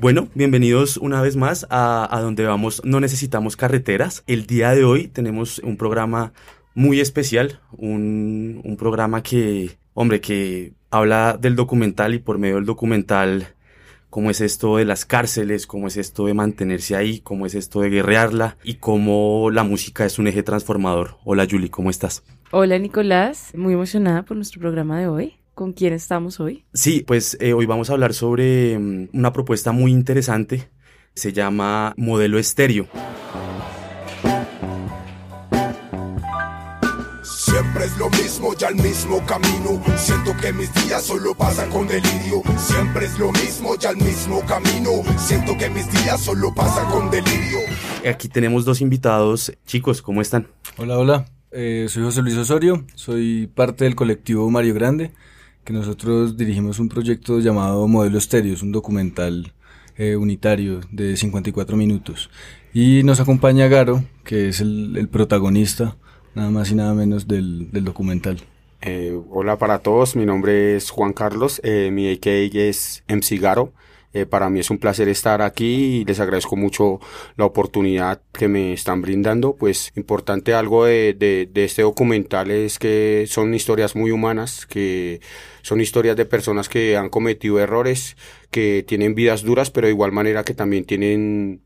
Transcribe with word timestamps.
Bueno, 0.00 0.28
bienvenidos 0.34 0.96
una 0.96 1.20
vez 1.20 1.34
más 1.34 1.66
a, 1.70 2.16
a, 2.16 2.20
donde 2.20 2.44
vamos, 2.44 2.80
no 2.84 3.00
necesitamos 3.00 3.56
carreteras. 3.56 4.22
El 4.28 4.46
día 4.46 4.70
de 4.70 4.84
hoy 4.84 5.08
tenemos 5.08 5.58
un 5.58 5.76
programa 5.76 6.32
muy 6.72 7.00
especial, 7.00 7.58
un, 7.72 8.60
un 8.64 8.76
programa 8.76 9.24
que, 9.24 9.76
hombre, 9.94 10.20
que 10.20 10.72
habla 10.92 11.36
del 11.36 11.56
documental 11.56 12.14
y 12.14 12.20
por 12.20 12.38
medio 12.38 12.54
del 12.54 12.64
documental 12.64 13.48
cómo 14.08 14.30
es 14.30 14.40
esto 14.40 14.76
de 14.76 14.84
las 14.84 15.04
cárceles, 15.04 15.66
cómo 15.66 15.88
es 15.88 15.96
esto 15.96 16.26
de 16.26 16.34
mantenerse 16.34 16.94
ahí, 16.94 17.18
cómo 17.18 17.46
es 17.46 17.56
esto 17.56 17.80
de 17.80 17.90
guerrearla 17.90 18.56
y 18.62 18.74
cómo 18.74 19.50
la 19.50 19.64
música 19.64 20.04
es 20.04 20.20
un 20.20 20.28
eje 20.28 20.44
transformador. 20.44 21.16
Hola 21.24 21.44
Julie, 21.50 21.70
¿cómo 21.70 21.90
estás? 21.90 22.22
Hola 22.52 22.78
Nicolás, 22.78 23.52
muy 23.56 23.74
emocionada 23.74 24.22
por 24.22 24.36
nuestro 24.36 24.60
programa 24.60 25.00
de 25.00 25.08
hoy. 25.08 25.37
¿Con 25.58 25.72
quién 25.72 25.92
estamos 25.92 26.38
hoy? 26.38 26.64
Sí, 26.72 27.02
pues 27.04 27.36
eh, 27.40 27.52
hoy 27.52 27.66
vamos 27.66 27.90
a 27.90 27.94
hablar 27.94 28.14
sobre 28.14 28.76
um, 28.76 29.08
una 29.12 29.32
propuesta 29.32 29.72
muy 29.72 29.90
interesante. 29.90 30.70
Se 31.16 31.32
llama 31.32 31.94
Modelo 31.96 32.38
Estéreo. 32.38 32.86
Siempre 37.24 37.86
es 37.86 37.98
lo 37.98 38.08
mismo, 38.10 38.54
ya 38.56 38.68
el 38.68 38.76
mismo 38.76 39.20
camino. 39.26 39.82
Siento 39.96 40.30
que 40.40 40.52
mis 40.52 40.72
días 40.74 41.02
solo 41.02 41.34
pasan 41.34 41.68
con 41.70 41.88
delirio. 41.88 42.40
Siempre 42.56 43.06
es 43.06 43.18
lo 43.18 43.32
mismo, 43.32 43.76
ya 43.80 43.90
el 43.90 43.96
mismo 43.96 44.40
camino. 44.46 44.90
Siento 45.18 45.58
que 45.58 45.68
mis 45.70 45.90
días 45.90 46.20
solo 46.20 46.54
pasan 46.54 46.88
con 46.88 47.10
delirio. 47.10 47.58
Aquí 48.08 48.28
tenemos 48.28 48.64
dos 48.64 48.80
invitados. 48.80 49.52
Chicos, 49.66 50.02
¿cómo 50.02 50.22
están? 50.22 50.46
Hola, 50.76 50.96
hola. 50.96 51.26
Eh, 51.50 51.86
soy 51.88 52.04
José 52.04 52.22
Luis 52.22 52.36
Osorio. 52.36 52.84
Soy 52.94 53.50
parte 53.52 53.82
del 53.86 53.96
colectivo 53.96 54.48
Mario 54.50 54.74
Grande 54.74 55.10
que 55.68 55.74
nosotros 55.74 56.38
dirigimos 56.38 56.78
un 56.78 56.88
proyecto 56.88 57.40
llamado 57.40 57.86
Modelo 57.86 58.16
Estéreo, 58.16 58.54
es 58.54 58.62
un 58.62 58.72
documental 58.72 59.52
eh, 59.98 60.16
unitario 60.16 60.80
de 60.90 61.14
54 61.14 61.76
minutos. 61.76 62.30
Y 62.72 63.02
nos 63.02 63.20
acompaña 63.20 63.68
Garo, 63.68 64.02
que 64.24 64.48
es 64.48 64.62
el, 64.62 65.10
protagonista, 65.12 65.98
nada 66.34 66.48
más 66.48 66.70
y 66.70 66.74
nada 66.74 66.94
menos 66.94 67.28
del, 67.28 67.68
documental. 67.84 68.38
Eh, 68.80 69.14
hola 69.28 69.58
para 69.58 69.80
todos, 69.80 70.16
mi 70.16 70.24
nombre 70.24 70.74
es 70.74 70.88
Juan 70.88 71.12
Carlos, 71.12 71.60
eh, 71.62 71.90
mi 71.92 72.10
AKA 72.10 72.30
es 72.30 73.04
MC 73.06 73.38
Garo. 73.38 73.74
Eh, 74.14 74.24
para 74.24 74.48
mí 74.48 74.60
es 74.60 74.70
un 74.70 74.78
placer 74.78 75.08
estar 75.08 75.42
aquí 75.42 76.00
y 76.00 76.04
les 76.04 76.18
agradezco 76.18 76.56
mucho 76.56 76.98
la 77.36 77.44
oportunidad 77.44 78.22
que 78.32 78.48
me 78.48 78.72
están 78.72 79.02
brindando. 79.02 79.54
Pues 79.54 79.92
importante 79.96 80.54
algo 80.54 80.86
de, 80.86 81.14
de, 81.14 81.48
de, 81.52 81.64
este 81.64 81.82
documental 81.82 82.50
es 82.50 82.78
que 82.78 83.26
son 83.28 83.52
historias 83.54 83.96
muy 83.96 84.10
humanas, 84.10 84.66
que 84.66 85.20
son 85.62 85.80
historias 85.80 86.16
de 86.16 86.24
personas 86.24 86.68
que 86.68 86.96
han 86.96 87.10
cometido 87.10 87.60
errores, 87.60 88.16
que 88.50 88.84
tienen 88.86 89.14
vidas 89.14 89.42
duras, 89.42 89.70
pero 89.70 89.86
de 89.86 89.92
igual 89.92 90.12
manera 90.12 90.44
que 90.44 90.54
también 90.54 90.84
tienen 90.84 91.60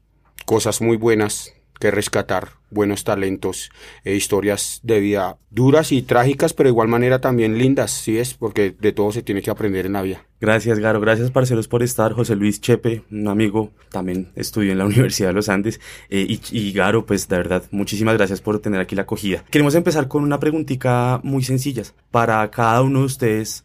cosas 0.44 0.80
muy 0.80 0.96
buenas 0.96 1.54
que 1.82 1.90
rescatar 1.90 2.50
buenos 2.70 3.02
talentos, 3.02 3.72
e 4.04 4.14
historias 4.14 4.78
de 4.84 5.00
vida 5.00 5.36
duras 5.50 5.90
y 5.90 6.02
trágicas, 6.02 6.54
pero 6.54 6.68
de 6.68 6.70
igual 6.70 6.86
manera 6.86 7.20
también 7.20 7.58
lindas, 7.58 7.90
¿sí 7.90 8.18
es? 8.18 8.34
Porque 8.34 8.72
de 8.78 8.92
todo 8.92 9.10
se 9.10 9.24
tiene 9.24 9.42
que 9.42 9.50
aprender 9.50 9.86
en 9.86 9.94
la 9.94 10.02
vida. 10.02 10.24
Gracias, 10.40 10.78
Garo. 10.78 11.00
Gracias, 11.00 11.32
parceros, 11.32 11.66
por 11.66 11.82
estar. 11.82 12.12
José 12.12 12.36
Luis 12.36 12.60
Chepe, 12.60 13.02
un 13.10 13.26
amigo, 13.26 13.72
también 13.90 14.30
estudió 14.36 14.70
en 14.70 14.78
la 14.78 14.84
Universidad 14.92 15.30
de 15.30 15.34
los 15.34 15.48
Andes. 15.48 15.80
Eh, 16.08 16.24
y, 16.28 16.40
y, 16.52 16.72
Garo, 16.72 17.04
pues, 17.04 17.26
de 17.26 17.36
verdad, 17.36 17.64
muchísimas 17.72 18.16
gracias 18.16 18.40
por 18.40 18.60
tener 18.60 18.80
aquí 18.80 18.94
la 18.94 19.02
acogida. 19.02 19.44
Queremos 19.50 19.74
empezar 19.74 20.06
con 20.06 20.22
una 20.22 20.38
preguntita 20.38 21.20
muy 21.24 21.42
sencilla. 21.42 21.82
Para 22.12 22.48
cada 22.52 22.80
uno 22.82 23.00
de 23.00 23.06
ustedes, 23.06 23.64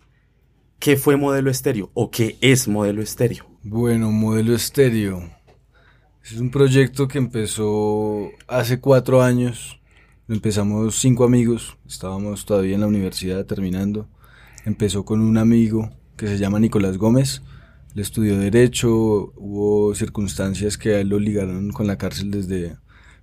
¿qué 0.80 0.98
fue 0.98 1.18
Modelo 1.18 1.52
Estéreo 1.52 1.92
o 1.94 2.10
qué 2.10 2.36
es 2.42 2.68
Modelo 2.68 3.04
Estéreo? 3.04 3.46
Bueno, 3.62 4.12
Modelo 4.12 4.56
Estéreo 4.56 5.37
es 6.34 6.40
un 6.42 6.52
proyecto 6.52 7.08
que 7.08 7.18
empezó 7.18 8.32
hace 8.48 8.80
cuatro 8.82 9.22
años. 9.22 9.80
Empezamos 10.28 11.00
cinco 11.00 11.24
amigos. 11.24 11.78
Estábamos 11.88 12.46
todavía 12.46 12.76
en 12.76 12.82
la 12.82 12.88
universidad 12.88 13.46
terminando. 13.46 14.10
Empezó 14.66 15.06
con 15.06 15.22
un 15.22 15.38
amigo 15.38 15.90
que 16.18 16.28
se 16.28 16.38
llama 16.38 16.60
Nicolás 16.60 16.98
Gómez. 16.98 17.42
Él 17.96 18.02
estudió 18.02 18.38
Derecho. 18.38 18.90
Hubo 19.38 19.96
circunstancias 19.96 20.78
que 20.78 20.96
a 20.96 21.00
él 21.00 21.10
lo 21.10 21.20
ligaron 21.20 21.72
con 21.72 21.88
la 21.88 21.98
cárcel 21.98 22.30
desde 22.30 22.76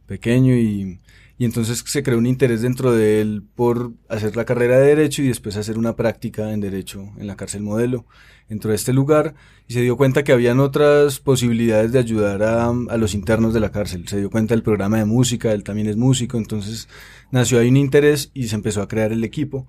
pequeño 0.07 0.55
y, 0.55 0.99
y 1.37 1.45
entonces 1.45 1.85
se 1.87 2.03
creó 2.03 2.17
un 2.17 2.27
interés 2.27 2.63
dentro 2.63 2.93
de 2.93 3.21
él 3.21 3.43
por 3.55 3.93
hacer 4.09 4.35
la 4.35 4.47
carrera 4.47 4.79
de 4.79 4.87
Derecho 4.87 5.23
y 5.23 5.29
después 5.29 5.57
hacer 5.57 5.77
una 5.77 5.95
práctica 5.95 6.53
en 6.53 6.61
Derecho 6.61 7.13
en 7.19 7.27
la 7.27 7.37
cárcel 7.37 7.63
modelo 7.63 8.07
entró 8.49 8.73
a 8.73 8.75
este 8.75 8.93
lugar 8.93 9.35
y 9.67 9.73
se 9.73 9.81
dio 9.81 9.97
cuenta 9.97 10.25
que 10.25 10.33
habían 10.33 10.61
otras 10.61 11.21
posibilidades 11.21 11.93
de 11.93 11.99
ayudar 11.99 12.43
a, 12.43 12.73
los 12.97 13.15
internos 13.15 13.55
de 13.55 13.61
la 13.61 13.73
cárcel. 13.73 14.07
Se 14.09 14.19
dio 14.19 14.31
cuenta 14.31 14.55
del 14.55 14.63
programa 14.63 14.99
de 14.99 15.05
música, 15.05 15.53
él 15.53 15.65
también 15.65 15.89
es 15.89 15.97
músico, 15.97 16.37
entonces 16.37 16.89
nació 17.31 17.59
ahí 17.59 17.69
un 17.69 17.77
interés 17.77 18.31
y 18.35 18.49
se 18.49 18.57
empezó 18.57 18.83
a 18.83 18.89
crear 18.89 19.13
el 19.13 19.25
equipo 19.25 19.67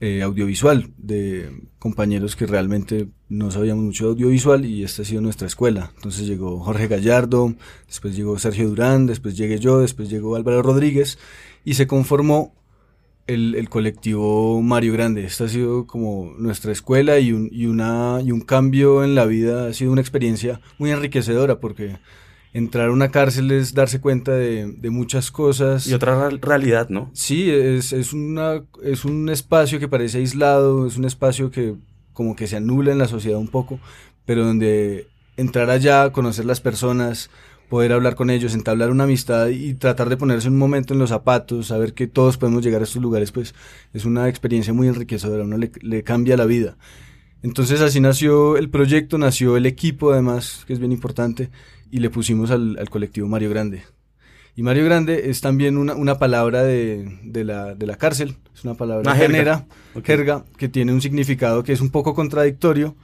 eh, 0.00 0.22
audiovisual 0.22 0.90
de 0.98 1.62
compañeros 1.78 2.34
que 2.34 2.46
realmente 2.46 3.08
no 3.28 3.50
sabíamos 3.50 3.84
mucho 3.84 4.06
de 4.06 4.10
audiovisual 4.10 4.64
y 4.66 4.82
esta 4.82 5.02
ha 5.02 5.04
sido 5.04 5.22
nuestra 5.22 5.46
escuela. 5.46 5.92
Entonces 5.96 6.26
llegó 6.26 6.58
Jorge 6.58 6.88
Gallardo, 6.88 7.54
después 7.86 8.16
llegó 8.16 8.38
Sergio 8.38 8.68
Durán, 8.68 9.06
después 9.06 9.36
llegué 9.36 9.58
yo, 9.58 9.78
después 9.78 10.10
llegó 10.10 10.36
Álvaro 10.36 10.62
Rodríguez 10.62 11.18
y 11.64 11.74
se 11.74 11.86
conformó 11.86 12.52
el, 13.26 13.54
el, 13.54 13.68
colectivo 13.68 14.60
Mario 14.62 14.92
Grande. 14.92 15.24
Esta 15.24 15.44
ha 15.44 15.48
sido 15.48 15.86
como 15.86 16.34
nuestra 16.38 16.72
escuela 16.72 17.18
y 17.18 17.32
un, 17.32 17.48
y, 17.52 17.66
una, 17.66 18.20
y 18.24 18.32
un 18.32 18.40
cambio 18.40 19.04
en 19.04 19.14
la 19.14 19.26
vida, 19.26 19.68
ha 19.68 19.72
sido 19.72 19.92
una 19.92 20.00
experiencia 20.00 20.60
muy 20.78 20.90
enriquecedora 20.90 21.60
porque 21.60 21.98
entrar 22.52 22.88
a 22.88 22.92
una 22.92 23.10
cárcel 23.10 23.50
es 23.50 23.74
darse 23.74 24.00
cuenta 24.00 24.32
de, 24.32 24.72
de 24.72 24.90
muchas 24.90 25.30
cosas. 25.30 25.86
Y 25.86 25.94
otra 25.94 26.30
realidad, 26.30 26.88
¿no? 26.88 27.10
Sí, 27.14 27.50
es, 27.50 27.92
es, 27.92 28.12
una, 28.12 28.64
es 28.82 29.04
un 29.04 29.28
espacio 29.28 29.78
que 29.78 29.88
parece 29.88 30.18
aislado, 30.18 30.86
es 30.86 30.96
un 30.96 31.04
espacio 31.04 31.50
que 31.50 31.74
como 32.12 32.36
que 32.36 32.46
se 32.46 32.56
anula 32.56 32.92
en 32.92 32.98
la 32.98 33.08
sociedad 33.08 33.38
un 33.38 33.48
poco, 33.48 33.80
pero 34.26 34.44
donde 34.44 35.08
entrar 35.36 35.70
allá, 35.70 36.12
conocer 36.12 36.44
las 36.44 36.60
personas, 36.60 37.30
poder 37.72 37.94
hablar 37.94 38.16
con 38.16 38.28
ellos, 38.28 38.52
entablar 38.52 38.90
una 38.90 39.04
amistad 39.04 39.48
y 39.48 39.72
tratar 39.72 40.10
de 40.10 40.18
ponerse 40.18 40.46
un 40.46 40.58
momento 40.58 40.92
en 40.92 40.98
los 40.98 41.08
zapatos, 41.08 41.68
saber 41.68 41.94
que 41.94 42.06
todos 42.06 42.36
podemos 42.36 42.62
llegar 42.62 42.82
a 42.82 42.84
estos 42.84 43.00
lugares, 43.00 43.32
pues 43.32 43.54
es 43.94 44.04
una 44.04 44.28
experiencia 44.28 44.74
muy 44.74 44.88
enriquecedora, 44.88 45.44
uno 45.44 45.56
le, 45.56 45.72
le 45.80 46.02
cambia 46.02 46.36
la 46.36 46.44
vida. 46.44 46.76
Entonces 47.42 47.80
así 47.80 47.98
nació 47.98 48.58
el 48.58 48.68
proyecto, 48.68 49.16
nació 49.16 49.56
el 49.56 49.64
equipo 49.64 50.12
además, 50.12 50.64
que 50.66 50.74
es 50.74 50.80
bien 50.80 50.92
importante, 50.92 51.48
y 51.90 52.00
le 52.00 52.10
pusimos 52.10 52.50
al, 52.50 52.76
al 52.78 52.90
colectivo 52.90 53.26
Mario 53.26 53.48
Grande. 53.48 53.84
Y 54.54 54.62
Mario 54.62 54.84
Grande 54.84 55.30
es 55.30 55.40
también 55.40 55.78
una, 55.78 55.94
una 55.94 56.18
palabra 56.18 56.62
de, 56.64 57.20
de, 57.24 57.42
la, 57.42 57.74
de 57.74 57.86
la 57.86 57.96
cárcel, 57.96 58.36
es 58.54 58.64
una 58.64 58.74
palabra 58.74 59.10
Una 59.10 59.18
genera, 59.18 59.56
jerga. 59.60 59.66
Ok. 59.94 60.04
jerga, 60.04 60.44
que 60.58 60.68
tiene 60.68 60.92
un 60.92 61.00
significado 61.00 61.62
que 61.62 61.72
es 61.72 61.80
un 61.80 61.88
poco 61.88 62.12
contradictorio, 62.12 62.96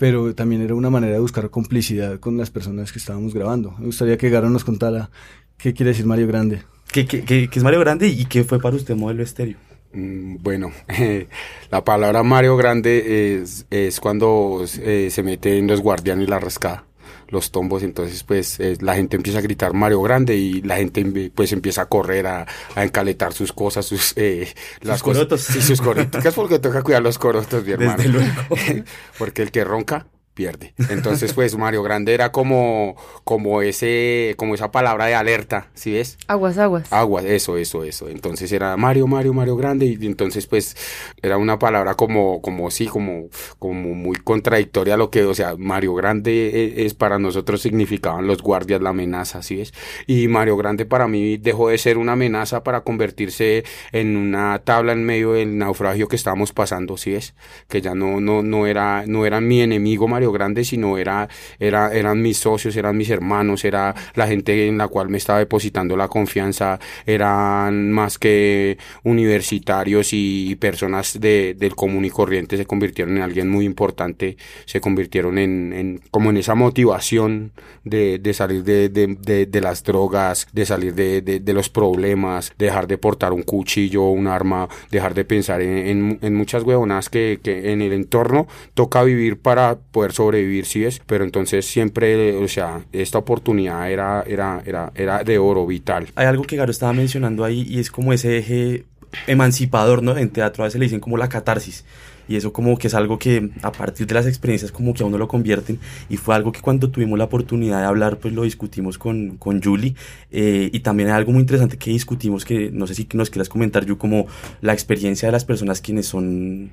pero 0.00 0.34
también 0.34 0.62
era 0.62 0.74
una 0.74 0.88
manera 0.88 1.12
de 1.12 1.18
buscar 1.20 1.50
complicidad 1.50 2.18
con 2.20 2.38
las 2.38 2.50
personas 2.50 2.90
que 2.90 2.98
estábamos 2.98 3.34
grabando. 3.34 3.74
Me 3.78 3.84
gustaría 3.84 4.16
que 4.16 4.30
Garo 4.30 4.48
nos 4.48 4.64
contara 4.64 5.10
qué 5.58 5.74
quiere 5.74 5.90
decir 5.90 6.06
Mario 6.06 6.26
Grande. 6.26 6.62
¿Qué, 6.90 7.04
qué, 7.04 7.22
qué, 7.22 7.48
qué 7.48 7.58
es 7.58 7.62
Mario 7.62 7.80
Grande 7.80 8.08
y 8.08 8.24
qué 8.24 8.42
fue 8.42 8.58
para 8.58 8.76
usted 8.76 8.96
modelo 8.96 9.22
estéreo? 9.22 9.58
Mm, 9.92 10.36
Bueno, 10.40 10.72
la 11.70 11.84
palabra 11.84 12.22
Mario 12.22 12.56
Grande 12.56 13.42
es, 13.42 13.66
es 13.68 14.00
cuando 14.00 14.64
eh, 14.80 15.08
se 15.10 15.22
mete 15.22 15.58
en 15.58 15.66
los 15.66 15.82
guardianes 15.82 16.30
la 16.30 16.38
rascada, 16.38 16.86
los 17.30 17.50
tombos, 17.50 17.82
entonces 17.82 18.22
pues 18.24 18.60
eh, 18.60 18.76
la 18.80 18.94
gente 18.94 19.16
empieza 19.16 19.38
a 19.38 19.42
gritar 19.42 19.72
Mario 19.72 20.02
Grande 20.02 20.36
y 20.36 20.62
la 20.62 20.76
gente 20.76 21.30
pues 21.34 21.52
empieza 21.52 21.82
a 21.82 21.86
correr, 21.86 22.26
a, 22.26 22.46
a 22.74 22.84
encaletar 22.84 23.32
sus 23.32 23.52
cosas, 23.52 23.86
sus, 23.86 24.12
eh, 24.16 24.52
las 24.80 25.02
cosas, 25.02 25.24
corotos. 25.24 25.40
sí, 25.42 25.62
sus 25.62 25.80
coroticas, 25.80 26.34
porque 26.34 26.58
toca 26.58 26.82
cuidar 26.82 27.02
los 27.02 27.18
corotos, 27.18 27.64
mi 27.64 27.72
hermano. 27.72 27.96
Desde 27.96 28.10
luego. 28.10 28.30
porque 29.18 29.42
el 29.42 29.50
que 29.50 29.64
ronca 29.64 30.06
pierde. 30.40 30.72
Entonces, 30.88 31.34
pues 31.34 31.54
Mario 31.54 31.82
Grande 31.82 32.14
era 32.14 32.32
como, 32.32 32.96
como 33.24 33.60
ese, 33.60 34.34
como 34.38 34.54
esa 34.54 34.70
palabra 34.70 35.04
de 35.04 35.14
alerta, 35.14 35.68
¿sí 35.74 35.92
ves? 35.92 36.16
Aguas, 36.28 36.56
aguas. 36.56 36.90
Agua, 36.90 37.20
eso, 37.20 37.58
eso, 37.58 37.84
eso. 37.84 38.08
Entonces 38.08 38.50
era 38.50 38.74
Mario, 38.78 39.06
Mario, 39.06 39.34
Mario 39.34 39.56
Grande. 39.56 39.84
Y 39.84 40.06
entonces, 40.06 40.46
pues, 40.46 40.78
era 41.20 41.36
una 41.36 41.58
palabra 41.58 41.94
como, 41.94 42.40
como 42.40 42.70
sí, 42.70 42.86
como, 42.86 43.28
como 43.58 43.94
muy 43.94 44.16
contradictoria 44.16 44.94
a 44.94 44.96
lo 44.96 45.10
que, 45.10 45.24
o 45.24 45.34
sea, 45.34 45.56
Mario 45.58 45.94
Grande 45.94 46.48
e- 46.48 46.86
es, 46.86 46.94
para 46.94 47.18
nosotros 47.18 47.60
significaban 47.60 48.26
los 48.26 48.40
guardias, 48.40 48.80
la 48.80 48.90
amenaza, 48.90 49.42
¿sí 49.42 49.56
ves? 49.56 49.74
Y 50.06 50.26
Mario 50.28 50.56
Grande 50.56 50.86
para 50.86 51.06
mí 51.06 51.36
dejó 51.36 51.68
de 51.68 51.76
ser 51.76 51.98
una 51.98 52.12
amenaza 52.12 52.64
para 52.64 52.80
convertirse 52.80 53.62
en 53.92 54.16
una 54.16 54.58
tabla 54.60 54.92
en 54.92 55.04
medio 55.04 55.32
del 55.32 55.58
naufragio 55.58 56.08
que 56.08 56.16
estábamos 56.16 56.54
pasando, 56.54 56.96
¿sí 56.96 57.10
ves? 57.10 57.34
Que 57.68 57.82
ya 57.82 57.94
no, 57.94 58.22
no, 58.22 58.42
no 58.42 58.66
era, 58.66 59.04
no 59.06 59.26
era 59.26 59.42
mi 59.42 59.60
enemigo 59.60 60.08
Mario 60.08 60.29
grande, 60.32 60.64
sino 60.64 60.98
era, 60.98 61.28
era, 61.58 61.92
eran 61.92 62.20
mis 62.22 62.38
socios, 62.38 62.76
eran 62.76 62.96
mis 62.96 63.10
hermanos, 63.10 63.64
era 63.64 63.94
la 64.14 64.26
gente 64.26 64.66
en 64.66 64.78
la 64.78 64.88
cual 64.88 65.08
me 65.08 65.18
estaba 65.18 65.38
depositando 65.38 65.96
la 65.96 66.08
confianza, 66.08 66.78
eran 67.06 67.90
más 67.92 68.18
que 68.18 68.78
universitarios 69.04 70.10
y 70.12 70.56
personas 70.56 71.18
de, 71.20 71.54
del 71.58 71.74
común 71.74 72.04
y 72.04 72.10
corriente, 72.10 72.56
se 72.56 72.66
convirtieron 72.66 73.16
en 73.16 73.22
alguien 73.22 73.48
muy 73.48 73.64
importante, 73.64 74.36
se 74.64 74.80
convirtieron 74.80 75.38
en, 75.38 76.00
como 76.10 76.30
en 76.30 76.36
esa 76.36 76.54
motivación 76.54 77.52
de, 77.84 78.20
salir 78.34 78.64
de, 78.64 78.88
de, 78.88 79.60
las 79.60 79.84
drogas, 79.84 80.46
de 80.52 80.66
salir 80.66 80.94
de, 80.94 81.52
los 81.52 81.68
problemas, 81.68 82.52
dejar 82.58 82.86
de 82.86 82.98
portar 82.98 83.32
un 83.32 83.42
cuchillo 83.42 84.04
un 84.10 84.26
arma, 84.26 84.68
dejar 84.90 85.14
de 85.14 85.24
pensar 85.24 85.60
en, 85.60 85.86
en, 85.86 86.18
en 86.22 86.34
muchas 86.34 86.62
huevonas 86.62 87.08
que, 87.08 87.40
que 87.42 87.72
en 87.72 87.82
el 87.82 87.92
entorno 87.92 88.46
toca 88.74 89.02
vivir 89.02 89.38
para 89.38 89.78
poder 89.78 90.12
sobrevivir, 90.20 90.66
si 90.66 90.84
es, 90.84 91.00
pero 91.06 91.24
entonces 91.24 91.64
siempre, 91.64 92.36
o 92.36 92.46
sea, 92.46 92.82
esta 92.92 93.16
oportunidad 93.16 93.90
era, 93.90 94.22
era, 94.26 94.62
era, 94.66 94.92
era 94.94 95.24
de 95.24 95.38
oro 95.38 95.66
vital. 95.66 96.08
Hay 96.14 96.26
algo 96.26 96.44
que 96.44 96.56
Garo 96.56 96.70
estaba 96.70 96.92
mencionando 96.92 97.42
ahí 97.42 97.66
y 97.66 97.78
es 97.78 97.90
como 97.90 98.12
ese 98.12 98.36
eje 98.36 98.84
emancipador, 99.26 100.02
¿no? 100.02 100.16
En 100.18 100.28
teatro 100.28 100.62
a 100.62 100.66
veces 100.66 100.78
le 100.78 100.84
dicen 100.84 101.00
como 101.00 101.16
la 101.16 101.30
catarsis. 101.30 101.86
Y 102.28 102.36
eso 102.36 102.52
como 102.52 102.76
que 102.76 102.86
es 102.86 102.94
algo 102.94 103.18
que 103.18 103.50
a 103.62 103.72
partir 103.72 104.06
de 104.06 104.14
las 104.14 104.26
experiencias 104.26 104.70
como 104.70 104.92
que 104.92 105.02
a 105.02 105.06
uno 105.06 105.16
lo 105.16 105.26
convierten. 105.26 105.80
Y 106.10 106.18
fue 106.18 106.34
algo 106.34 106.52
que 106.52 106.60
cuando 106.60 106.90
tuvimos 106.90 107.18
la 107.18 107.24
oportunidad 107.24 107.80
de 107.80 107.86
hablar, 107.86 108.18
pues 108.18 108.34
lo 108.34 108.42
discutimos 108.42 108.98
con, 108.98 109.36
con 109.38 109.62
Julie. 109.62 109.94
Eh, 110.30 110.68
y 110.70 110.80
también 110.80 111.08
hay 111.08 111.16
algo 111.16 111.32
muy 111.32 111.40
interesante 111.40 111.78
que 111.78 111.90
discutimos 111.90 112.44
que 112.44 112.70
no 112.70 112.86
sé 112.86 112.94
si 112.94 113.08
nos 113.14 113.30
quieras 113.30 113.48
comentar, 113.48 113.86
yo 113.86 113.98
como 113.98 114.26
la 114.60 114.74
experiencia 114.74 115.26
de 115.26 115.32
las 115.32 115.44
personas 115.44 115.80
quienes 115.80 116.06
son 116.06 116.70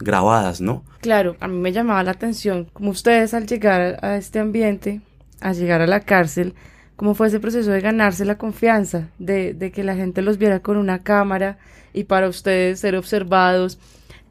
grabadas, 0.00 0.60
¿no? 0.60 0.84
Claro, 1.00 1.36
a 1.40 1.48
mí 1.48 1.58
me 1.58 1.72
llamaba 1.72 2.02
la 2.02 2.10
atención 2.12 2.66
como 2.72 2.90
ustedes 2.90 3.34
al 3.34 3.46
llegar 3.46 3.98
a 4.02 4.16
este 4.16 4.38
ambiente, 4.38 5.00
a 5.40 5.52
llegar 5.52 5.80
a 5.80 5.86
la 5.86 6.00
cárcel, 6.00 6.54
cómo 6.96 7.14
fue 7.14 7.28
ese 7.28 7.40
proceso 7.40 7.70
de 7.70 7.80
ganarse 7.80 8.24
la 8.24 8.38
confianza, 8.38 9.08
de, 9.18 9.54
de 9.54 9.72
que 9.72 9.84
la 9.84 9.94
gente 9.94 10.22
los 10.22 10.38
viera 10.38 10.60
con 10.60 10.76
una 10.76 10.98
cámara 11.02 11.58
y 11.92 12.04
para 12.04 12.28
ustedes 12.28 12.80
ser 12.80 12.96
observados, 12.96 13.78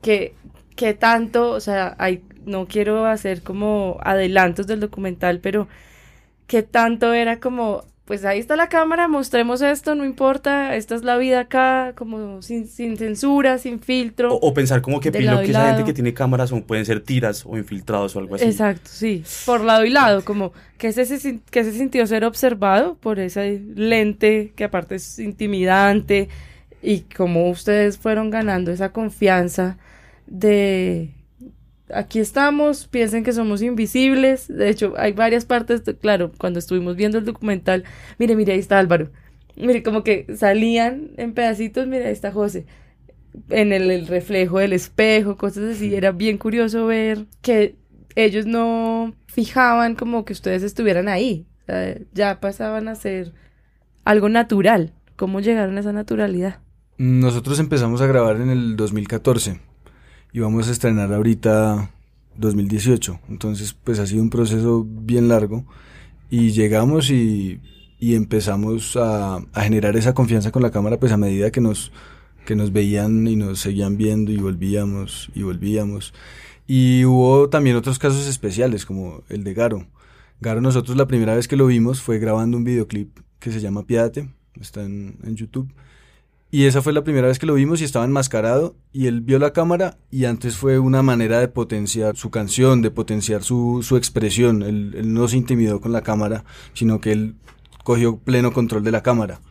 que, 0.02 0.36
que 0.76 0.94
tanto, 0.94 1.52
o 1.52 1.60
sea, 1.60 1.98
no 2.46 2.68
quiero 2.68 3.06
hacer 3.06 3.44
como 3.44 3.98
adelantos 4.02 4.68
del 4.68 4.80
documental, 4.80 5.40
pero 5.40 5.68
que 6.48 6.64
tanto 6.64 7.14
era 7.14 7.40
como 7.40 7.84
pues 8.10 8.26
ahí 8.26 8.40
está 8.40 8.56
la 8.56 8.70
cámara, 8.70 9.08
mostremos 9.08 9.62
esto, 9.62 9.94
no 9.94 10.04
importa, 10.04 10.76
esta 10.76 10.96
es 10.96 11.04
la 11.04 11.16
vida 11.18 11.42
acá, 11.42 11.94
como 11.96 12.42
sin, 12.42 12.68
sin 12.68 12.98
censura, 12.98 13.60
sin 13.60 13.80
filtro. 13.80 14.34
O, 14.34 14.52
pensar 14.52 14.82
como 14.82 15.00
que 15.00 15.12
pilo 15.12 15.40
que 15.42 15.52
esa 15.52 15.68
gente 15.68 15.84
que 15.84 15.94
tiene 15.94 16.12
cámaras 16.12 16.52
pueden 16.66 16.88
ser 16.88 17.02
tiras 17.02 17.46
o 17.46 17.56
infiltrados 17.56 18.16
o 18.16 18.20
algo 18.20 18.34
así. 18.34 18.46
Exacto, 18.46 18.90
sí, 18.92 19.24
por 19.46 19.62
lado 19.62 19.86
y 19.86 19.92
lado, 19.92 20.26
como 20.26 20.54
que 20.80 20.92
se, 20.92 21.04
que 21.52 21.64
se 21.64 21.72
sintió 21.72 22.08
ser 22.08 22.26
observado 22.26 22.96
por 22.96 23.20
ese 23.20 23.62
lente 23.76 24.54
que 24.56 24.64
aparte 24.64 24.96
es 24.96 25.20
intimidante 25.20 26.30
y 26.82 27.02
como 27.02 27.48
ustedes 27.52 28.00
fueron 28.00 28.32
ganando 28.32 28.72
esa 28.72 28.92
confianza 28.92 29.78
de 30.26 31.12
aquí 31.94 32.20
estamos, 32.20 32.88
piensen 32.88 33.24
que 33.24 33.34
somos 33.34 33.62
invisibles. 33.62 34.48
De 34.48 34.70
hecho, 34.70 34.94
hay 34.98 35.14
varias 35.14 35.46
partes, 35.46 35.84
claro, 36.02 36.32
cuando 36.38 36.60
estuvimos 36.60 36.96
viendo 36.96 37.18
el 37.18 37.26
documental, 37.26 37.84
mire, 38.18 38.36
mire, 38.36 38.54
ahí 38.54 38.60
está 38.60 38.80
Álvaro. 38.80 39.12
Mire, 39.56 39.84
como 39.84 40.04
que 40.04 40.26
salían 40.36 41.12
en 41.18 41.34
pedacitos, 41.34 41.88
mire, 41.88 42.08
ahí 42.08 42.14
está 42.14 42.32
José. 42.32 42.66
En 43.50 43.74
el, 43.74 44.08
reflejo 44.08 44.60
del 44.60 44.74
espejo, 44.74 45.38
cosas 45.38 45.76
así. 45.76 45.94
Era 45.94 46.12
bien 46.12 46.38
curioso 46.38 46.86
ver 46.88 47.26
que 47.42 47.76
ellos 48.16 48.46
no 48.46 49.14
fijaban 49.28 49.96
como 49.96 50.26
que 50.26 50.34
ustedes 50.34 50.64
estuvieran 50.64 51.08
ahí. 51.08 51.46
ya 52.14 52.40
pasaban 52.40 52.88
a 52.88 52.96
ser 52.96 53.34
algo 54.06 54.30
natural. 54.30 54.94
¿Cómo 55.16 55.42
llegaron 55.42 55.78
a 55.78 55.82
esa 55.82 55.92
naturalidad? 55.92 56.60
Nosotros 56.98 57.60
empezamos 57.60 58.02
a 58.02 58.08
grabar 58.08 58.38
en 58.38 58.50
el 58.50 58.76
2014 58.76 59.60
y 60.32 60.40
vamos 60.40 60.68
a 60.68 60.72
estrenar 60.72 61.14
ahorita 61.14 61.92
2018. 62.38 63.20
Entonces, 63.30 63.74
pues 63.74 64.00
ha 64.00 64.08
sido 64.08 64.22
un 64.22 64.30
proceso 64.30 64.86
bien 64.88 65.28
largo 65.28 65.66
y 66.30 66.52
llegamos 66.52 67.10
y, 67.10 67.60
y 68.00 68.16
empezamos 68.16 68.96
a, 68.96 69.38
a, 69.38 69.62
generar 69.62 69.96
esa 69.98 70.14
confianza 70.14 70.52
con 70.52 70.62
la 70.62 70.72
cámara, 70.72 71.00
pues 71.00 71.12
a 71.12 71.18
medida 71.18 71.52
que 71.52 71.62
nos, 71.62 71.92
que 72.46 72.56
nos 72.56 72.72
veían 72.72 73.28
y 73.28 73.36
nos 73.36 73.60
seguían 73.60 73.98
viendo 73.98 74.32
y 74.32 74.38
volvíamos 74.38 75.30
y 75.36 75.44
volvíamos. 75.44 76.14
Y 76.68 77.04
hubo 77.06 77.50
también 77.50 77.76
otros 77.76 77.98
casos 77.98 78.28
especiales, 78.28 78.86
como 78.86 79.24
el 79.30 79.44
de 79.44 79.54
Garo. 79.54 79.88
Garo, 80.40 80.62
nosotros 80.62 80.96
la 80.96 81.08
primera 81.08 81.36
vez 81.36 81.48
que 81.48 81.58
lo 81.58 81.66
vimos 81.66 82.02
fue 82.02 82.20
grabando 82.20 82.58
un 82.58 82.64
videoclip 82.64 83.20
que 83.40 83.52
se 83.52 83.60
llama 83.60 83.86
Piádate, 83.86 84.30
está 84.60 84.84
en, 84.84 85.18
en 85.24 85.36
YouTube. 85.36 85.70
Y 86.52 86.66
esa 86.66 86.82
fue 86.82 86.94
la 86.94 87.04
primera 87.04 87.28
vez 87.28 87.38
que 87.38 87.46
lo 87.46 87.54
vimos 87.54 87.80
y 87.80 87.84
estaba 87.84 88.06
enmascarado 88.06 88.76
y 88.92 89.06
él 89.06 89.22
vio 89.22 89.38
la 89.38 89.54
cámara 89.54 89.98
y 90.10 90.26
antes 90.26 90.58
fue 90.58 90.80
una 90.80 91.04
manera 91.04 91.40
de 91.40 91.48
potenciar 91.48 92.18
su 92.18 92.32
canción, 92.32 92.82
de 92.82 92.90
potenciar 92.90 93.44
su, 93.44 93.82
su 93.84 93.98
expresión. 93.98 94.64
Él, 94.64 94.96
él, 94.98 95.14
no 95.14 95.28
se 95.28 95.38
intimidó 95.38 95.80
con 95.80 95.92
la 95.92 96.02
cámara, 96.02 96.46
sino 96.74 97.02
que 97.02 97.12
él 97.12 97.36
cogió 97.84 98.18
pleno 98.18 98.52
control 98.52 98.84
de 98.84 98.92
la 98.92 99.04
cámara. 99.04 99.42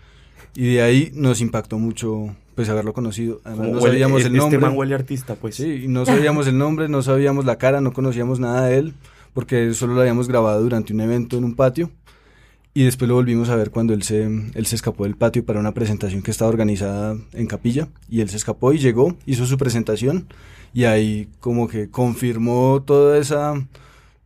Y 0.56 0.74
de 0.74 0.82
ahí 0.82 1.12
nos 1.14 1.40
impactó 1.40 1.78
mucho 1.78 2.34
pues 2.58 2.68
haberlo 2.68 2.92
conocido. 2.92 3.40
Además 3.44 3.68
no 3.68 3.80
sabíamos 3.80 4.24
el, 4.24 4.32
nombre. 4.34 4.58
Este 4.58 4.76
man 4.76 4.92
artista, 4.92 5.36
pues. 5.36 5.54
Sí, 5.54 5.84
no 5.86 6.04
sabíamos 6.04 6.48
el 6.48 6.58
nombre, 6.58 6.88
no 6.88 7.02
sabíamos 7.02 7.44
la 7.44 7.56
cara, 7.56 7.80
no 7.80 7.92
conocíamos 7.92 8.40
nada 8.40 8.66
de 8.66 8.78
él, 8.78 8.94
porque 9.32 9.72
solo 9.74 9.94
lo 9.94 10.00
habíamos 10.00 10.26
grabado 10.26 10.60
durante 10.60 10.92
un 10.92 11.00
evento 11.00 11.38
en 11.38 11.44
un 11.44 11.54
patio. 11.54 11.92
Y 12.78 12.84
después 12.84 13.08
lo 13.08 13.16
volvimos 13.16 13.48
a 13.48 13.56
ver 13.56 13.72
cuando 13.72 13.92
él 13.92 14.04
se, 14.04 14.22
él 14.22 14.66
se 14.66 14.76
escapó 14.76 15.02
del 15.02 15.16
patio 15.16 15.44
para 15.44 15.58
una 15.58 15.74
presentación 15.74 16.22
que 16.22 16.30
estaba 16.30 16.48
organizada 16.48 17.16
en 17.32 17.48
Capilla. 17.48 17.88
Y 18.08 18.20
él 18.20 18.28
se 18.28 18.36
escapó 18.36 18.72
y 18.72 18.78
llegó, 18.78 19.16
hizo 19.26 19.46
su 19.46 19.58
presentación. 19.58 20.28
Y 20.72 20.84
ahí 20.84 21.28
como 21.40 21.66
que 21.66 21.90
confirmó 21.90 22.84
toda 22.86 23.18
esa, 23.18 23.66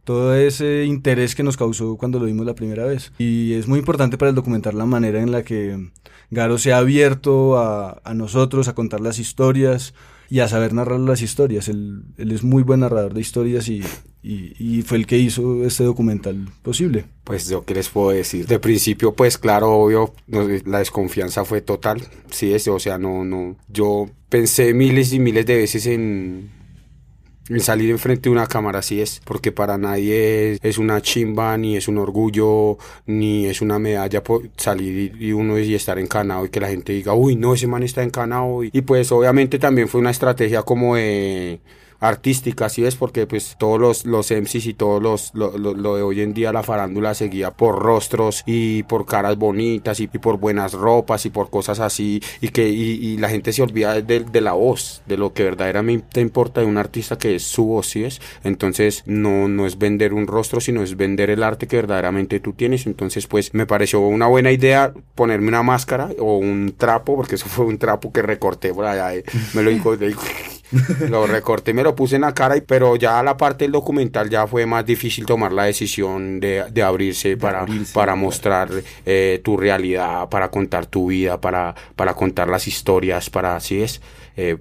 todo 0.04 0.34
ese 0.34 0.84
interés 0.84 1.34
que 1.34 1.42
nos 1.42 1.56
causó 1.56 1.96
cuando 1.96 2.18
lo 2.18 2.26
vimos 2.26 2.44
la 2.44 2.54
primera 2.54 2.84
vez. 2.84 3.14
Y 3.16 3.54
es 3.54 3.68
muy 3.68 3.78
importante 3.78 4.18
para 4.18 4.28
el 4.28 4.34
documentar 4.34 4.74
la 4.74 4.84
manera 4.84 5.22
en 5.22 5.32
la 5.32 5.44
que 5.44 5.88
Garo 6.30 6.58
se 6.58 6.74
ha 6.74 6.76
abierto 6.76 7.56
a, 7.56 8.02
a 8.04 8.12
nosotros, 8.12 8.68
a 8.68 8.74
contar 8.74 9.00
las 9.00 9.18
historias, 9.18 9.94
y 10.32 10.40
a 10.40 10.48
saber 10.48 10.72
narrar 10.72 10.98
las 10.98 11.20
historias. 11.20 11.68
Él, 11.68 12.04
él 12.16 12.32
es 12.32 12.42
muy 12.42 12.62
buen 12.62 12.80
narrador 12.80 13.12
de 13.12 13.20
historias 13.20 13.68
y, 13.68 13.82
y, 14.22 14.54
y, 14.58 14.80
fue 14.80 14.96
el 14.96 15.06
que 15.06 15.18
hizo 15.18 15.62
este 15.62 15.84
documental 15.84 16.48
posible. 16.62 17.04
Pues 17.22 17.50
yo 17.50 17.66
qué 17.66 17.74
les 17.74 17.90
puedo 17.90 18.12
decir. 18.12 18.46
De 18.46 18.58
principio, 18.58 19.12
pues 19.12 19.36
claro, 19.36 19.70
obvio, 19.70 20.14
la 20.28 20.78
desconfianza 20.78 21.44
fue 21.44 21.60
total. 21.60 22.00
Sí, 22.30 22.54
es, 22.54 22.66
o 22.66 22.78
sea, 22.78 22.96
no, 22.96 23.26
no. 23.26 23.56
Yo 23.68 24.08
pensé 24.30 24.72
miles 24.72 25.12
y 25.12 25.18
miles 25.18 25.44
de 25.44 25.54
veces 25.54 25.84
en 25.84 26.48
el 27.48 27.60
salir 27.62 27.90
enfrente 27.90 28.28
de 28.28 28.30
una 28.30 28.46
cámara 28.46 28.80
así 28.80 29.00
es, 29.00 29.20
porque 29.24 29.52
para 29.52 29.78
nadie 29.78 30.58
es, 30.62 30.78
una 30.78 31.00
chimba, 31.00 31.56
ni 31.56 31.76
es 31.76 31.88
un 31.88 31.98
orgullo, 31.98 32.78
ni 33.06 33.46
es 33.46 33.60
una 33.60 33.78
medalla 33.78 34.22
por 34.22 34.48
salir 34.56 35.14
y, 35.18 35.32
uno 35.32 35.58
y 35.58 35.74
estar 35.74 35.98
encanado 35.98 36.46
y 36.46 36.50
que 36.50 36.60
la 36.60 36.68
gente 36.68 36.92
diga, 36.92 37.14
uy, 37.14 37.36
no, 37.36 37.54
ese 37.54 37.66
man 37.66 37.82
está 37.82 38.02
encanado. 38.02 38.62
y 38.64 38.82
pues 38.82 39.12
obviamente 39.12 39.58
también 39.58 39.88
fue 39.88 40.00
una 40.00 40.10
estrategia 40.10 40.62
como 40.62 40.96
de 40.96 41.60
artística, 42.02 42.68
¿sí 42.68 42.84
es? 42.84 42.96
Porque 42.96 43.26
pues 43.26 43.54
todos 43.58 43.80
los, 43.80 44.04
los 44.04 44.30
MCs 44.30 44.66
y 44.66 44.74
todos 44.74 45.00
los, 45.00 45.30
lo, 45.34 45.56
lo, 45.56 45.96
de 45.96 46.02
hoy 46.02 46.20
en 46.20 46.34
día 46.34 46.52
la 46.52 46.64
farándula 46.64 47.14
seguía 47.14 47.52
por 47.52 47.78
rostros 47.78 48.42
y 48.44 48.82
por 48.82 49.06
caras 49.06 49.38
bonitas 49.38 50.00
y, 50.00 50.08
por 50.08 50.38
buenas 50.38 50.72
ropas 50.72 51.26
y 51.26 51.30
por 51.30 51.48
cosas 51.48 51.78
así 51.78 52.20
y 52.40 52.48
que 52.48 52.68
y, 52.68 53.16
la 53.18 53.28
gente 53.28 53.52
se 53.52 53.62
olvida 53.62 54.00
de, 54.00 54.20
de, 54.20 54.40
la 54.40 54.52
voz, 54.52 55.02
de 55.06 55.16
lo 55.16 55.32
que 55.32 55.44
verdaderamente 55.44 56.20
importa 56.20 56.60
de 56.60 56.66
un 56.66 56.76
artista 56.76 57.16
que 57.16 57.36
es 57.36 57.44
su 57.44 57.66
voz, 57.66 57.86
¿sí 57.86 58.04
es? 58.04 58.20
Entonces 58.42 59.04
no, 59.06 59.46
no 59.46 59.64
es 59.64 59.78
vender 59.78 60.12
un 60.12 60.26
rostro, 60.26 60.60
sino 60.60 60.82
es 60.82 60.96
vender 60.96 61.30
el 61.30 61.44
arte 61.44 61.68
que 61.68 61.76
verdaderamente 61.76 62.40
tú 62.40 62.52
tienes. 62.52 62.86
Entonces 62.86 63.28
pues 63.28 63.54
me 63.54 63.64
pareció 63.64 64.00
una 64.00 64.26
buena 64.26 64.50
idea 64.50 64.92
ponerme 65.14 65.48
una 65.48 65.62
máscara 65.62 66.10
o 66.18 66.38
un 66.38 66.74
trapo, 66.76 67.14
porque 67.14 67.36
eso 67.36 67.46
fue 67.46 67.64
un 67.64 67.78
trapo 67.78 68.12
que 68.12 68.22
recorté 68.22 68.74
por 68.74 68.86
allá, 68.86 69.14
eh, 69.14 69.24
me 69.54 69.62
lo 69.62 69.70
dijo, 69.70 69.96
lo 71.08 71.26
recorté, 71.26 71.74
me 71.74 71.82
lo 71.82 71.94
puse 71.94 72.16
en 72.16 72.22
la 72.22 72.34
cara, 72.34 72.56
pero 72.66 72.96
ya 72.96 73.22
la 73.22 73.36
parte 73.36 73.64
del 73.64 73.72
documental 73.72 74.30
ya 74.30 74.46
fue 74.46 74.66
más 74.66 74.84
difícil 74.84 75.26
tomar 75.26 75.52
la 75.52 75.64
decisión 75.64 76.40
de, 76.40 76.64
de 76.70 76.82
abrirse 76.82 77.36
para, 77.36 77.66
para 77.92 78.14
mostrar 78.14 78.70
eh, 79.06 79.40
tu 79.44 79.56
realidad, 79.56 80.28
para 80.28 80.50
contar 80.50 80.86
tu 80.86 81.08
vida, 81.08 81.40
para, 81.40 81.74
para 81.96 82.14
contar 82.14 82.48
las 82.48 82.66
historias, 82.66 83.30
para 83.30 83.56
así 83.56 83.82
es. 83.82 84.00
Eh, 84.36 84.58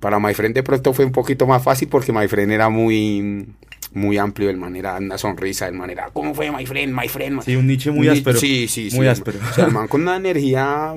para 0.00 0.18
My 0.18 0.34
Friend 0.34 0.54
de 0.54 0.62
pronto 0.62 0.92
fue 0.92 1.06
un 1.06 1.12
poquito 1.12 1.46
más 1.46 1.62
fácil 1.62 1.88
porque 1.88 2.12
My 2.12 2.28
Friend 2.28 2.52
era 2.52 2.68
muy 2.68 3.46
muy 3.94 4.18
amplio, 4.18 4.50
el 4.50 4.56
manera, 4.56 4.96
una 4.96 5.18
sonrisa, 5.18 5.68
el 5.68 5.74
manera, 5.74 6.10
¿cómo 6.12 6.34
fue, 6.34 6.50
my 6.50 6.66
friend, 6.66 6.94
my 6.94 7.08
friend? 7.08 7.42
Sí, 7.42 7.56
un 7.56 7.66
nicho 7.66 7.92
muy 7.92 8.08
áspero. 8.08 8.38
Sí, 8.38 8.68
sí, 8.68 8.88
muy 8.92 9.06
áspero. 9.06 9.38
O 9.50 9.54
sea, 9.54 9.66
el 9.66 9.72
man 9.72 9.88
con 9.94 10.02
una 10.02 10.16
energía 10.16 10.94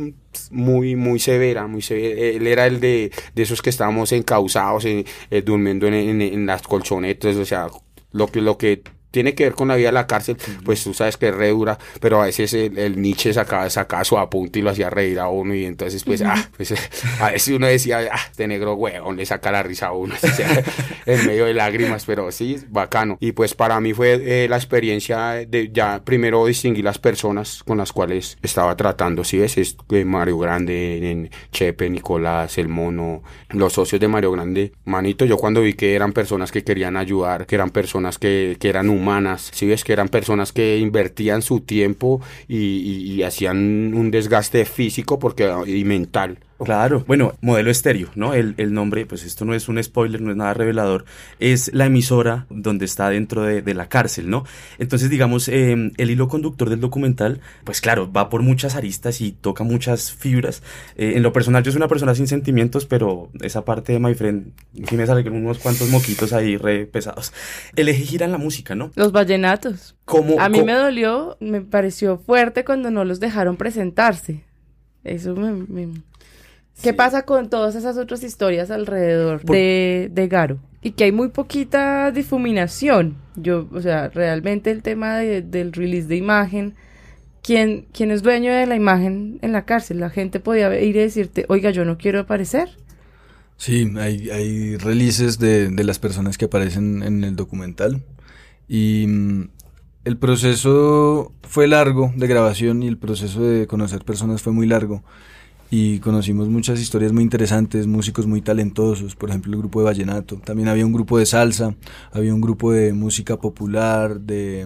muy, 0.51 0.95
muy 0.95 1.19
severa, 1.19 1.67
muy 1.67 1.81
severa. 1.81 2.19
Él 2.19 2.47
era 2.47 2.65
el 2.65 2.79
de, 2.79 3.11
de 3.33 3.43
esos 3.43 3.61
que 3.61 3.69
estábamos 3.69 4.11
encausados, 4.11 4.85
eh, 4.85 5.05
durmiendo 5.45 5.87
en, 5.87 6.21
en, 6.21 6.45
las 6.45 6.61
colchonetas, 6.63 7.35
o 7.35 7.45
sea, 7.45 7.67
lo 8.11 8.27
que, 8.27 8.41
lo 8.41 8.57
que 8.57 8.81
tiene 9.11 9.35
que 9.35 9.45
ver 9.45 9.53
con 9.53 9.67
la 9.67 9.75
vida 9.75 9.87
de 9.87 9.93
la 9.93 10.07
cárcel, 10.07 10.37
pues 10.63 10.83
tú 10.83 10.93
sabes 10.93 11.17
que 11.17 11.29
es 11.29 11.35
re 11.35 11.49
dura, 11.49 11.77
pero 11.99 12.21
a 12.21 12.25
veces 12.25 12.53
el, 12.53 12.77
el 12.77 13.01
Nietzsche 13.01 13.33
sacaba, 13.33 13.69
sacaba 13.69 14.03
su 14.03 14.17
apunte 14.17 14.59
y 14.59 14.61
lo 14.61 14.69
hacía 14.69 14.89
reír 14.89 15.19
a 15.19 15.29
uno 15.29 15.55
y 15.55 15.65
entonces 15.65 16.03
pues, 16.03 16.21
ah, 16.21 16.49
pues 16.55 16.73
a 17.19 17.31
veces 17.31 17.55
uno 17.55 17.67
decía, 17.67 17.99
ah, 18.11 18.19
este 18.29 18.47
negro 18.47 18.73
huevón 18.75 19.17
le 19.17 19.25
saca 19.25 19.51
la 19.51 19.63
risa 19.63 19.87
a 19.87 19.91
uno, 19.93 20.15
o 20.21 20.27
sea, 20.27 20.63
en 21.05 21.25
medio 21.25 21.45
de 21.45 21.53
lágrimas, 21.53 22.05
pero 22.05 22.31
sí, 22.31 22.57
bacano. 22.69 23.17
Y 23.19 23.31
pues 23.31 23.53
para 23.53 23.79
mí 23.79 23.93
fue 23.93 24.43
eh, 24.43 24.47
la 24.49 24.57
experiencia 24.57 25.45
de 25.47 25.71
ya 25.71 26.01
primero 26.03 26.45
distinguir 26.45 26.85
las 26.85 26.99
personas 26.99 27.63
con 27.63 27.77
las 27.77 27.91
cuales 27.91 28.37
estaba 28.41 28.75
tratando, 28.75 29.23
ves, 29.31 29.57
es 29.57 29.77
eh, 29.91 30.05
Mario 30.05 30.37
Grande, 30.39 31.11
en 31.11 31.29
Chepe, 31.51 31.89
Nicolás, 31.89 32.57
el 32.57 32.67
mono, 32.67 33.23
los 33.49 33.73
socios 33.73 33.99
de 33.99 34.07
Mario 34.07 34.31
Grande, 34.31 34.73
manito, 34.85 35.25
yo 35.25 35.37
cuando 35.37 35.61
vi 35.61 35.73
que 35.73 35.95
eran 35.95 36.13
personas 36.13 36.51
que 36.51 36.63
querían 36.63 36.97
ayudar, 36.97 37.45
que 37.45 37.55
eran 37.55 37.69
personas 37.69 38.17
que, 38.17 38.57
que 38.59 38.69
eran 38.69 38.89
humanas, 38.97 39.49
si 39.53 39.65
ves 39.67 39.83
que 39.83 39.93
eran 39.93 40.09
personas 40.09 40.51
que 40.53 40.77
invertían 40.79 41.41
su 41.41 41.61
tiempo 41.61 42.21
y, 42.47 42.57
y- 42.57 43.13
y 43.15 43.23
hacían 43.23 43.93
un 43.93 44.11
desgaste 44.11 44.65
físico 44.65 45.19
porque, 45.19 45.51
y 45.67 45.83
mental. 45.85 46.39
Claro, 46.63 47.03
bueno, 47.07 47.33
modelo 47.41 47.69
estéreo, 47.69 48.09
¿no? 48.15 48.33
El, 48.33 48.55
el 48.57 48.73
nombre, 48.73 49.05
pues 49.05 49.23
esto 49.23 49.45
no 49.45 49.53
es 49.53 49.69
un 49.69 49.81
spoiler, 49.83 50.21
no 50.21 50.31
es 50.31 50.37
nada 50.37 50.55
revelador, 50.55 51.05
es 51.39 51.71
la 51.73 51.85
emisora 51.85 52.47
donde 52.49 52.85
está 52.85 53.09
dentro 53.09 53.43
de, 53.43 53.61
de 53.61 53.73
la 53.75 53.89
cárcel, 53.89 54.29
¿no? 54.29 54.43
Entonces, 54.79 55.09
digamos, 55.11 55.47
eh, 55.49 55.91
el 55.97 56.09
hilo 56.09 56.27
conductor 56.27 56.69
del 56.71 56.79
documental, 56.79 57.41
pues 57.63 57.79
claro, 57.79 58.11
va 58.11 58.29
por 58.29 58.41
muchas 58.41 58.75
aristas 58.75 59.21
y 59.21 59.33
toca 59.33 59.63
muchas 59.63 60.11
fibras. 60.11 60.63
Eh, 60.95 61.13
en 61.15 61.21
lo 61.23 61.31
personal, 61.31 61.61
yo 61.63 61.71
soy 61.71 61.77
una 61.77 61.87
persona 61.87 62.15
sin 62.15 62.27
sentimientos, 62.27 62.85
pero 62.87 63.29
esa 63.41 63.63
parte 63.63 63.93
de 63.93 63.99
My 63.99 64.15
Friend, 64.15 64.51
sí 64.89 64.97
me 64.97 65.05
salen 65.05 65.31
unos 65.31 65.59
cuantos 65.59 65.89
moquitos 65.89 66.33
ahí 66.33 66.57
re 66.57 66.87
pesados. 66.87 67.33
El 67.75 67.87
eje 67.89 68.03
gira 68.03 68.25
en 68.25 68.31
la 68.31 68.37
música, 68.39 68.73
¿no? 68.73 68.91
Los 68.95 69.11
vallenatos. 69.11 69.95
¿Cómo, 70.05 70.39
A 70.39 70.49
mí 70.49 70.59
cómo- 70.59 70.65
me 70.65 70.73
dolió, 70.73 71.37
me 71.39 71.61
pareció 71.61 72.17
fuerte 72.17 72.65
cuando 72.65 72.89
no 72.89 73.05
los 73.05 73.19
dejaron 73.19 73.57
presentarse. 73.57 74.43
Eso 75.03 75.35
me... 75.35 75.51
me- 75.51 76.01
¿Qué 76.81 76.93
pasa 76.93 77.23
con 77.23 77.49
todas 77.49 77.75
esas 77.75 77.97
otras 77.97 78.23
historias 78.23 78.69
alrededor 78.71 79.41
Por- 79.41 79.55
de, 79.55 80.09
de 80.11 80.27
Garo? 80.27 80.59
Y 80.81 80.91
que 80.91 81.05
hay 81.05 81.11
muy 81.11 81.29
poquita 81.29 82.11
difuminación. 82.11 83.17
Yo, 83.35 83.67
o 83.73 83.81
sea, 83.81 84.09
realmente 84.09 84.71
el 84.71 84.83
tema 84.83 85.17
de- 85.17 85.41
del 85.41 85.73
release 85.73 86.07
de 86.07 86.15
imagen, 86.17 86.75
¿quién, 87.41 87.87
¿quién 87.93 88.11
es 88.11 88.21
dueño 88.23 88.53
de 88.53 88.67
la 88.67 88.75
imagen 88.75 89.39
en 89.41 89.51
la 89.51 89.65
cárcel? 89.65 89.99
La 89.99 90.09
gente 90.09 90.39
podía 90.39 90.79
ir 90.79 90.95
y 90.95 90.99
decirte, 90.99 91.45
oiga, 91.49 91.71
yo 91.71 91.83
no 91.83 91.97
quiero 91.97 92.19
aparecer. 92.19 92.69
Sí, 93.57 93.91
hay, 93.97 94.29
hay 94.29 94.77
releases 94.77 95.39
de, 95.39 95.69
de 95.69 95.83
las 95.83 95.97
personas 95.97 96.37
que 96.37 96.45
aparecen 96.45 97.01
en 97.01 97.23
el 97.23 97.35
documental. 97.35 98.03
Y 98.67 99.05
mm, 99.07 99.49
el 100.05 100.17
proceso 100.17 101.33
fue 101.41 101.67
largo 101.67 102.13
de 102.15 102.27
grabación 102.27 102.83
y 102.83 102.87
el 102.87 102.97
proceso 102.99 103.41
de 103.43 103.65
conocer 103.65 104.05
personas 104.05 104.41
fue 104.43 104.53
muy 104.53 104.67
largo. 104.67 105.03
Y 105.69 105.99
conocimos 105.99 106.47
muchas 106.47 106.79
historias 106.79 107.11
muy 107.11 107.23
interesantes, 107.23 107.87
músicos 107.87 108.25
muy 108.25 108.41
talentosos, 108.41 109.15
por 109.15 109.29
ejemplo 109.29 109.51
el 109.53 109.59
grupo 109.59 109.79
de 109.81 109.85
Vallenato. 109.85 110.37
También 110.37 110.69
había 110.69 110.85
un 110.85 110.93
grupo 110.93 111.17
de 111.17 111.25
salsa, 111.25 111.75
había 112.13 112.33
un 112.33 112.39
grupo 112.39 112.71
de 112.71 112.93
música 112.93 113.35
popular, 113.37 114.21
de, 114.21 114.65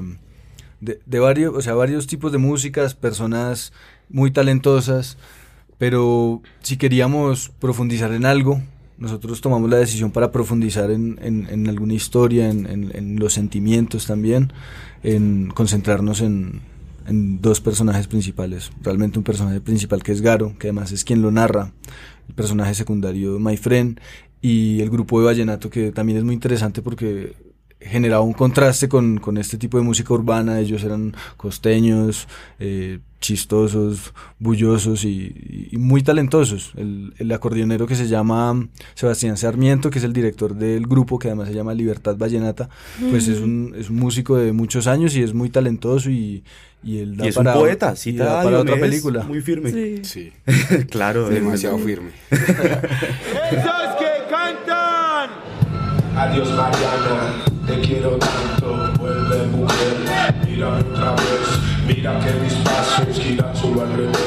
de, 0.79 1.00
de 1.03 1.20
varios, 1.20 1.55
o 1.55 1.62
sea, 1.62 1.74
varios 1.74 2.05
tipos 2.05 2.31
de 2.31 2.38
músicas, 2.38 2.93
personas 2.93 3.74
muy 4.10 4.29
talentosas. 4.29 5.17
Pero 5.79 6.43
si 6.62 6.77
queríamos 6.77 7.50
profundizar 7.60 8.13
en 8.13 8.25
algo, 8.27 8.62
nosotros 9.00 9.41
tomamos 9.41 9.67
la 9.72 9.77
decisión 9.77 10.12
para 10.12 10.31
profundizar 10.31 10.91
en, 10.91 11.17
en- 11.24 11.48
en 11.50 11.67
alguna 11.67 11.96
historia, 11.96 12.48
en, 12.51 12.67
en- 12.67 12.91
en 12.96 13.15
los 13.20 13.34
sentimientos 13.34 14.05
también, 14.05 14.53
en 15.01 15.50
concentrarnos 15.55 16.22
en, 16.22 16.62
en 17.12 17.41
dos 17.41 17.62
personajes 17.62 18.08
principales. 18.08 18.72
Realmente 18.82 19.20
un 19.20 19.24
personaje 19.24 19.62
principal 19.62 20.01
que 20.01 20.12
es 20.12 20.22
Garo, 20.22 20.58
que 20.58 20.68
además 20.68 20.91
es 20.91 21.03
quien 21.03 21.22
lo 21.22 21.32
narra, 21.32 21.74
el 22.27 22.34
personaje 22.34 22.74
secundario 22.74 23.39
My 23.39 23.58
Friend, 23.58 24.00
y 24.41 24.82
el 24.82 24.89
grupo 24.89 25.20
de 25.20 25.27
Vallenato, 25.27 25.70
que 25.70 25.91
también 25.91 26.18
es 26.18 26.24
muy 26.24 26.34
interesante 26.34 26.82
porque 26.82 27.36
generaba 27.82 28.24
un 28.24 28.34
contraste 28.34 28.88
con, 28.88 29.18
con 29.18 29.38
este 29.38 29.58
tipo 29.58 29.78
de 29.78 29.84
música 29.84 30.14
urbana. 30.14 30.60
Ellos 30.60 30.84
eran 30.84 31.16
costeños, 31.38 32.28
eh, 32.60 33.00
chistosos, 33.20 34.14
bullosos 34.40 35.04
y, 35.06 35.70
y 35.72 35.78
muy 35.78 36.02
talentosos. 36.04 36.72
El, 36.76 37.14
el 37.18 37.32
acordeonero 37.32 37.86
que 37.88 37.96
se 37.96 38.08
llama 38.08 38.68
Sebastián 38.96 39.38
Sarmiento, 39.38 39.90
que 39.90 40.00
es 40.00 40.06
el 40.06 40.14
director 40.14 40.56
del 40.56 40.88
grupo, 40.88 41.20
que 41.20 41.28
además 41.28 41.48
se 41.50 41.54
llama 41.54 41.74
Libertad 41.74 42.18
Vallenata, 42.18 42.70
pues 43.10 43.28
es 43.28 43.40
un, 43.40 43.74
es 43.78 43.90
un 43.90 43.98
músico 43.98 44.38
de 44.38 44.52
muchos 44.54 44.88
años 44.88 45.16
y 45.16 45.22
es 45.24 45.34
muy 45.36 45.50
talentoso 45.50 46.10
y, 46.10 46.44
y 46.84 46.98
él 47.00 47.16
da 47.16 47.26
Y 47.26 47.30
es 47.30 47.38
un 47.38 47.44
para, 47.44 47.54
poeta, 47.60 47.94
y 47.94 47.98
cita 47.98 48.26
da 48.26 48.44
para 48.44 48.60
otra 48.60 48.80
película. 48.80 49.24
Muy 49.24 49.42
firme. 49.42 49.72
Sí. 49.72 50.00
Sí, 50.04 50.32
claro, 50.90 51.30
de- 51.30 51.36
demasiado 51.36 51.78
firme. 51.78 52.10
¡Esos 52.32 53.96
que 54.00 54.12
cantan! 54.30 55.30
Adiós 56.16 56.50
Mariana, 56.56 57.46
te 57.72 57.80
quiero 57.80 58.18
tanto, 58.18 58.92
vuelve 59.00 59.48
mujer, 59.48 59.94
mira 60.46 60.78
otra 60.78 61.12
vez, 61.12 61.88
mira 61.88 62.20
que 62.20 62.44
mis 62.44 62.54
pasos 62.56 63.20
giran 63.20 63.56
solo 63.56 63.82
al 63.82 63.94
revés. 63.94 64.18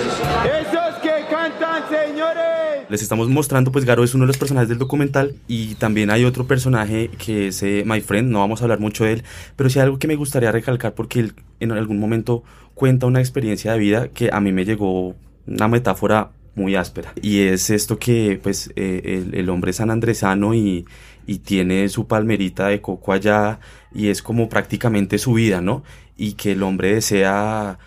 ¡Esos 0.63 0.95
que 1.03 1.27
cantan, 1.29 1.83
señores! 1.89 2.89
Les 2.89 3.03
estamos 3.03 3.29
mostrando, 3.29 3.71
pues 3.71 3.85
Garo 3.85 4.03
es 4.03 4.15
uno 4.15 4.25
de 4.25 4.29
los 4.29 4.39
personajes 4.39 4.69
del 4.69 4.79
documental 4.79 5.35
y 5.47 5.75
también 5.75 6.11
hay 6.11 6.25
otro 6.25 6.47
personaje 6.47 7.11
que 7.19 7.49
es 7.49 7.63
eh, 7.63 7.83
My 7.85 8.01
Friend, 8.01 8.31
no 8.31 8.39
vamos 8.39 8.63
a 8.63 8.65
hablar 8.65 8.81
mucho 8.81 9.05
de 9.05 9.15
él, 9.15 9.25
pero 9.57 9.69
sí 9.69 9.79
hay 9.79 9.85
algo 9.85 9.99
que 9.99 10.09
me 10.09 10.17
gustaría 10.17 10.51
recalcar 10.51 10.95
porque 10.95 11.21
él 11.21 11.35
en 11.61 11.73
algún 11.73 11.99
momento 11.99 12.45
cuenta 12.75 13.07
una 13.07 13.21
experiencia 13.21 13.73
de 13.73 13.79
vida 13.79 14.09
que 14.09 14.31
a 14.33 14.41
mí 14.41 14.53
me 14.53 14.65
llegó 14.65 15.15
una 15.47 15.69
metáfora 15.69 16.31
muy 16.55 16.77
áspera 16.77 17.13
y 17.21 17.41
es 17.41 17.69
esto 17.69 17.99
que 17.99 18.39
pues 18.41 18.73
eh, 18.77 19.25
el, 19.27 19.35
el 19.35 19.49
hombre 19.51 19.73
es 19.73 19.79
sanandresano 19.79 20.55
y, 20.55 20.87
y 21.27 21.39
tiene 21.39 21.89
su 21.89 22.07
palmerita 22.07 22.69
de 22.69 22.81
coco 22.81 23.13
allá 23.13 23.61
y 23.95 24.09
es 24.09 24.23
como 24.23 24.49
prácticamente 24.49 25.19
su 25.19 25.35
vida, 25.35 25.61
¿no? 25.61 25.83
Y 26.17 26.33
que 26.33 26.53
el 26.53 26.63
hombre 26.63 26.95
desea 26.95 27.79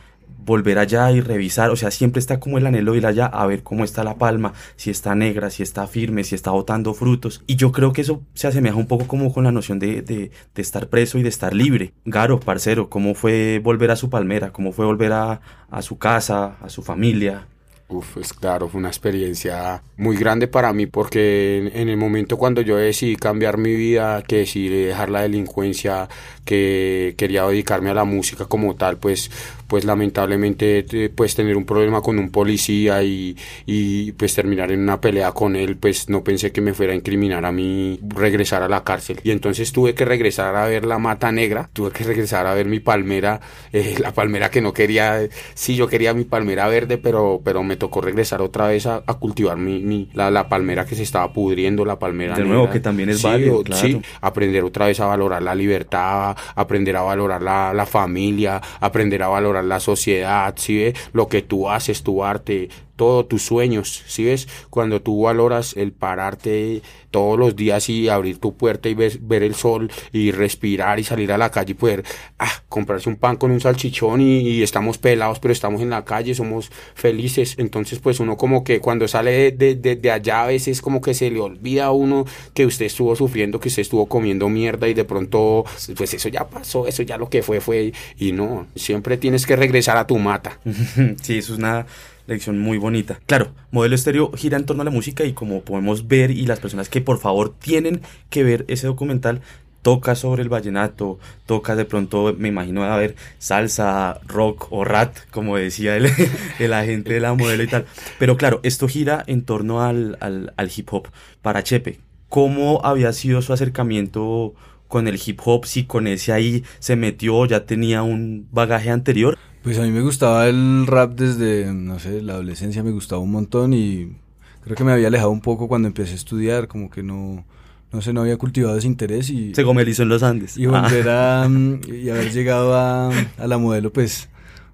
volver 0.48 0.79
allá 0.79 1.12
y 1.12 1.20
revisar, 1.20 1.70
o 1.72 1.75
sea, 1.75 1.91
siempre 1.91 2.20
está 2.20 2.39
como 2.39 2.58
el 2.58 2.65
anhelo 2.65 2.94
de 2.94 3.00
ir 3.00 3.06
allá 3.06 3.25
a 3.25 3.46
ver 3.46 3.63
cómo 3.63 3.84
está 3.84 4.06
la 4.06 4.15
palma, 4.15 4.53
si 4.77 4.89
está 4.89 5.13
negra, 5.13 5.50
si 5.50 5.62
está 5.62 5.86
firme, 5.88 6.24
si 6.24 6.36
está 6.36 6.51
botando 6.51 6.94
frutos. 6.94 7.44
Y 7.48 7.58
yo 7.58 7.74
creo 7.74 7.91
que 7.91 8.01
eso 8.01 8.24
se 8.34 8.48
asemeja 8.48 8.77
un 8.77 8.88
poco 8.88 9.08
como 9.08 9.34
con 9.34 9.44
la 9.44 9.51
noción 9.51 9.77
de, 9.77 10.01
de, 10.01 10.32
estar 10.56 10.88
preso 10.88 11.17
y 11.17 11.24
de 11.24 11.29
estar 11.29 11.53
libre. 11.53 11.94
Garo, 12.06 12.39
parcero, 12.39 12.89
¿cómo 12.89 13.13
fue 13.13 13.60
volver 13.62 13.91
a 13.91 13.98
su 13.98 14.10
palmera? 14.10 14.53
¿Cómo 14.53 14.72
fue 14.72 14.86
volver 14.86 15.12
a, 15.12 15.41
a 15.70 15.82
su 15.82 15.98
casa, 15.98 16.56
a 16.62 16.70
su 16.70 16.82
familia? 16.82 17.48
Uf, 17.89 18.17
es 18.17 18.34
claro, 18.34 18.67
fue 18.67 18.79
una 18.79 18.89
experiencia 18.89 19.82
muy 19.96 20.17
grande 20.17 20.50
para 20.50 20.74
mí 20.74 20.88
porque 20.88 21.72
en, 21.74 21.88
el 21.88 21.96
momento 21.96 22.36
cuando 22.36 22.60
yo 22.60 22.75
decidí 22.75 23.15
cambiar 23.15 23.58
mi 23.58 23.74
vida, 23.75 24.24
que 24.24 24.39
decidí 24.39 24.67
dejar 24.67 25.10
la 25.10 25.22
delincuencia, 25.22 26.10
que 26.44 27.15
quería 27.17 27.48
dedicarme 27.48 27.89
a 27.91 27.94
la 27.94 28.03
música 28.03 28.46
como 28.46 28.75
tal, 28.75 28.98
pues, 28.98 29.32
pues 29.67 29.86
lamentablemente 29.86 30.86
eh, 30.91 31.10
pues 31.10 31.34
tener 31.36 31.56
un 31.56 31.65
problema 31.65 32.01
con 32.01 32.20
un 32.20 32.29
policía 32.29 33.03
y, 33.03 33.38
y 33.65 34.12
pues 34.13 34.36
terminar 34.36 34.70
en 34.72 34.82
una 34.82 35.00
pelea 35.00 35.32
con 35.32 35.56
él, 35.56 35.77
pues 35.77 36.10
no 36.10 36.25
pensé 36.25 36.51
que 36.51 36.60
me 36.60 36.74
fuera 36.74 36.91
a 36.91 36.96
incriminar 36.96 37.46
a 37.46 37.53
mí 37.53 38.01
regresar 38.10 38.63
a 38.63 38.67
la 38.67 38.84
cárcel. 38.84 39.22
Y 39.24 39.32
entonces 39.32 39.72
tuve 39.72 39.96
que 39.96 40.03
regresar 40.03 40.58
a 40.58 40.67
ver 40.67 40.84
la 40.86 41.00
mata 41.00 41.32
negra, 41.32 41.70
tuve 41.72 41.91
que 41.91 42.03
regresar 42.03 42.48
a 42.48 42.53
ver 42.53 42.65
mi 42.65 42.82
palmera, 42.82 43.39
eh, 43.72 43.96
la 44.00 44.13
palmera 44.13 44.51
que 44.51 44.62
no 44.62 44.74
quería, 44.74 45.22
sí 45.53 45.75
yo 45.77 45.88
quería 45.88 46.13
mi 46.13 46.25
palmera 46.25 46.67
verde, 46.67 46.98
pero, 46.98 47.41
pero 47.44 47.63
me 47.63 47.77
tocó 47.78 48.02
regresar 48.02 48.42
otra 48.42 48.68
vez 48.68 48.86
a, 48.86 49.04
a 49.08 49.14
cultivar 49.16 49.58
mi, 49.58 49.80
mi- 49.80 50.10
la, 50.14 50.30
la 50.30 50.50
palmera 50.50 50.86
que 50.86 50.96
se 50.96 51.04
estaba 51.04 51.32
pudriendo, 51.32 51.86
la 51.86 51.98
palmera 51.98 52.36
De 52.36 52.44
nuevo, 52.44 52.64
negra. 52.64 52.74
que 52.74 52.80
también 52.82 53.10
es 53.10 53.20
Sí, 53.20 53.28
válido, 53.28 53.60
o- 53.60 53.64
claro. 53.64 53.82
sí, 53.88 54.02
aprender 54.22 54.64
otra 54.64 54.88
vez 54.88 55.00
a 55.00 55.06
valorar 55.06 55.42
la 55.42 55.56
libertad, 55.56 56.36
aprender 56.56 56.96
a 56.98 57.02
valorar 57.04 57.42
la, 57.42 57.74
la 57.74 57.86
familia, 57.86 58.62
aprender 58.80 59.24
a 59.24 59.28
valorar 59.30 59.64
la 59.64 59.80
sociedad, 59.80 60.54
¿sí 60.58 60.78
ves? 60.78 60.94
Lo 61.14 61.28
que 61.28 61.42
tú 61.44 61.70
haces, 61.70 62.04
tu 62.04 62.24
arte, 62.24 62.70
todos 62.98 63.30
tus 63.30 63.44
sueños, 63.44 64.04
¿sí 64.08 64.25
ves? 64.25 64.50
Cuando 64.70 65.01
tú 65.01 65.22
valoras 65.22 65.77
el 65.77 65.94
pararte 65.94 66.82
todos 67.12 67.39
los 67.39 67.56
días 67.56 67.88
y 67.89 68.10
abrir 68.10 68.39
tu 68.39 68.58
puerta 68.58 68.89
y 68.89 68.94
ver 68.94 69.44
el 69.44 69.56
sol 69.56 69.89
y 70.12 70.32
respirar 70.32 71.00
y 71.00 71.06
salir 71.06 71.32
a 71.32 71.38
la 71.38 71.50
calle 71.51 71.72
y 71.72 71.75
poder 71.75 72.04
ah, 72.39 72.51
comprarse 72.68 73.08
un 73.08 73.16
pan 73.16 73.38
con 73.38 73.51
un 73.51 73.62
salchichón 73.62 74.20
y, 74.22 74.62
estamos 74.62 74.98
pelados 74.98 75.39
pero 75.39 75.54
estamos 75.54 75.82
en 75.82 75.92
la 75.92 76.04
calle, 76.04 76.36
somos 76.36 76.70
felices, 76.96 77.56
entonces 77.58 78.00
pues 78.00 78.20
uno 78.20 78.36
como 78.36 78.63
que 78.63 78.80
cuando 78.82 79.08
sale 79.08 79.51
de- 79.51 79.75
de 79.75 80.12
allá 80.12 80.44
a 80.44 80.48
veces 80.48 80.82
como 80.82 81.00
que 81.00 81.13
se 81.13 81.30
le 81.32 81.39
olvida 81.39 81.86
a 81.86 81.92
uno 81.92 82.25
que 82.54 82.66
usted 82.66 82.88
estuvo 82.88 83.16
sufriendo, 83.16 83.60
que 83.60 83.70
usted 83.70 83.82
estuvo 83.82 84.08
comiendo 84.08 84.50
mierda 84.50 84.88
y 84.88 84.94
de 84.94 85.06
pronto 85.06 85.63
pues 85.96 86.13
eso 86.13 86.30
ya 86.30 86.48
pasó, 86.48 86.88
eso 86.88 87.04
ya 87.04 87.18
lo 87.18 87.30
que 87.30 87.44
fue 87.44 87.62
fue 87.62 87.94
y 88.18 88.32
no, 88.32 88.68
siempre 88.75 89.18
tienes 89.18 89.46
que 89.46 89.56
regresar 89.56 89.98
a 89.98 90.08
tu 90.08 90.18
mata. 90.18 90.60
Sí, 91.22 91.38
eso 91.38 91.54
es 91.54 91.60
una 91.60 91.86
lección 92.28 92.60
muy 92.60 92.78
bonita. 92.78 93.20
Claro, 93.26 93.54
modelo 93.72 93.96
estéreo 93.96 94.32
gira 94.34 94.58
en 94.58 94.66
torno 94.66 94.84
a 94.84 94.86
la 94.86 94.92
música 94.92 95.24
y 95.24 95.34
como 95.34 95.62
podemos 95.62 96.08
ver 96.08 96.32
y 96.32 96.46
las 96.46 96.60
personas 96.60 96.90
que 96.90 97.02
por 97.02 97.20
favor 97.20 97.56
tienen 97.58 98.02
que 98.30 98.44
ver 98.44 98.66
ese 98.68 98.88
documental, 98.88 99.42
toca 99.82 100.16
sobre 100.16 100.44
el 100.44 100.50
vallenato, 100.50 101.18
toca 101.46 101.76
de 101.78 101.86
pronto, 101.86 102.36
me 102.38 102.50
imagino, 102.50 102.84
a 102.84 102.98
ver 102.98 103.16
salsa, 103.38 104.20
rock 104.28 104.68
o 104.70 104.84
rat, 104.84 105.16
como 105.32 105.56
decía 105.56 105.96
el, 105.96 106.10
el 106.60 106.74
agente 106.74 107.14
de 107.14 107.22
la 107.22 107.34
modelo 107.34 107.64
y 107.64 107.68
tal. 107.68 107.86
Pero 108.20 108.36
claro, 108.36 108.60
esto 108.64 108.90
gira 108.90 109.24
en 109.28 109.44
torno 109.44 109.82
al, 109.82 110.18
al, 110.20 110.54
al 110.58 110.72
hip 110.76 110.92
hop. 110.92 111.08
Para 111.42 111.64
Chepe, 111.64 112.00
¿cómo 112.28 112.82
había 112.84 113.14
sido 113.14 113.42
su 113.42 113.54
acercamiento 113.54 114.54
con 114.90 115.08
el 115.08 115.20
hip 115.26 115.40
hop? 115.46 115.66
Si 115.66 115.86
con 115.86 116.08
ese 116.08 116.34
ahí 116.34 116.66
se 116.80 116.98
metió, 116.98 117.46
ya 117.46 117.66
tenía 117.66 118.04
un 118.04 118.46
bagaje 118.52 118.90
anterior. 118.90 119.38
Pues 119.64 119.78
a 119.80 119.82
mí 119.82 119.92
me 119.92 120.02
gustaba 120.02 120.48
el 120.48 120.88
rap 120.88 121.14
desde, 121.14 121.74
no 121.74 122.00
sé, 122.00 122.22
la 122.22 122.34
adolescencia 122.34 122.84
me 122.84 122.92
gustaba 122.92 123.22
un 123.22 123.32
montón 123.32 123.74
y 123.74 124.16
creo 124.64 124.76
que 124.76 124.84
me 124.84 124.92
había 124.92 125.08
alejado 125.08 125.32
un 125.32 125.42
poco 125.42 125.68
cuando 125.68 125.88
empecé 125.88 126.14
a 126.14 126.16
estudiar, 126.16 126.68
como 126.68 126.90
que 126.90 127.04
no, 127.04 127.46
no 127.92 128.02
sé, 128.02 128.14
no 128.14 128.22
había 128.22 128.38
cultivado 128.38 128.78
ese 128.78 128.88
interés 128.88 129.30
y... 129.30 129.54
Se 129.54 129.64
gomelizó 129.64 130.04
en 130.04 130.10
los 130.10 130.24
Andes. 130.24 130.58
Y 130.58 130.66
volver 130.68 131.10
a... 131.10 131.48
mm, 131.50 131.82
y 131.92 132.10
haber 132.10 132.32
llegado 132.32 132.76
a, 132.76 133.10
a 133.10 133.48
la 133.48 133.58
modelo, 133.58 133.92
pues 133.92 134.30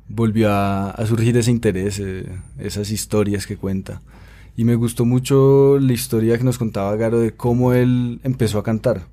volvió 0.08 0.52
a, 0.52 0.92
a 0.92 1.06
surgir 1.06 1.36
ese 1.38 1.52
interés, 1.52 2.00
eh, 2.00 2.26
esas 2.60 2.92
historias 2.92 3.48
que 3.48 3.58
cuenta. 3.58 4.02
Y 4.56 4.66
me 4.66 4.76
gustó 4.76 5.06
mucho 5.06 5.80
la 5.80 5.94
historia 5.94 6.38
que 6.38 6.44
nos 6.44 6.58
contaba 6.58 6.96
Garo 6.96 7.20
de 7.20 7.32
cómo 7.32 7.74
él 7.74 8.20
empezó 8.24 8.60
a 8.60 8.64
cantar. 8.64 9.08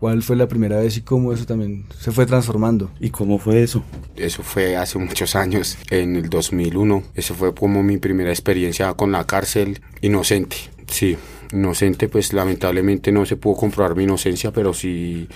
¿Cuál 0.00 0.22
fue 0.22 0.34
la 0.34 0.48
primera 0.48 0.78
vez 0.78 0.96
y 0.96 1.02
cómo 1.02 1.30
eso 1.30 1.44
también 1.44 1.84
se 1.98 2.10
fue 2.10 2.24
transformando? 2.24 2.90
¿Y 3.00 3.10
cómo 3.10 3.38
fue 3.38 3.62
eso? 3.62 3.84
Eso 4.16 4.42
fue 4.42 4.74
hace 4.74 4.98
muchos 4.98 5.36
años, 5.36 5.76
en 5.90 6.16
el 6.16 6.30
2001. 6.30 7.02
Eso 7.14 7.34
fue 7.34 7.54
como 7.54 7.82
mi 7.82 7.98
primera 7.98 8.30
experiencia 8.30 8.94
con 8.94 9.12
la 9.12 9.26
cárcel, 9.26 9.82
inocente. 10.00 10.56
Sí, 10.86 11.18
inocente, 11.52 12.08
pues 12.08 12.32
lamentablemente 12.32 13.12
no 13.12 13.26
se 13.26 13.36
pudo 13.36 13.56
comprobar 13.56 13.94
mi 13.94 14.04
inocencia, 14.04 14.52
pero 14.52 14.72
sí, 14.72 15.28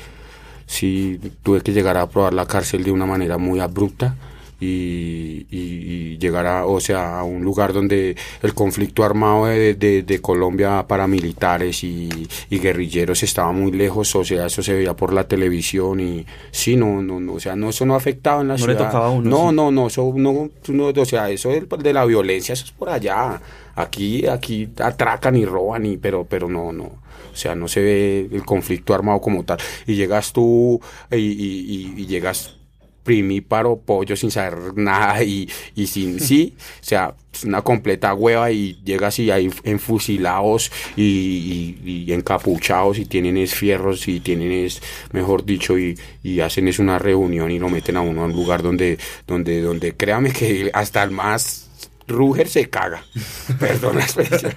sí 0.65 1.21
tuve 1.43 1.61
que 1.61 1.75
llegar 1.75 1.99
a 1.99 2.09
probar 2.09 2.33
la 2.33 2.47
cárcel 2.47 2.85
de 2.85 2.91
una 2.91 3.05
manera 3.05 3.37
muy 3.37 3.61
abrupta. 3.61 4.17
Y, 4.65 5.47
y, 5.51 6.19
llegar 6.19 6.47
a, 6.47 6.67
o 6.67 6.81
sea, 6.81 7.21
a 7.21 7.25
un 7.25 7.45
lugar 7.45 7.73
donde 7.73 8.17
el 8.43 8.55
conflicto 8.55 9.05
armado 9.05 9.47
de, 9.47 9.75
de, 9.75 10.03
de 10.03 10.21
Colombia, 10.21 10.87
paramilitares 10.89 11.85
y, 11.85 12.09
y, 12.49 12.59
guerrilleros 12.59 13.23
estaba 13.23 13.53
muy 13.53 13.73
lejos, 13.73 14.15
o 14.17 14.25
sea, 14.25 14.47
eso 14.47 14.63
se 14.63 14.73
veía 14.73 14.95
por 14.95 15.13
la 15.13 15.25
televisión 15.29 16.01
y 16.01 16.25
sí, 16.51 16.77
no, 16.77 17.03
no, 17.03 17.21
no 17.21 17.35
o 17.35 17.41
sea, 17.41 17.57
no, 17.57 17.71
eso 17.71 17.85
no 17.85 17.95
afectaba 17.95 18.41
en 18.41 18.49
la 18.49 18.55
no 18.55 18.59
ciudad. 18.59 18.79
le 18.79 18.85
tocaba 18.85 19.07
a 19.07 19.11
uno. 19.11 19.29
No, 19.29 19.51
sí. 19.51 19.57
no, 19.57 19.71
no, 19.71 19.87
eso 19.89 20.13
no, 20.17 20.51
no, 20.69 20.87
o 20.87 21.05
sea, 21.05 21.31
eso 21.31 21.51
de, 21.51 21.67
de 21.79 21.93
la 21.93 22.05
violencia, 22.05 22.53
eso 22.53 22.65
es 22.65 22.73
por 22.73 22.89
allá. 22.89 23.41
Aquí, 23.77 24.27
aquí 24.27 24.69
atracan 24.79 25.37
y 25.37 25.45
roban 25.45 25.85
y, 25.85 25.97
pero, 25.97 26.25
pero 26.25 26.49
no, 26.49 26.73
no. 26.73 26.85
O 26.85 27.37
sea, 27.37 27.55
no 27.57 27.67
se 27.67 27.83
ve 27.83 28.29
el 28.31 28.45
conflicto 28.45 28.95
armado 28.95 29.21
como 29.21 29.45
tal. 29.45 29.59
Y 29.87 29.97
llegas 29.97 30.33
tú 30.33 30.81
y, 31.11 31.17
y, 31.17 31.95
y 31.97 32.07
llegas 32.07 32.57
primíparo, 33.05 33.77
pollo 33.77 34.17
sin 34.17 34.31
saber 34.31 34.77
nada 34.77 35.23
y, 35.25 35.49
y 35.77 35.87
sin 35.87 36.19
sí, 36.29 36.55
o 36.59 36.85
sea, 36.85 37.15
es 37.33 37.45
una 37.45 37.63
completa 37.63 38.15
hueva 38.15 38.51
y 38.51 38.81
llegas 38.85 39.19
y 39.19 39.31
hay 39.31 39.51
enfusilados 39.65 40.73
y, 40.97 41.77
y, 41.85 42.05
y, 42.07 42.13
encapuchados 42.13 42.99
y 42.99 43.05
tienen 43.05 43.37
es 43.37 43.55
fierros 43.55 44.09
y 44.09 44.21
tienen 44.21 44.53
es, 44.53 44.81
mejor 45.13 45.45
dicho, 45.45 45.79
y, 45.79 45.99
y 46.23 46.41
hacen 46.41 46.69
es 46.69 46.79
una 46.79 46.99
reunión 46.99 47.51
y 47.51 47.59
lo 47.59 47.69
meten 47.69 47.97
a 47.97 48.01
uno 48.01 48.23
a 48.23 48.25
un 48.27 48.33
lugar 48.33 48.63
donde, 48.63 48.99
donde, 49.27 49.61
donde 49.61 49.95
créame 49.95 50.33
que 50.33 50.71
hasta 50.73 51.03
el 51.03 51.11
más 51.11 51.64
Ruger 52.07 52.49
se 52.49 52.69
caga. 52.69 53.05
Perdón 53.61 53.97
la 53.97 54.05
expresión. 54.05 54.53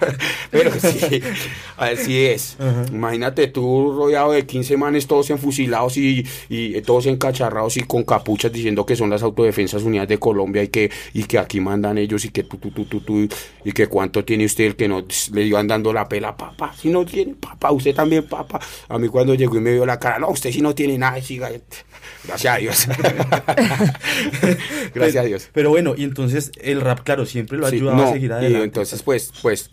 Pero 0.52 0.72
sí, 0.80 1.22
así 1.78 2.26
es. 2.26 2.58
Uh 2.60 2.64
-huh. 2.64 2.94
Imagínate 2.94 3.48
tú 3.48 3.94
rodeado 3.96 4.32
de 4.32 4.46
15 4.46 4.78
manes 4.78 5.08
todos 5.08 5.30
enfusilados 5.30 5.98
y, 5.98 6.26
y, 6.50 6.82
todos 6.82 7.06
encacharrados 7.06 7.78
y 7.78 7.82
con 7.82 8.04
capuchas 8.04 8.52
diciendo 8.52 8.86
que 8.86 8.96
son 8.96 9.10
las 9.10 9.24
autodefensas 9.24 9.84
unidas 9.84 10.08
de 10.08 10.18
Colombia 10.18 10.64
y 10.64 10.68
que, 10.68 10.92
y 11.14 11.24
que 11.24 11.40
aquí 11.40 11.60
mandan 11.60 11.98
ellos 11.98 12.26
y 12.26 12.30
que 12.30 12.44
tú, 12.44 12.58
tú, 12.58 12.72
tú, 12.72 12.86
tú, 12.86 13.00
tú, 13.02 13.28
y 13.64 13.72
que 13.72 13.88
cuánto 13.88 14.24
tiene 14.26 14.46
usted 14.46 14.66
el 14.66 14.76
que 14.76 14.88
no 14.88 15.06
le 15.34 15.44
iban 15.44 15.68
dando 15.68 15.94
la 15.94 16.08
pela, 16.08 16.36
papá. 16.36 16.74
Si 16.78 16.90
no 16.90 17.06
tiene, 17.06 17.36
papá, 17.36 17.72
usted 17.72 17.96
también, 17.96 18.28
papá. 18.28 18.60
A 18.90 18.98
mí 18.98 19.08
cuando 19.08 19.34
llegó 19.36 19.58
y 19.58 19.62
me 19.62 19.74
vio 19.74 19.86
la 19.86 20.00
cara, 20.00 20.20
no, 20.20 20.30
usted 20.30 20.52
si 20.52 20.62
no 20.62 20.76
tiene 20.76 20.98
nada, 20.98 21.22
siga. 21.22 21.50
Gracias 22.28 22.54
a 22.54 22.58
Dios. 22.58 22.88
Gracias 24.94 25.24
a 25.24 25.28
Dios. 25.28 25.50
Pero 25.54 25.70
bueno, 25.70 25.94
y 25.98 26.04
entonces 26.04 26.52
el 26.62 26.82
rap, 26.82 27.02
claro, 27.04 27.26
siempre 27.26 27.58
lo 27.58 27.66
ha 27.66 27.70
ayudado 27.70 27.98
no, 27.98 28.04
a 28.04 28.14
seguir 28.14 28.34
adelante. 28.34 28.60
Y 28.60 28.64
entonces, 28.64 29.02
pues, 29.02 29.32
pues, 29.42 29.72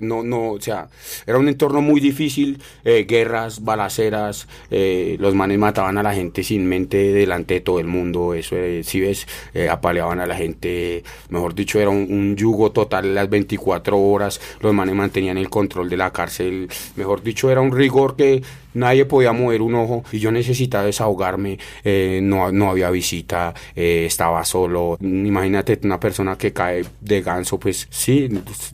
no, 0.00 0.22
no, 0.22 0.52
o 0.52 0.60
sea, 0.60 0.88
era 1.26 1.38
un 1.38 1.48
entorno 1.48 1.80
muy 1.80 2.00
difícil, 2.00 2.62
eh, 2.84 3.04
guerras, 3.08 3.64
balaceras, 3.64 4.46
eh, 4.70 5.16
los 5.18 5.34
manes 5.34 5.58
mataban 5.58 5.98
a 5.98 6.02
la 6.02 6.14
gente 6.14 6.42
sin 6.42 6.66
mente 6.66 7.12
delante 7.12 7.54
de 7.54 7.60
todo 7.60 7.80
el 7.80 7.86
mundo, 7.86 8.34
eso, 8.34 8.56
eh, 8.56 8.82
si 8.84 9.00
ves, 9.00 9.26
apaleaban 9.70 10.20
a 10.20 10.26
la 10.26 10.36
gente, 10.36 11.02
mejor 11.28 11.54
dicho, 11.54 11.80
era 11.80 11.90
un, 11.90 12.06
un, 12.10 12.36
yugo 12.36 12.72
total 12.72 13.14
las 13.14 13.28
24 13.28 13.98
horas, 13.98 14.40
los 14.60 14.74
manes 14.74 14.94
mantenían 14.94 15.38
el 15.38 15.50
control 15.50 15.88
de 15.88 15.96
la 15.96 16.12
cárcel, 16.12 16.68
mejor 16.96 17.22
dicho, 17.22 17.50
era 17.50 17.60
un 17.60 17.72
rigor 17.72 18.16
que 18.16 18.42
nadie 18.76 19.04
podía 19.06 19.32
mover 19.32 19.62
un 19.62 19.74
ojo 19.74 20.04
y 20.12 20.18
yo 20.18 20.30
necesitaba 20.30 20.84
desahogarme, 20.84 21.58
eh, 21.84 22.20
no, 22.22 22.52
no 22.52 22.70
había 22.70 22.90
visita, 22.90 23.54
eh, 23.74 24.04
estaba 24.06 24.44
solo, 24.44 24.98
imagínate 25.00 25.80
una 25.82 25.98
persona 25.98 26.36
que 26.36 26.52
cae 26.52 26.84
de 27.00 27.22
ganso, 27.22 27.58
pues 27.58 27.88
sí, 27.90 28.28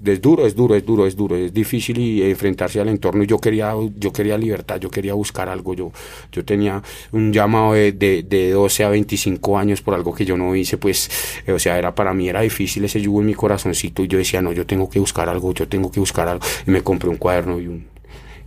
es 0.05 0.21
duro, 0.21 0.47
es 0.47 0.55
duro, 0.55 0.75
es 0.75 0.85
duro, 0.85 1.07
es 1.07 1.17
duro, 1.17 1.37
es 1.37 1.53
difícil 1.55 1.99
y 1.99 2.23
enfrentarse 2.23 2.81
al 2.81 2.89
entorno. 2.89 3.23
Y 3.23 3.27
yo 3.27 3.39
quería, 3.39 3.75
yo 3.97 4.13
quería 4.13 4.37
libertad, 4.37 4.81
yo 4.81 4.91
quería 4.91 5.15
buscar 5.15 5.49
algo, 5.49 5.75
yo, 5.75 5.93
yo 6.33 6.45
tenía 6.45 6.83
un 7.13 7.33
llamado 7.33 7.75
de, 7.75 7.93
de, 7.93 8.23
de 8.23 8.51
12 8.51 8.85
a 8.85 8.89
25 8.89 9.59
años 9.59 9.83
por 9.83 9.95
algo 9.95 10.15
que 10.15 10.25
yo 10.25 10.37
no 10.37 10.55
hice, 10.57 10.79
pues, 10.79 11.11
o 11.49 11.59
sea, 11.59 11.79
era 11.79 11.95
para 11.95 12.13
mí 12.15 12.29
era 12.29 12.41
difícil 12.41 12.85
ese 12.85 13.01
yugo 13.01 13.21
en 13.21 13.27
mi 13.27 13.35
corazoncito 13.35 14.03
y 14.03 14.09
yo 14.09 14.19
decía, 14.19 14.43
no, 14.43 14.53
yo 14.53 14.67
tengo 14.67 14.89
que 14.91 14.99
buscar 14.99 15.29
algo, 15.29 15.53
yo 15.55 15.69
tengo 15.69 15.91
que 15.91 16.01
buscar 16.01 16.29
algo 16.29 16.45
y 16.67 16.71
me 16.71 16.83
compré 16.83 17.09
un 17.09 17.17
cuaderno 17.17 17.61
y 17.61 17.67
un, 17.69 17.92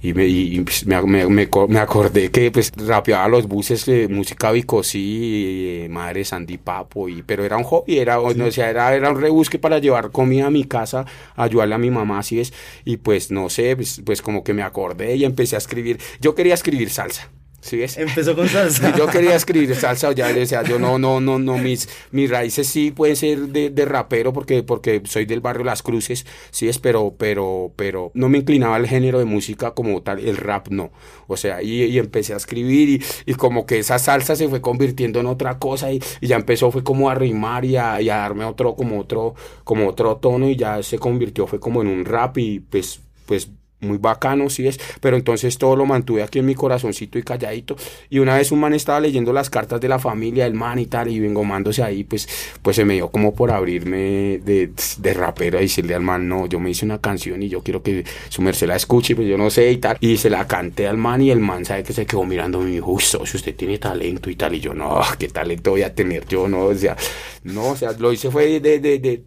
y 0.05 0.13
me, 0.13 0.27
y 0.27 0.63
me, 0.85 1.01
me, 1.01 1.27
me, 1.27 1.49
me, 1.67 1.79
acordé 1.79 2.29
que 2.29 2.51
pues 2.51 2.71
rapeaba 2.75 3.27
los 3.27 3.47
buses 3.47 3.85
de 3.85 4.07
música 4.07 4.51
Bicosí, 4.51 5.83
eh, 5.83 5.89
madre 5.89 6.23
Sandy 6.23 6.57
Papo, 6.59 7.09
y, 7.09 7.23
pero 7.23 7.43
era 7.43 7.57
un 7.57 7.63
hobby, 7.63 7.97
era, 7.97 8.19
sí. 8.19 8.37
no, 8.37 8.45
o 8.45 8.51
sea, 8.51 8.69
era, 8.69 8.93
era 8.93 9.09
un 9.09 9.19
rebusque 9.19 9.57
para 9.57 9.79
llevar 9.79 10.11
comida 10.11 10.45
a 10.45 10.51
mi 10.51 10.65
casa, 10.65 11.05
ayudarle 11.35 11.75
a 11.75 11.79
mi 11.79 11.89
mamá, 11.89 12.19
así 12.19 12.39
es, 12.39 12.53
y 12.83 12.97
pues 12.97 13.31
no 13.31 13.49
sé, 13.49 13.75
pues, 13.75 14.01
pues 14.05 14.21
como 14.21 14.43
que 14.43 14.53
me 14.53 14.61
acordé 14.61 15.15
y 15.15 15.25
empecé 15.25 15.55
a 15.55 15.59
escribir, 15.59 15.99
yo 16.21 16.35
quería 16.35 16.53
escribir 16.53 16.91
salsa. 16.91 17.31
¿Sí 17.65 17.77
ves? 17.77 17.97
Empezó 17.97 18.35
con 18.35 18.47
salsa. 18.49 18.95
yo 18.95 19.07
quería 19.07 19.35
escribir 19.35 19.73
salsa, 19.75 20.11
ya 20.11 20.27
le 20.27 20.41
decía, 20.41 20.61
yo 20.61 20.77
no, 20.77 20.99
no, 20.99 21.19
no, 21.19 21.39
no, 21.39 21.57
mis, 21.57 21.89
mis 22.11 22.29
raíces 22.29 22.67
sí 22.67 22.91
pueden 22.91 23.15
ser 23.15 23.39
de, 23.47 23.71
de, 23.71 23.85
rapero 23.85 24.33
porque, 24.33 24.61
porque 24.61 25.01
soy 25.05 25.25
del 25.25 25.41
barrio 25.41 25.63
Las 25.63 25.81
Cruces, 25.81 26.27
sí 26.51 26.67
es, 26.67 26.77
pero, 26.77 27.15
pero, 27.17 27.73
pero 27.75 28.11
no 28.13 28.29
me 28.29 28.37
inclinaba 28.37 28.75
al 28.75 28.85
género 28.85 29.17
de 29.17 29.25
música 29.25 29.71
como 29.71 30.03
tal, 30.03 30.19
el 30.19 30.37
rap 30.37 30.67
no. 30.67 30.91
O 31.25 31.37
sea, 31.37 31.63
y, 31.63 31.81
y 31.85 31.97
empecé 31.97 32.33
a 32.33 32.37
escribir 32.37 32.87
y, 32.87 33.03
y, 33.25 33.33
como 33.33 33.65
que 33.65 33.79
esa 33.79 33.97
salsa 33.97 34.35
se 34.35 34.47
fue 34.47 34.61
convirtiendo 34.61 35.19
en 35.19 35.25
otra 35.25 35.57
cosa 35.57 35.91
y, 35.91 35.99
y 36.21 36.27
ya 36.27 36.35
empezó 36.35 36.69
fue 36.69 36.83
como 36.83 37.09
a 37.09 37.15
rimar 37.15 37.65
y 37.65 37.77
a, 37.77 37.99
y 37.99 38.09
a 38.11 38.17
darme 38.17 38.45
otro, 38.45 38.75
como 38.75 38.99
otro, 38.99 39.33
como 39.63 39.87
otro 39.87 40.17
tono 40.17 40.47
y 40.47 40.55
ya 40.55 40.83
se 40.83 40.99
convirtió, 40.99 41.47
fue 41.47 41.59
como 41.59 41.81
en 41.81 41.87
un 41.87 42.05
rap 42.05 42.37
y 42.37 42.59
pues, 42.59 42.99
pues 43.25 43.49
muy 43.85 43.97
bacano, 43.97 44.49
sí 44.49 44.67
es, 44.67 44.79
pero 44.99 45.17
entonces 45.17 45.57
todo 45.57 45.75
lo 45.75 45.85
mantuve 45.85 46.23
aquí 46.23 46.39
en 46.39 46.45
mi 46.45 46.55
corazoncito 46.55 47.17
y 47.17 47.23
calladito. 47.23 47.75
Y 48.09 48.19
una 48.19 48.35
vez 48.35 48.51
un 48.51 48.59
man 48.59 48.73
estaba 48.73 48.99
leyendo 48.99 49.33
las 49.33 49.49
cartas 49.49 49.79
de 49.81 49.87
la 49.87 49.99
familia, 49.99 50.45
el 50.45 50.53
man 50.53 50.79
y 50.79 50.85
tal, 50.85 51.09
y 51.09 51.19
vengo 51.19 51.43
mándose 51.43 51.83
ahí, 51.83 52.03
pues, 52.03 52.27
pues 52.61 52.75
se 52.75 52.85
me 52.85 52.95
dio 52.95 53.09
como 53.09 53.33
por 53.33 53.51
abrirme 53.51 54.39
de, 54.43 54.71
de 54.97 55.13
rapero 55.13 55.57
a 55.57 55.61
decirle 55.61 55.95
al 55.95 56.01
man, 56.01 56.27
no, 56.27 56.47
yo 56.47 56.59
me 56.59 56.69
hice 56.69 56.85
una 56.85 56.99
canción 56.99 57.41
y 57.43 57.49
yo 57.49 57.61
quiero 57.61 57.81
que 57.81 58.03
su 58.29 58.41
merced 58.41 58.67
la 58.67 58.75
escuche, 58.75 59.15
pues 59.15 59.27
yo 59.27 59.37
no 59.37 59.49
sé 59.49 59.71
y 59.71 59.77
tal. 59.77 59.97
Y 59.99 60.17
se 60.17 60.29
la 60.29 60.47
canté 60.47 60.87
al 60.87 60.97
man 60.97 61.21
y 61.21 61.31
el 61.31 61.39
man 61.39 61.65
sabe 61.65 61.83
que 61.83 61.93
se 61.93 62.05
quedó 62.05 62.23
mirando 62.23 62.61
y 62.61 62.65
me 62.65 62.71
dijo, 62.71 62.91
uy, 62.91 63.01
socio, 63.01 63.37
usted 63.37 63.55
tiene 63.55 63.77
talento 63.77 64.29
y 64.29 64.35
tal. 64.35 64.55
Y 64.55 64.59
yo, 64.59 64.73
no, 64.73 64.99
¿qué 65.17 65.27
talento 65.27 65.71
voy 65.71 65.83
a 65.83 65.93
tener 65.93 66.27
yo? 66.27 66.47
No, 66.47 66.65
o 66.65 66.75
sea, 66.75 66.95
no, 67.43 67.69
o 67.69 67.75
sea, 67.75 67.91
lo 67.93 68.11
hice 68.11 68.29
fue 68.31 68.59
de 68.59 69.23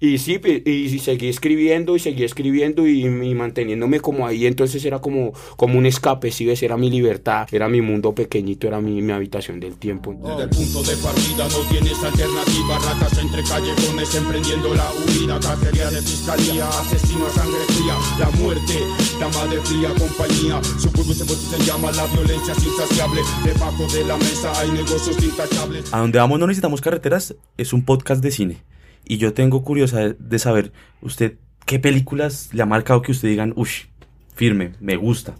y 0.00 0.18
sí, 0.18 0.40
y, 0.44 0.70
y, 0.70 0.98
seguí 1.00 1.28
escribiendo 1.28 1.96
y 1.96 1.98
seguí 1.98 2.22
escribiendo 2.22 2.86
y, 2.86 3.04
y, 3.04 3.34
manteniéndome 3.34 3.98
como 3.98 4.26
ahí, 4.26 4.46
entonces 4.46 4.84
era 4.84 5.00
como, 5.00 5.32
como 5.56 5.76
un 5.76 5.86
escape, 5.86 6.30
si 6.30 6.46
ves, 6.46 6.62
era 6.62 6.76
mi 6.76 6.88
libertad, 6.88 7.48
era 7.50 7.68
mi 7.68 7.80
mundo 7.80 8.14
pequeñito, 8.14 8.68
era 8.68 8.80
mi, 8.80 9.02
mi 9.02 9.12
habitación 9.12 9.58
del 9.58 9.76
tiempo. 9.76 10.14
Desde 10.22 10.44
el 10.44 10.50
punto 10.50 10.82
de 10.84 10.96
partida 10.98 11.48
no 11.48 11.68
tienes 11.68 12.04
alternativa, 12.04 12.78
ratas 12.78 13.18
entre 13.18 13.42
callejones 13.42 14.14
emprendiendo 14.14 14.74
la 14.74 14.88
huida, 14.92 15.40
cacería 15.40 15.90
de 15.90 16.00
fiscalía, 16.00 16.68
asesino 16.68 17.26
a 17.26 17.30
sangre 17.30 17.60
fría, 17.66 17.96
la 18.20 18.30
muerte, 18.38 18.74
dama 19.18 19.46
de 19.46 19.60
fría 19.62 19.88
compañía, 19.98 20.62
su 20.78 20.92
pueblo 20.92 21.12
se, 21.12 21.24
se 21.24 21.64
llama 21.64 21.90
la 21.90 22.06
violencia 22.06 22.54
es 22.56 22.64
insaciable, 22.64 23.22
debajo 23.44 23.86
de 23.92 24.04
la 24.04 24.16
mesa 24.16 24.52
hay 24.60 24.70
negocios 24.70 25.20
intachables. 25.20 25.92
A 25.92 25.98
donde 25.98 26.20
vamos 26.20 26.38
no 26.38 26.46
necesitamos 26.46 26.80
carreteras, 26.80 27.34
es 27.56 27.72
un 27.72 27.84
podcast 27.84 28.22
de 28.22 28.30
cine. 28.30 28.62
Y 29.08 29.16
yo 29.16 29.32
tengo 29.32 29.64
curiosidad 29.64 30.14
de 30.16 30.38
saber, 30.38 30.72
usted, 31.00 31.36
¿qué 31.64 31.78
películas 31.78 32.50
le 32.52 32.62
ha 32.62 32.66
marcado 32.66 33.00
que 33.00 33.10
usted 33.10 33.28
digan, 33.28 33.54
uff, 33.56 33.86
firme, 34.34 34.72
me 34.80 34.96
gusta? 34.96 35.34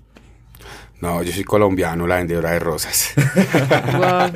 No, 1.02 1.22
yo 1.22 1.31
soy 1.31 1.44
colombiano, 1.44 2.07
la 2.07 2.16
vendedora 2.16 2.52
de 2.52 2.59
rosas. 2.59 3.12
Wow, 3.98 4.33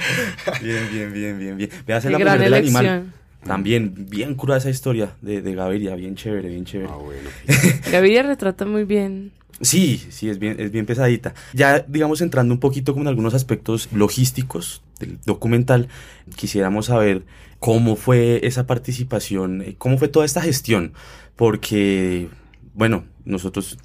Bien, 0.60 0.88
bien, 0.92 1.12
bien, 1.12 1.38
bien, 1.38 1.56
bien. 1.56 1.70
Veas 1.86 2.04
qué 2.04 2.10
la 2.10 2.18
gran 2.18 2.36
mujer 2.36 2.50
del 2.50 2.54
animal. 2.54 3.12
También, 3.44 4.06
bien 4.08 4.34
cruda 4.34 4.58
esa 4.58 4.70
historia 4.70 5.16
de, 5.22 5.40
de 5.40 5.54
Gaviria, 5.54 5.96
bien 5.96 6.14
chévere, 6.14 6.50
bien 6.50 6.66
chévere. 6.66 6.90
Ah, 6.92 6.96
bueno. 6.96 7.28
Gaviria 7.90 8.22
retrata 8.22 8.66
muy 8.66 8.84
bien. 8.84 9.32
Sí, 9.62 10.04
sí, 10.10 10.28
es 10.28 10.38
bien, 10.38 10.56
es 10.58 10.70
bien 10.70 10.84
pesadita. 10.84 11.34
Ya, 11.54 11.80
digamos, 11.80 12.20
entrando 12.20 12.52
un 12.52 12.60
poquito 12.60 12.92
como 12.92 13.04
en 13.04 13.08
algunos 13.08 13.32
aspectos 13.32 13.88
logísticos 13.92 14.82
del 15.00 15.18
documental, 15.24 15.88
quisiéramos 16.36 16.86
saber 16.86 17.24
cómo 17.62 17.94
fue 17.94 18.44
esa 18.44 18.66
participación, 18.66 19.62
eh, 19.62 19.74
cómo 19.78 19.96
fue 19.96 20.08
toda 20.08 20.26
esta 20.26 20.40
gestión, 20.40 20.94
porque, 21.36 22.26
bueno, 22.74 23.04
nosotros 23.24 23.78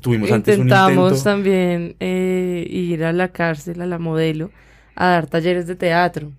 tuvimos 0.00 0.32
antes 0.32 0.58
un 0.58 0.70
intento. 0.70 1.22
también 1.22 1.96
eh, 2.00 2.66
ir 2.66 3.04
a 3.04 3.12
la 3.12 3.28
cárcel, 3.28 3.82
a 3.82 3.86
la 3.86 3.98
modelo, 3.98 4.50
a 4.94 5.08
dar 5.08 5.26
talleres 5.26 5.66
de 5.66 5.76
teatro. 5.76 6.32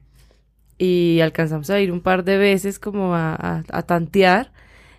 Y 0.79 1.19
alcanzamos 1.21 1.69
a 1.69 1.79
ir 1.79 1.91
un 1.91 2.01
par 2.01 2.23
de 2.23 2.39
veces 2.39 2.79
como 2.79 3.13
a 3.13 3.83
tantear 3.85 4.51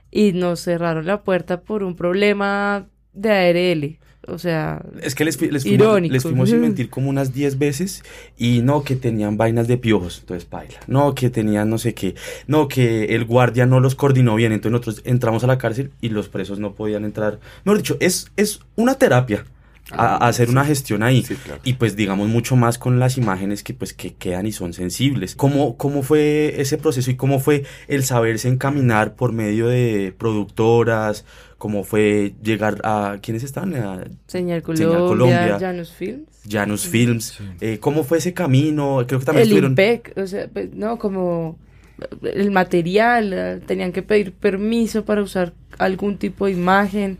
y 0.08 0.34
nos 0.34 0.60
cerraron 0.60 1.04
la 1.04 1.24
puerta 1.24 1.62
por 1.62 1.82
un 1.82 1.96
problema 1.96 2.86
de 3.12 3.32
ARL. 3.32 3.98
O 4.28 4.38
sea, 4.38 4.82
Es 5.00 5.14
que 5.14 5.24
les, 5.24 5.40
les 5.40 5.64
fuimos, 5.64 6.00
les 6.00 6.22
fuimos 6.22 6.48
sin 6.50 6.60
mentir 6.62 6.90
como 6.90 7.10
unas 7.10 7.32
10 7.34 7.58
veces 7.58 8.04
y 8.36 8.62
no 8.62 8.84
que 8.84 8.94
tenían 8.94 9.36
vainas 9.36 9.66
de 9.66 9.78
piojos, 9.78 10.20
entonces 10.20 10.48
baila. 10.48 10.78
No 10.86 11.14
que 11.14 11.28
tenían 11.28 11.68
no 11.70 11.78
sé 11.78 11.94
qué. 11.94 12.14
No 12.46 12.68
que 12.68 13.16
el 13.16 13.24
guardia 13.24 13.66
no 13.66 13.80
los 13.80 13.94
coordinó 13.94 14.36
bien, 14.36 14.52
entonces 14.52 14.72
nosotros 14.72 15.02
entramos 15.04 15.42
a 15.42 15.48
la 15.48 15.58
cárcel 15.58 15.90
y 16.00 16.10
los 16.10 16.28
presos 16.28 16.58
no 16.60 16.74
podían 16.74 17.04
entrar. 17.04 17.40
Mejor 17.64 17.78
dicho, 17.78 17.96
es, 18.00 18.30
es 18.36 18.60
una 18.76 18.94
terapia 18.94 19.44
a, 19.92 20.24
a 20.24 20.28
hacer 20.28 20.48
una 20.50 20.64
gestión 20.64 21.02
ahí. 21.02 21.22
Sí, 21.22 21.34
claro. 21.36 21.60
Y 21.64 21.74
pues 21.74 21.96
digamos 21.96 22.28
mucho 22.28 22.56
más 22.56 22.78
con 22.78 22.98
las 22.98 23.18
imágenes 23.18 23.62
que 23.62 23.74
pues 23.74 23.92
que 23.92 24.14
quedan 24.14 24.46
y 24.46 24.52
son 24.52 24.72
sensibles. 24.72 25.34
¿Cómo, 25.34 25.76
cómo 25.76 26.02
fue 26.02 26.60
ese 26.60 26.78
proceso 26.78 27.10
y 27.10 27.16
cómo 27.16 27.38
fue 27.38 27.64
el 27.88 28.04
saberse 28.04 28.48
encaminar 28.48 29.14
por 29.14 29.32
medio 29.32 29.68
de 29.68 30.14
productoras? 30.16 31.24
¿Cómo 31.58 31.84
fue 31.84 32.34
llegar 32.42 32.80
a... 32.82 33.18
¿Quiénes 33.22 33.44
están? 33.44 33.72
A 33.76 34.02
Señal 34.26 34.62
Colombia, 34.62 34.88
Señal 34.88 35.06
Colombia. 35.06 35.58
Janus 35.60 35.92
Films. 35.92 36.28
Janus 36.50 36.88
Films. 36.88 37.38
Eh, 37.60 37.78
¿Cómo 37.78 38.02
fue 38.02 38.18
ese 38.18 38.34
camino? 38.34 39.04
Creo 39.06 39.20
que 39.20 39.26
también 39.26 39.42
el 39.42 39.48
estuvieron... 39.48 39.70
IMPEC, 39.70 40.14
o 40.16 40.26
sea, 40.26 40.48
pues, 40.52 40.74
no, 40.74 40.98
como 40.98 41.56
el 42.24 42.50
material, 42.50 43.32
eh, 43.32 43.60
tenían 43.64 43.92
que 43.92 44.02
pedir 44.02 44.32
permiso 44.32 45.04
para 45.04 45.22
usar 45.22 45.52
algún 45.78 46.18
tipo 46.18 46.46
de 46.46 46.52
imagen, 46.52 47.18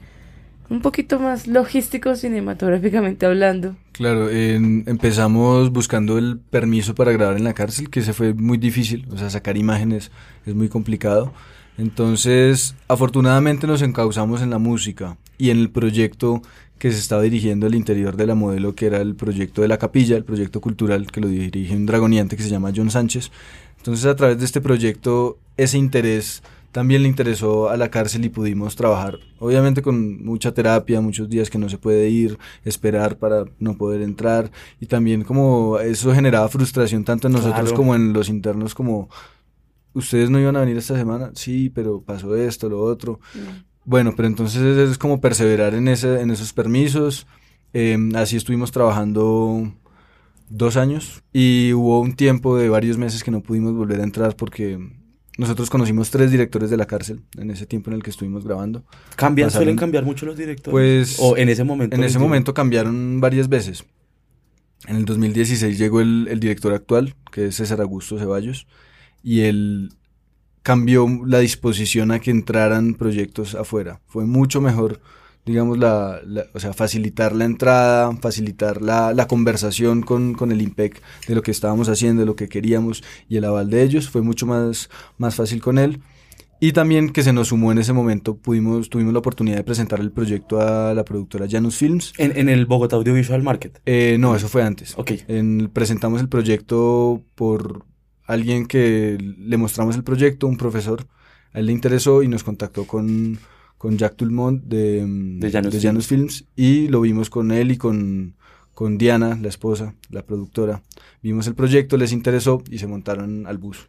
un 0.72 0.80
poquito 0.80 1.20
más 1.20 1.46
logístico 1.46 2.16
cinematográficamente 2.16 3.26
hablando. 3.26 3.76
Claro, 3.92 4.30
en- 4.30 4.84
empezamos 4.86 5.70
buscando 5.70 6.18
el 6.18 6.38
permiso 6.38 6.94
para 6.94 7.12
grabar 7.12 7.36
en 7.36 7.44
la 7.44 7.52
cárcel, 7.54 7.90
que 7.90 8.00
se 8.02 8.12
fue 8.12 8.32
muy 8.34 8.56
difícil, 8.58 9.06
o 9.12 9.18
sea, 9.18 9.28
sacar 9.30 9.56
imágenes 9.56 10.10
es 10.46 10.54
muy 10.54 10.68
complicado. 10.68 11.32
Entonces, 11.78 12.74
afortunadamente 12.88 13.66
nos 13.66 13.82
encauzamos 13.82 14.40
en 14.42 14.50
la 14.50 14.58
música 14.58 15.16
y 15.38 15.50
en 15.50 15.58
el 15.58 15.70
proyecto 15.70 16.40
que 16.78 16.90
se 16.90 16.98
estaba 16.98 17.22
dirigiendo 17.22 17.66
al 17.66 17.74
interior 17.74 18.16
de 18.16 18.26
la 18.26 18.34
modelo, 18.34 18.74
que 18.74 18.86
era 18.86 19.00
el 19.00 19.14
proyecto 19.14 19.62
de 19.62 19.68
la 19.68 19.78
capilla, 19.78 20.16
el 20.16 20.24
proyecto 20.24 20.60
cultural 20.60 21.06
que 21.12 21.20
lo 21.20 21.28
dirige 21.28 21.76
un 21.76 21.86
dragoniante 21.86 22.36
que 22.36 22.42
se 22.42 22.48
llama 22.50 22.72
John 22.74 22.90
Sánchez. 22.90 23.30
Entonces, 23.78 24.06
a 24.06 24.16
través 24.16 24.38
de 24.38 24.44
este 24.44 24.60
proyecto, 24.60 25.38
ese 25.56 25.76
interés 25.78 26.42
también 26.72 27.02
le 27.02 27.08
interesó 27.08 27.68
a 27.68 27.76
la 27.76 27.90
cárcel 27.90 28.24
y 28.24 28.28
pudimos 28.30 28.74
trabajar, 28.76 29.18
obviamente 29.38 29.82
con 29.82 30.24
mucha 30.24 30.52
terapia, 30.52 31.00
muchos 31.00 31.28
días 31.28 31.50
que 31.50 31.58
no 31.58 31.68
se 31.68 31.78
puede 31.78 32.08
ir, 32.08 32.38
esperar 32.64 33.18
para 33.18 33.44
no 33.58 33.76
poder 33.76 34.02
entrar 34.02 34.50
y 34.80 34.86
también 34.86 35.22
como 35.22 35.78
eso 35.78 36.12
generaba 36.14 36.48
frustración 36.48 37.04
tanto 37.04 37.26
en 37.28 37.34
nosotros 37.34 37.60
Claro. 37.60 37.76
como 37.76 37.94
en 37.94 38.12
los 38.12 38.28
internos 38.28 38.74
como 38.74 39.08
ustedes 39.94 40.30
no 40.30 40.40
iban 40.40 40.56
a 40.56 40.60
venir 40.60 40.78
esta 40.78 40.96
semana, 40.96 41.30
sí, 41.34 41.70
pero 41.70 42.00
pasó 42.00 42.34
esto, 42.34 42.68
lo 42.70 42.80
otro. 42.82 43.20
Bueno, 43.84 44.14
pero 44.16 44.26
entonces 44.28 44.62
es 44.78 44.96
como 44.96 45.20
perseverar 45.20 45.74
en 45.74 45.88
ese, 45.88 46.20
en 46.22 46.30
esos 46.30 46.52
permisos. 46.54 47.26
Eh, 47.74 47.98
así 48.14 48.36
estuvimos 48.36 48.70
trabajando 48.72 49.70
dos 50.48 50.76
años 50.76 51.22
y 51.32 51.72
hubo 51.74 52.00
un 52.00 52.14
tiempo 52.14 52.56
de 52.56 52.68
varios 52.68 52.96
meses 52.96 53.22
que 53.24 53.30
no 53.30 53.42
pudimos 53.42 53.74
volver 53.74 54.00
a 54.00 54.04
entrar 54.04 54.36
porque 54.36 54.78
nosotros 55.42 55.68
conocimos 55.70 56.10
tres 56.10 56.30
directores 56.30 56.70
de 56.70 56.76
la 56.76 56.86
cárcel 56.86 57.20
en 57.36 57.50
ese 57.50 57.66
tiempo 57.66 57.90
en 57.90 57.96
el 57.96 58.02
que 58.02 58.10
estuvimos 58.10 58.44
grabando. 58.44 58.84
¿Cambian, 59.16 59.48
pasaron- 59.48 59.64
suelen 59.64 59.76
cambiar 59.76 60.04
mucho 60.04 60.24
los 60.26 60.36
directores? 60.36 60.70
Pues, 60.72 61.16
O 61.20 61.36
en 61.36 61.48
ese 61.48 61.64
momento. 61.64 61.94
En 61.96 62.02
ese 62.04 62.18
momento 62.18 62.54
cambiaron 62.54 63.20
varias 63.20 63.48
veces. 63.48 63.84
En 64.86 64.96
el 64.96 65.04
2016 65.04 65.78
llegó 65.78 66.00
el, 66.00 66.26
el 66.30 66.40
director 66.40 66.72
actual, 66.72 67.14
que 67.30 67.46
es 67.46 67.56
César 67.56 67.80
Augusto 67.80 68.18
Ceballos, 68.18 68.66
y 69.22 69.40
él 69.42 69.90
cambió 70.62 71.06
la 71.26 71.38
disposición 71.38 72.10
a 72.10 72.18
que 72.20 72.30
entraran 72.30 72.94
proyectos 72.94 73.54
afuera. 73.54 74.00
Fue 74.06 74.26
mucho 74.26 74.60
mejor, 74.60 75.00
digamos, 75.44 75.78
la, 75.78 76.20
la- 76.26 76.46
o 76.54 76.60
sea, 76.60 76.72
facilitar 76.72 77.34
la 77.34 77.44
entrada, 77.44 78.14
facilitar 78.16 78.80
la, 78.82 79.12
la 79.12 79.26
conversación 79.26 80.02
con, 80.02 80.34
con 80.34 80.52
el 80.52 80.62
IMPEC 80.62 81.00
de 81.28 81.34
lo 81.34 81.42
que 81.42 81.50
estábamos 81.50 81.88
haciendo, 81.88 82.20
de 82.20 82.26
lo 82.26 82.36
que 82.36 82.48
queríamos 82.48 83.02
y 83.28 83.36
el 83.36 83.44
aval 83.44 83.70
de 83.70 83.82
ellos. 83.82 84.08
Fue 84.08 84.22
mucho 84.22 84.46
más, 84.46 84.88
más 85.18 85.34
fácil 85.34 85.60
con 85.60 85.78
él. 85.78 86.00
Y 86.60 86.70
también 86.70 87.10
que 87.10 87.24
se 87.24 87.32
nos 87.32 87.48
sumó 87.48 87.72
en 87.72 87.78
ese 87.78 87.92
momento, 87.92 88.36
pudimos, 88.36 88.88
tuvimos 88.88 89.12
la 89.12 89.18
oportunidad 89.18 89.56
de 89.56 89.64
presentar 89.64 89.98
el 89.98 90.12
proyecto 90.12 90.60
a 90.60 90.94
la 90.94 91.04
productora 91.04 91.46
Janus 91.50 91.74
Films. 91.76 92.12
En, 92.18 92.38
en 92.38 92.48
el 92.48 92.66
Bogotá 92.66 92.94
Audiovisual 92.94 93.42
Market. 93.42 93.80
Eh, 93.84 94.16
no, 94.20 94.36
eso 94.36 94.48
fue 94.48 94.62
antes. 94.62 94.94
Ok. 94.96 95.10
En- 95.26 95.70
presentamos 95.72 96.20
el 96.20 96.28
proyecto 96.28 97.20
por 97.34 97.84
alguien 98.26 98.66
que 98.66 99.18
le 99.20 99.56
mostramos 99.56 99.96
el 99.96 100.04
proyecto, 100.04 100.46
un 100.46 100.56
profesor. 100.56 101.08
A 101.52 101.58
él 101.58 101.66
le 101.66 101.72
interesó 101.72 102.22
y 102.22 102.28
nos 102.28 102.44
contactó 102.44 102.86
con, 102.86 103.40
con 103.82 103.98
Jack 103.98 104.14
Tulmont 104.14 104.62
de, 104.62 105.04
mm, 105.04 105.40
De 105.40 105.50
Janus 105.50 105.72
de 105.72 105.80
Janus 105.80 106.06
Films 106.06 106.44
y 106.54 106.86
lo 106.86 107.00
vimos 107.00 107.30
con 107.30 107.50
él 107.50 107.72
y 107.72 107.76
con, 107.76 108.36
con 108.74 108.96
Diana, 108.96 109.36
la 109.42 109.48
esposa, 109.48 109.96
la 110.08 110.22
productora. 110.24 110.82
Vimos 111.20 111.48
el 111.48 111.56
proyecto, 111.56 111.96
les 111.96 112.12
interesó 112.12 112.62
y 112.70 112.78
se 112.78 112.86
montaron 112.86 113.44
al 113.48 113.58
bus. 113.58 113.88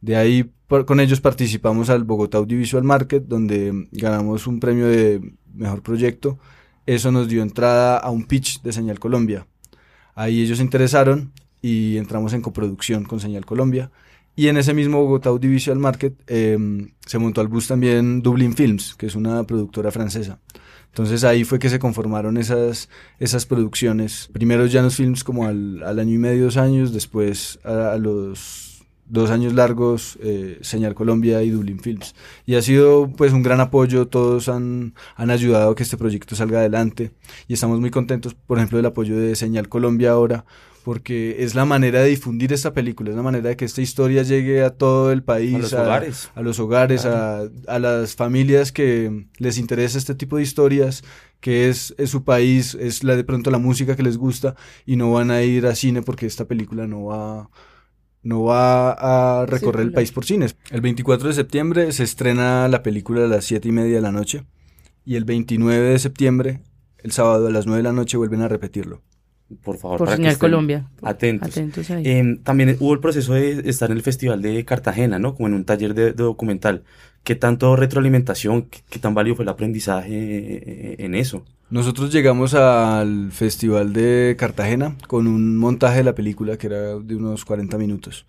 De 0.00 0.14
ahí 0.14 0.48
por- 0.68 0.86
con 0.86 1.00
ellos 1.00 1.20
participamos 1.20 1.90
al 1.90 2.04
Bogotá 2.04 2.38
Audiovisual 2.38 2.84
Market, 2.84 3.24
donde 3.26 3.88
ganamos 3.90 4.46
un 4.46 4.60
premio 4.60 4.86
de 4.86 5.34
mejor 5.52 5.82
proyecto. 5.82 6.38
Eso 6.86 7.10
nos 7.10 7.26
dio 7.26 7.42
entrada 7.42 7.98
a 7.98 8.10
un 8.10 8.26
pitch 8.26 8.62
de 8.62 8.72
Señal 8.72 9.00
Colombia. 9.00 9.48
Ahí 10.14 10.40
ellos 10.40 10.58
se 10.58 10.64
interesaron 10.64 11.32
y 11.60 11.96
entramos 11.96 12.32
en 12.32 12.42
coproducción 12.42 13.02
con 13.02 13.18
Señal 13.18 13.44
Colombia. 13.44 13.90
Y 14.34 14.48
en 14.48 14.56
ese 14.56 14.72
mismo 14.72 15.02
Bogotá 15.02 15.28
Audiovisual 15.28 15.78
Market 15.78 16.14
eh, 16.26 16.58
se 17.06 17.18
montó 17.18 17.40
al 17.40 17.48
bus 17.48 17.68
también 17.68 18.22
Dublin 18.22 18.54
Films, 18.54 18.94
que 18.94 19.06
es 19.06 19.14
una 19.14 19.44
productora 19.44 19.90
francesa. 19.90 20.38
Entonces 20.86 21.24
ahí 21.24 21.44
fue 21.44 21.58
que 21.58 21.70
se 21.70 21.78
conformaron 21.78 22.36
esas, 22.36 22.88
esas 23.18 23.46
producciones. 23.46 24.28
Primero 24.32 24.66
Janus 24.70 24.96
Films 24.96 25.24
como 25.24 25.46
al, 25.46 25.82
al 25.82 25.98
año 25.98 26.14
y 26.14 26.18
medio, 26.18 26.44
dos 26.44 26.56
años, 26.56 26.92
después 26.92 27.58
a, 27.64 27.92
a 27.92 27.98
los 27.98 28.72
dos 29.12 29.30
años 29.30 29.52
largos 29.52 30.18
eh, 30.22 30.58
Señal 30.62 30.94
Colombia 30.94 31.42
y 31.42 31.50
Dublin 31.50 31.80
Films. 31.80 32.14
Y 32.46 32.54
ha 32.54 32.62
sido 32.62 33.10
pues 33.14 33.32
un 33.32 33.42
gran 33.42 33.60
apoyo, 33.60 34.08
todos 34.08 34.48
han, 34.48 34.94
han 35.16 35.30
ayudado 35.30 35.70
a 35.70 35.74
que 35.74 35.82
este 35.82 35.98
proyecto 35.98 36.34
salga 36.34 36.60
adelante 36.60 37.12
y 37.46 37.52
estamos 37.54 37.78
muy 37.80 37.90
contentos, 37.90 38.34
por 38.34 38.58
ejemplo, 38.58 38.78
del 38.78 38.86
apoyo 38.86 39.16
de 39.18 39.36
Señal 39.36 39.68
Colombia 39.68 40.12
ahora, 40.12 40.46
porque 40.82 41.42
es 41.44 41.54
la 41.54 41.64
manera 41.64 42.00
de 42.02 42.08
difundir 42.10 42.52
esta 42.52 42.72
película, 42.74 43.10
es 43.10 43.16
la 43.16 43.22
manera 43.22 43.50
de 43.50 43.56
que 43.56 43.64
esta 43.64 43.80
historia 43.80 44.22
llegue 44.22 44.62
a 44.62 44.70
todo 44.70 45.12
el 45.12 45.22
país, 45.22 45.54
A 45.54 45.58
los 45.58 45.72
hogares. 45.72 46.30
a 46.34 46.42
los 46.42 46.58
hogares, 46.60 47.06
a, 47.06 47.42
a 47.68 47.78
las 47.78 48.14
familias 48.16 48.72
que 48.72 49.26
les 49.38 49.58
interesa 49.58 49.98
este 49.98 50.14
tipo 50.14 50.36
de 50.36 50.42
historias, 50.42 51.02
que 51.40 51.68
es, 51.68 51.94
es 51.98 52.10
su 52.10 52.24
país, 52.24 52.74
es 52.74 53.04
la 53.04 53.16
de 53.16 53.24
pronto 53.24 53.50
la 53.50 53.58
música 53.58 53.96
que 53.96 54.02
les 54.02 54.16
gusta 54.16 54.54
y 54.86 54.96
no 54.96 55.12
van 55.12 55.30
a 55.30 55.42
ir 55.42 55.66
a 55.66 55.74
cine 55.74 56.02
porque 56.02 56.26
esta 56.26 56.46
película 56.46 56.86
no 56.86 57.04
va 57.06 57.50
no 58.24 58.44
va 58.44 58.92
a 59.40 59.46
recorrer 59.46 59.82
el 59.82 59.92
país 59.92 60.12
por 60.12 60.24
cines. 60.24 60.54
El 60.70 60.80
24 60.80 61.26
de 61.28 61.34
septiembre 61.34 61.90
se 61.90 62.04
estrena 62.04 62.68
la 62.68 62.82
película 62.84 63.24
a 63.24 63.26
las 63.26 63.44
7 63.46 63.66
y 63.68 63.72
media 63.72 63.96
de 63.96 64.00
la 64.00 64.12
noche 64.12 64.44
y 65.04 65.16
el 65.16 65.24
29 65.24 65.88
de 65.90 65.98
septiembre, 65.98 66.60
el 66.98 67.10
sábado 67.10 67.48
a 67.48 67.50
las 67.50 67.66
9 67.66 67.78
de 67.78 67.82
la 67.82 67.92
noche, 67.92 68.16
vuelven 68.16 68.42
a 68.42 68.46
repetirlo. 68.48 69.02
Por 69.62 69.78
favor. 69.78 69.98
Por 69.98 70.06
para 70.06 70.16
que 70.16 70.22
Señal 70.22 70.32
estén 70.32 70.50
Colombia. 70.50 70.88
Atentos. 71.02 71.48
Atentos 71.48 71.90
ahí. 71.90 72.02
Eh, 72.06 72.38
también 72.42 72.76
hubo 72.80 72.94
el 72.94 73.00
proceso 73.00 73.34
de 73.34 73.68
estar 73.68 73.90
en 73.90 73.96
el 73.96 74.02
Festival 74.02 74.42
de 74.42 74.64
Cartagena, 74.64 75.18
¿no? 75.18 75.34
Como 75.34 75.48
en 75.48 75.54
un 75.54 75.64
taller 75.64 75.94
de, 75.94 76.12
de 76.12 76.22
documental. 76.22 76.84
¿Qué 77.24 77.34
tanto 77.34 77.76
retroalimentación, 77.76 78.62
qué, 78.62 78.80
qué 78.90 78.98
tan 78.98 79.14
válido 79.14 79.36
fue 79.36 79.44
el 79.44 79.48
aprendizaje 79.48 80.10
eh, 80.12 80.96
en 80.98 81.14
eso? 81.14 81.44
Nosotros 81.70 82.12
llegamos 82.12 82.52
al 82.54 83.32
Festival 83.32 83.92
de 83.92 84.36
Cartagena 84.38 84.96
con 85.06 85.26
un 85.26 85.56
montaje 85.56 85.98
de 85.98 86.04
la 86.04 86.14
película 86.14 86.58
que 86.58 86.66
era 86.66 86.98
de 86.98 87.16
unos 87.16 87.44
40 87.44 87.78
minutos. 87.78 88.26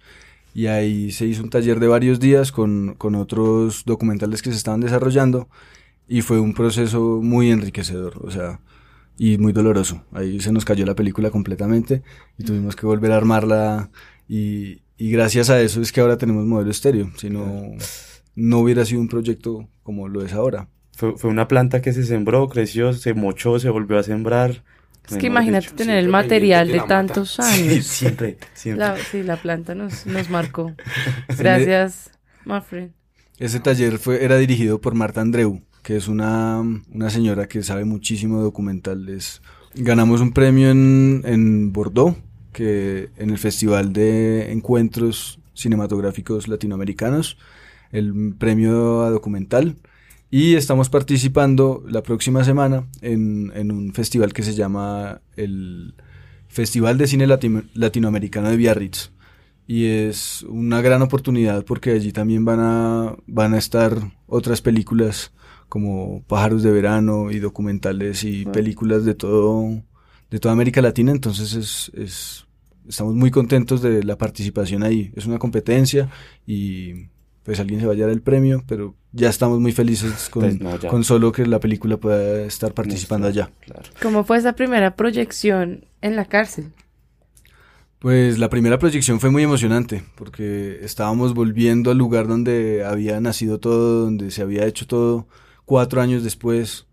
Y 0.54 0.68
ahí 0.68 1.12
se 1.12 1.26
hizo 1.26 1.44
un 1.44 1.50
taller 1.50 1.80
de 1.80 1.88
varios 1.88 2.20
días 2.20 2.52
con, 2.52 2.96
con 2.98 3.16
otros 3.16 3.84
documentales 3.86 4.42
que 4.42 4.52
se 4.52 4.58
estaban 4.58 4.80
desarrollando 4.80 5.50
y 6.08 6.22
fue 6.22 6.40
un 6.40 6.54
proceso 6.54 7.20
muy 7.22 7.52
enriquecedor. 7.52 8.20
O 8.24 8.32
sea, 8.32 8.60
y 9.18 9.38
muy 9.38 9.54
doloroso. 9.54 10.04
Ahí 10.12 10.40
se 10.40 10.52
nos 10.52 10.66
cayó 10.66 10.86
la 10.86 10.96
película 10.96 11.30
completamente 11.32 12.02
y 12.38 12.44
tuvimos 12.44 12.76
que 12.76 12.86
volver 12.86 13.12
a 13.12 13.18
armarla 13.18 13.90
y, 14.28 14.82
y 14.98 15.12
gracias 15.12 15.50
a 15.50 15.62
eso 15.62 15.82
es 15.82 15.92
que 15.92 16.02
ahora 16.02 16.18
tenemos 16.18 16.46
modelo 16.46 16.72
estéreo, 16.72 17.12
si 17.18 17.30
no, 17.30 17.72
no 18.36 18.60
hubiera 18.60 18.86
sido 18.86 19.02
un 19.02 19.08
proyecto 19.10 19.68
como 19.84 20.08
lo 20.08 20.24
es 20.26 20.34
ahora. 20.34 20.68
Fue, 20.96 21.18
fue 21.18 21.30
una 21.30 21.48
planta 21.48 21.82
que 21.82 21.92
se 21.94 22.04
sembró, 22.06 22.48
creció, 22.50 22.94
se 22.94 23.14
mochó, 23.14 23.60
se 23.60 23.70
volvió 23.70 23.98
a 23.98 24.04
sembrar. 24.04 24.64
Es 25.10 25.18
que 25.18 25.28
imagínate 25.28 25.66
dicho. 25.66 25.76
tener 25.76 25.98
el 25.98 26.08
material 26.08 26.68
de 26.68 26.76
la 26.78 26.84
mata. 26.84 26.88
tantos 26.96 27.32
Sí, 27.42 27.42
años. 27.42 27.86
siempre, 27.88 28.38
siempre. 28.54 28.86
La, 28.86 28.98
sí, 28.98 29.24
la 29.24 29.38
planta 29.38 29.76
nos, 29.76 30.06
nos 30.06 30.30
marcó. 30.30 30.74
Gracias, 31.38 32.12
Mafred. 32.46 32.92
Ese 33.40 33.60
taller 33.60 33.98
fue, 33.98 34.24
era 34.24 34.38
dirigido 34.38 34.80
por 34.80 34.94
Marta 34.96 35.20
Andreu, 35.22 35.62
que 35.84 35.96
es 35.98 36.08
una, 36.08 36.62
una 36.92 37.10
señora 37.10 37.48
que 37.48 37.62
sabe 37.62 37.86
muchísimo 37.86 38.38
de 38.38 38.44
documentales. 38.44 39.42
Ganamos 39.76 40.22
un 40.22 40.32
premio 40.32 40.70
en, 40.72 41.22
en 41.26 41.74
Bordeaux, 41.74 42.18
que 42.52 43.10
en 43.18 43.30
el 43.30 43.38
Festival 43.38 43.94
de 43.94 44.52
Encuentros 44.52 45.40
Cinematográficos 45.54 46.48
Latinoamericanos, 46.48 47.38
el 47.92 48.34
premio 48.38 49.04
a 49.04 49.10
documental. 49.12 49.76
Y 50.32 50.56
estamos 50.56 50.90
participando 50.90 51.84
la 51.88 52.02
próxima 52.02 52.44
semana 52.44 52.88
en, 53.02 53.52
en 53.54 53.72
un 53.72 53.94
festival 53.94 54.34
que 54.34 54.42
se 54.42 54.56
llama 54.56 55.22
el 55.36 55.94
Festival 56.48 56.98
de 56.98 57.06
Cine 57.08 57.28
Latino- 57.28 57.64
Latinoamericano 57.76 58.50
de 58.50 58.58
Biarritz 58.58 59.12
y 59.68 59.86
es 59.86 60.44
una 60.50 60.82
gran 60.82 61.02
oportunidad 61.02 61.64
porque 61.66 61.92
allí 61.92 62.12
también 62.12 62.46
van 62.46 62.60
a, 62.60 63.16
van 63.28 63.54
a 63.54 63.58
estar 63.58 64.12
otras 64.28 64.62
películas 64.62 65.32
como 65.74 66.22
Pájaros 66.28 66.62
de 66.62 66.72
Verano 66.72 67.32
y 67.32 67.40
documentales 67.40 68.24
y 68.24 68.46
películas 68.46 69.06
de 69.06 69.16
todo 69.16 69.82
de 70.30 70.38
toda 70.38 70.54
América 70.54 70.84
Latina, 70.84 71.12
entonces 71.12 71.56
es, 71.56 71.92
es 71.96 72.46
estamos 72.88 73.16
muy 73.16 73.32
contentos 73.32 73.82
de 73.82 74.04
la 74.04 74.16
participación 74.16 74.84
ahí. 74.84 75.12
Es 75.16 75.26
una 75.26 75.40
competencia 75.40 76.12
y 76.46 77.08
pues 77.42 77.60
alguien 77.60 77.80
se 77.80 77.88
va 77.88 77.94
a 77.94 77.96
llevar 77.96 78.12
el 78.12 78.22
premio, 78.22 78.64
pero 78.68 78.94
ya 79.14 79.30
estamos 79.30 79.60
muy 79.60 79.72
felices 79.72 80.30
con, 80.30 80.44
Pues 80.44 80.60
no, 80.62 80.78
con 80.90 81.04
solo 81.04 81.32
que 81.32 81.48
la 81.48 81.60
película 81.60 81.98
pueda 81.98 82.44
estar 82.44 82.76
participando 82.76 83.28
allá. 83.28 83.50
Claro. 83.62 83.90
¿Cómo 84.00 84.24
fue 84.26 84.38
esa 84.38 84.54
primera 84.54 84.96
proyección 84.96 85.86
en 86.02 86.16
la 86.16 86.26
cárcel? 86.26 86.72
Pues 87.98 88.38
la 88.38 88.52
primera 88.52 88.78
proyección 88.78 89.20
fue 89.20 89.32
muy 89.32 89.42
emocionante 89.42 90.04
porque 90.14 90.82
estábamos 90.84 91.34
volviendo 91.34 91.90
al 91.90 91.98
lugar 91.98 92.28
donde 92.28 92.86
había 92.86 93.20
nacido 93.20 93.60
todo, 93.60 94.02
donde 94.02 94.30
se 94.30 94.44
había 94.44 94.68
hecho 94.68 94.86
todo 94.86 95.28
cuatro 95.66 96.02
años 96.02 96.24
después. 96.24 96.88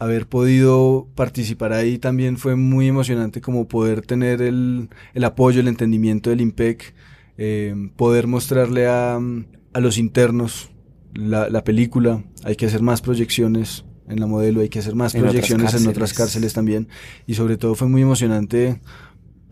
Haber 0.00 0.28
podido 0.28 1.08
participar 1.16 1.72
ahí 1.72 1.98
también 1.98 2.36
fue 2.36 2.54
muy 2.54 2.86
emocionante 2.86 3.40
como 3.40 3.66
poder 3.66 4.02
tener 4.02 4.42
el, 4.42 4.90
el 5.12 5.24
apoyo, 5.24 5.60
el 5.60 5.66
entendimiento 5.66 6.30
del 6.30 6.40
IMPEC, 6.40 6.94
eh, 7.36 7.74
poder 7.96 8.28
mostrarle 8.28 8.86
a, 8.86 9.16
a 9.16 9.80
los 9.80 9.98
internos 9.98 10.70
la, 11.14 11.48
la 11.48 11.64
película. 11.64 12.22
Hay 12.44 12.54
que 12.54 12.66
hacer 12.66 12.80
más 12.80 13.00
proyecciones 13.00 13.84
en 14.08 14.20
la 14.20 14.28
modelo, 14.28 14.60
hay 14.60 14.68
que 14.68 14.78
hacer 14.78 14.94
más 14.94 15.14
En 15.14 15.22
otras 15.22 15.32
proyecciones 15.32 15.74
en 15.74 15.88
otras 15.88 16.12
cárceles. 16.12 16.16
cárceles 16.16 16.52
también. 16.54 16.88
Y 17.26 17.34
sobre 17.34 17.56
todo 17.56 17.74
fue 17.74 17.88
muy 17.88 18.02
emocionante 18.02 18.80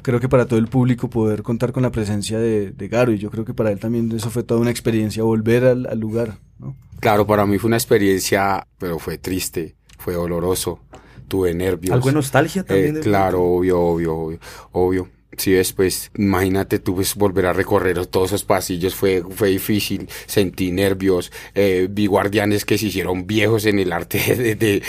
creo 0.06 0.20
que 0.20 0.28
para 0.28 0.46
todo 0.46 0.60
el 0.60 0.68
público 0.68 1.10
poder 1.10 1.42
contar 1.42 1.72
con 1.72 1.82
la 1.82 1.90
presencia 1.90 2.38
de, 2.38 2.70
de 2.70 2.86
Garo 2.88 3.12
y 3.12 3.18
yo 3.18 3.28
creo 3.28 3.44
que 3.44 3.54
para 3.54 3.72
él 3.72 3.80
también 3.80 4.12
eso 4.12 4.30
fue 4.30 4.44
toda 4.44 4.60
una 4.60 4.70
experiencia 4.70 5.24
volver 5.24 5.64
al, 5.64 5.86
al 5.86 5.98
lugar, 5.98 6.38
¿no? 6.60 6.76
Claro, 7.00 7.26
para 7.26 7.46
mí 7.46 7.58
fue 7.58 7.68
una 7.68 7.76
experiencia, 7.76 8.66
pero 8.78 8.98
fue 8.98 9.18
triste, 9.18 9.76
fue 9.98 10.14
doloroso, 10.14 10.80
tuve 11.28 11.54
nervios. 11.54 11.92
Algo 11.94 12.08
de 12.08 12.14
nostalgia 12.14 12.64
también. 12.64 12.90
Eh, 12.90 12.98
de 12.98 13.00
claro, 13.00 13.42
obvio, 13.42 13.80
obvio, 13.80 14.14
obvio, 14.16 14.38
obvio. 14.72 15.08
Si 15.38 15.52
ves, 15.52 15.74
pues, 15.74 16.10
imagínate 16.16 16.78
tú 16.78 16.94
pues, 16.94 17.14
volver 17.14 17.44
a 17.44 17.52
recorrer 17.52 18.06
todos 18.06 18.30
esos 18.30 18.44
pasillos, 18.44 18.94
fue, 18.94 19.22
fue 19.28 19.50
difícil, 19.50 20.08
sentí 20.24 20.72
nervios, 20.72 21.30
eh, 21.54 21.88
vi 21.90 22.06
guardianes 22.06 22.64
que 22.64 22.78
se 22.78 22.86
hicieron 22.86 23.26
viejos 23.26 23.66
en 23.66 23.78
el 23.78 23.92
arte 23.92 24.18
de, 24.34 24.54
de, 24.54 24.82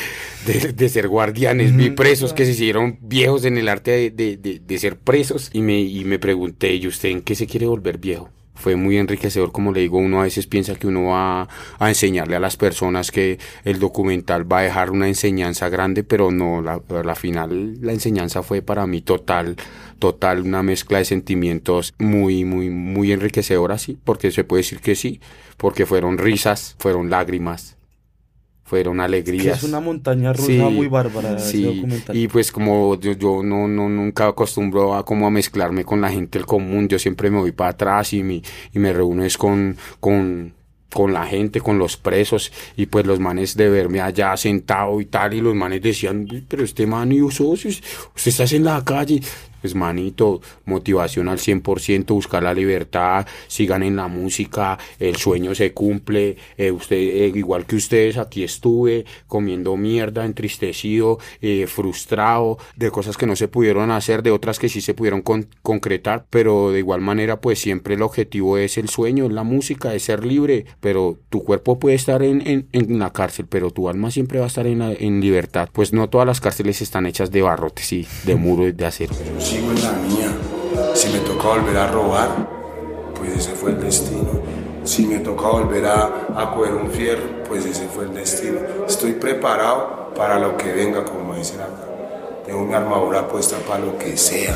de- 0.45 0.71
de 0.73 0.89
ser 0.89 1.09
guardianes, 1.09 1.75
vi 1.75 1.89
presos 1.89 2.31
que 2.33 2.45
se 2.45 2.51
hicieron 2.51 2.97
viejos 3.01 3.43
en 3.43 3.57
el 3.57 3.67
arte 3.67 3.91
de, 3.91 4.11
de- 4.11 4.37
de- 4.37 4.59
de 4.59 4.77
ser 4.79 4.97
presos 4.97 5.49
y 5.51 5.61
me, 5.61 5.81
y 5.81 6.05
me 6.05 6.17
pregunté, 6.17 6.73
¿y 6.75 6.87
usted 6.87 7.09
en 7.09 7.23
qué 7.23 7.35
se 7.35 7.45
quiere 7.45 7.65
volver 7.67 7.97
viejo? 7.97 8.29
Fue 8.57 8.75
muy 8.75 8.97
enriquecedor, 8.97 9.51
como 9.51 9.71
le 9.71 9.81
digo, 9.81 9.97
uno 9.97 10.19
a 10.19 10.23
veces 10.23 10.47
piensa 10.47 10.75
que 10.75 10.87
uno 10.87 11.05
va 11.05 11.47
a 11.79 11.89
enseñarle 11.89 12.35
a 12.35 12.39
las 12.39 12.57
personas 12.57 13.11
que 13.11 13.39
el 13.63 13.79
documental 13.79 14.51
va 14.51 14.59
a 14.59 14.63
dejar 14.63 14.91
una 14.91 15.07
enseñanza 15.07 15.69
grande, 15.69 16.03
pero 16.03 16.31
no, 16.31 16.61
la, 16.61 16.81
la 17.03 17.15
final 17.15 17.77
la 17.81 17.93
enseñanza 17.93 18.43
fue 18.43 18.61
para 18.61 18.87
mí 18.87 19.01
total, 19.01 19.55
total, 19.99 20.41
una 20.41 20.63
mezcla 20.63 20.97
de 20.97 21.05
sentimientos 21.05 21.93
muy, 21.97 22.43
muy, 22.45 22.69
muy 22.69 23.11
enriquecedora, 23.11 23.77
sí, 23.77 23.97
porque 24.03 24.31
se 24.31 24.43
puede 24.43 24.63
decir 24.63 24.79
que 24.79 24.95
sí, 24.95 25.21
porque 25.57 25.85
fueron 25.85 26.17
risas, 26.17 26.75
fueron 26.79 27.09
lágrimas, 27.09 27.76
fueron 28.67 28.99
alegrías. 28.99 29.57
es 29.57 29.63
una 29.63 29.79
montaña 29.79 30.33
rusa 30.33 30.45
Sí, 30.45 30.57
muy 30.59 30.87
bárbara 30.87 31.37
ese 31.37 31.49
Sí, 31.51 31.63
documental. 31.63 32.15
y 32.15 32.27
pues 32.27 32.51
como 32.51 32.99
yo, 32.99 33.13
yo 33.13 33.41
no, 33.41 33.67
no 33.67 33.89
nunca 33.89 34.27
acostumbro 34.27 34.93
a 34.93 35.03
como 35.05 35.25
a 35.25 35.31
mezclarme 35.31 35.83
con 35.85 35.99
la 36.01 36.09
gente 36.11 36.37
del 36.37 36.45
común, 36.45 36.87
yo 36.87 36.99
siempre 36.99 37.31
me 37.31 37.39
voy 37.39 37.53
para 37.53 37.71
atrás 37.71 38.13
y 38.13 38.21
me, 38.23 38.41
y 38.73 38.79
me 38.79 38.93
reúno 38.93 39.23
es 39.23 39.37
con, 39.37 39.75
con, 39.99 40.53
con 40.93 41.13
la 41.13 41.25
gente, 41.25 41.59
con 41.61 41.79
los 41.79 41.97
presos, 41.97 42.51
y 42.75 42.85
pues 42.87 43.05
los 43.05 43.19
manes 43.19 43.55
de 43.55 43.69
verme 43.69 44.01
allá 44.01 44.35
sentado 44.37 44.99
y 45.01 45.05
tal, 45.05 45.33
y 45.33 45.41
los 45.41 45.55
manes 45.55 45.81
decían, 45.81 46.27
pero 46.47 46.63
este 46.63 46.85
man 46.85 47.11
y 47.11 47.21
usted 47.21 47.69
estás 48.25 48.51
en 48.53 48.63
la 48.65 48.83
calle, 48.83 49.21
pues 49.67 49.75
manito, 49.75 50.39
motivación 50.63 51.27
al 51.27 51.39
100%, 51.39 52.05
buscar 52.13 52.41
la 52.41 52.53
libertad, 52.53 53.27
sigan 53.47 53.83
en 53.83 53.97
la 53.97 54.07
música, 54.07 54.77
el 54.97 55.17
sueño 55.17 55.53
se 55.55 55.73
cumple, 55.73 56.37
eh, 56.57 56.71
usted, 56.71 56.95
eh, 56.95 57.31
igual 57.35 57.65
que 57.65 57.75
ustedes, 57.75 58.15
aquí 58.17 58.43
estuve 58.45 59.03
comiendo 59.27 59.75
mierda, 59.75 60.23
entristecido, 60.23 61.19
eh, 61.41 61.67
frustrado, 61.67 62.57
de 62.77 62.89
cosas 62.91 63.17
que 63.17 63.25
no 63.25 63.35
se 63.35 63.49
pudieron 63.49 63.91
hacer, 63.91 64.23
de 64.23 64.31
otras 64.31 64.57
que 64.57 64.69
sí 64.69 64.79
se 64.79 64.93
pudieron 64.93 65.21
con- 65.21 65.47
concretar, 65.61 66.25
pero 66.29 66.71
de 66.71 66.79
igual 66.79 67.01
manera, 67.01 67.41
pues 67.41 67.59
siempre 67.59 67.95
el 67.95 68.03
objetivo 68.03 68.57
es 68.57 68.77
el 68.77 68.87
sueño, 68.87 69.25
es 69.25 69.33
la 69.33 69.43
música, 69.43 69.93
es 69.93 70.03
ser 70.03 70.25
libre, 70.25 70.65
pero 70.79 71.17
tu 71.27 71.43
cuerpo 71.43 71.77
puede 71.77 71.97
estar 71.97 72.23
en, 72.23 72.41
en, 72.47 72.67
en 72.71 72.99
la 72.99 73.11
cárcel, 73.11 73.47
pero 73.49 73.71
tu 73.71 73.89
alma 73.89 74.11
siempre 74.11 74.39
va 74.39 74.45
a 74.45 74.47
estar 74.47 74.65
en, 74.65 74.79
la- 74.79 74.93
en 74.93 75.19
libertad, 75.19 75.67
pues 75.73 75.91
no 75.91 76.07
todas 76.07 76.25
las 76.25 76.39
cárceles 76.39 76.81
están 76.81 77.05
hechas 77.05 77.31
de 77.31 77.41
barrotes 77.41 77.91
y 77.91 78.07
de 78.23 78.35
muros 78.37 78.77
de 78.77 78.85
acero. 78.85 79.13
Sigo 79.57 79.71
en 79.71 79.83
la 79.83 79.91
mía. 79.93 80.37
Si 80.93 81.09
me 81.09 81.17
toca 81.21 81.47
volver 81.47 81.77
a 81.77 81.87
robar, 81.87 82.29
pues 83.15 83.37
ese 83.37 83.53
fue 83.53 83.71
el 83.71 83.81
destino. 83.81 84.29
Si 84.83 85.07
me 85.07 85.17
toca 85.17 85.47
volver 85.47 85.83
a, 85.83 86.51
coger 86.53 86.75
un 86.75 86.91
fierro, 86.91 87.23
pues 87.47 87.65
ese 87.65 87.87
fue 87.87 88.03
el 88.03 88.13
destino. 88.13 88.59
Estoy 88.87 89.13
preparado 89.13 90.13
para 90.15 90.37
lo 90.37 90.55
que 90.57 90.71
venga, 90.71 91.03
como 91.03 91.33
dicen 91.33 91.61
acá. 91.61 91.87
Tengo 92.45 92.65
mi 92.65 92.75
armadura 92.75 93.27
puesta 93.27 93.57
para 93.67 93.83
lo 93.83 93.97
que 93.97 94.15
sea. 94.15 94.55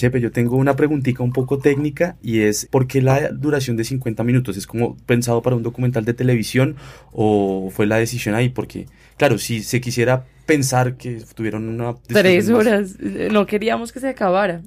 Chepe, 0.00 0.20
yo 0.20 0.32
tengo 0.32 0.56
una 0.56 0.74
preguntita 0.76 1.22
un 1.22 1.32
poco 1.32 1.58
técnica 1.58 2.16
y 2.22 2.40
es 2.40 2.66
¿por 2.66 2.86
qué 2.86 3.02
la 3.02 3.28
duración 3.30 3.76
de 3.76 3.84
50 3.84 4.24
minutos? 4.24 4.56
¿Es 4.56 4.66
como 4.66 4.96
pensado 5.06 5.42
para 5.42 5.56
un 5.56 5.62
documental 5.62 6.04
de 6.04 6.14
televisión 6.14 6.76
o 7.12 7.70
fue 7.70 7.86
la 7.86 7.96
decisión 7.98 8.34
ahí? 8.34 8.48
Porque, 8.48 8.86
claro, 9.16 9.38
si 9.38 9.62
se 9.62 9.80
quisiera 9.80 10.24
pensar 10.46 10.96
que 10.96 11.22
tuvieron 11.34 11.68
una... 11.68 11.94
Tres 12.06 12.48
más- 12.50 12.58
horas. 12.58 12.96
Eh, 13.00 13.28
No 13.30 13.46
queríamos 13.46 13.92
que 13.92 14.00
se 14.00 14.08
acabara. 14.08 14.62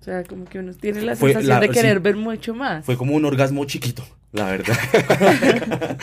O 0.00 0.02
sea, 0.04 0.22
como 0.24 0.46
que 0.46 0.58
uno 0.60 0.72
tiene 0.72 1.02
la 1.02 1.14
Fue 1.14 1.32
sensación 1.32 1.60
la- 1.60 1.60
de 1.60 1.68
querer 1.68 1.96
sí. 1.98 2.02
ver 2.02 2.16
mucho 2.16 2.54
más. 2.54 2.84
Fue 2.86 2.96
como 2.96 3.14
un 3.14 3.24
orgasmo 3.26 3.64
chiquito, 3.66 4.02
la 4.32 4.46
verdad. 4.46 4.76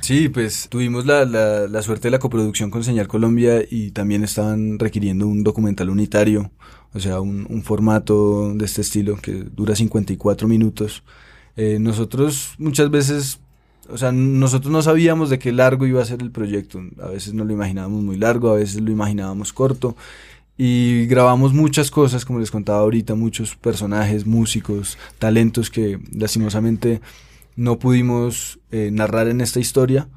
Sí, 0.00 0.28
pues 0.28 0.68
tuvimos 0.68 1.06
la, 1.06 1.24
la, 1.24 1.68
la 1.68 1.82
suerte 1.82 2.08
de 2.08 2.12
la 2.12 2.18
coproducción 2.18 2.70
con 2.70 2.82
Señal 2.82 3.08
Colombia 3.08 3.62
y 3.68 3.90
también 3.92 4.24
estaban 4.24 4.78
requiriendo 4.78 5.26
un 5.26 5.44
documental 5.44 5.90
unitario, 5.90 6.50
o 6.94 7.00
sea, 7.00 7.20
un, 7.20 7.46
un 7.48 7.62
formato 7.62 8.52
de 8.54 8.64
este 8.64 8.82
estilo 8.82 9.16
que 9.16 9.32
dura 9.32 9.74
54 9.74 10.46
minutos. 10.48 11.02
Eh, 11.56 11.78
nosotros 11.80 12.54
muchas 12.58 12.90
veces, 12.90 13.40
o 13.88 13.98
sea, 13.98 14.12
nosotros 14.12 14.72
no 14.72 14.82
sabíamos 14.82 15.30
de 15.30 15.38
qué 15.38 15.52
largo 15.52 15.86
iba 15.86 16.02
a 16.02 16.06
ser 16.06 16.22
el 16.22 16.30
proyecto, 16.30 16.80
a 17.02 17.08
veces 17.08 17.34
no 17.34 17.44
lo 17.44 17.52
imaginábamos 17.52 18.02
muy 18.02 18.16
largo, 18.16 18.50
a 18.50 18.56
veces 18.56 18.80
lo 18.80 18.90
imaginábamos 18.90 19.52
corto. 19.52 19.96
Y 20.58 21.06
grabamos 21.06 21.54
muchas 21.54 21.90
cosas, 21.90 22.24
como 22.24 22.38
les 22.38 22.50
contaba 22.50 22.80
ahorita, 22.80 23.14
muchos 23.14 23.56
personajes, 23.56 24.26
músicos, 24.26 24.98
talentos 25.18 25.70
que 25.70 25.98
lastimosamente 26.12 27.00
no 27.56 27.78
pudimos 27.78 28.60
eh, 28.70 28.90
narrar 28.92 29.28
en 29.28 29.40
esta 29.40 29.60
historia. 29.60 30.08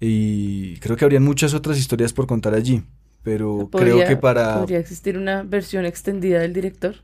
Y 0.00 0.76
creo 0.78 0.96
que 0.96 1.04
habrían 1.04 1.24
muchas 1.24 1.52
otras 1.52 1.78
historias 1.78 2.12
por 2.14 2.26
contar 2.26 2.54
allí. 2.54 2.82
Pero 3.22 3.68
creo 3.70 4.04
que 4.06 4.16
para... 4.16 4.58
Podría 4.60 4.78
existir 4.78 5.18
una 5.18 5.42
versión 5.42 5.84
extendida 5.84 6.38
del 6.40 6.52
director. 6.52 6.96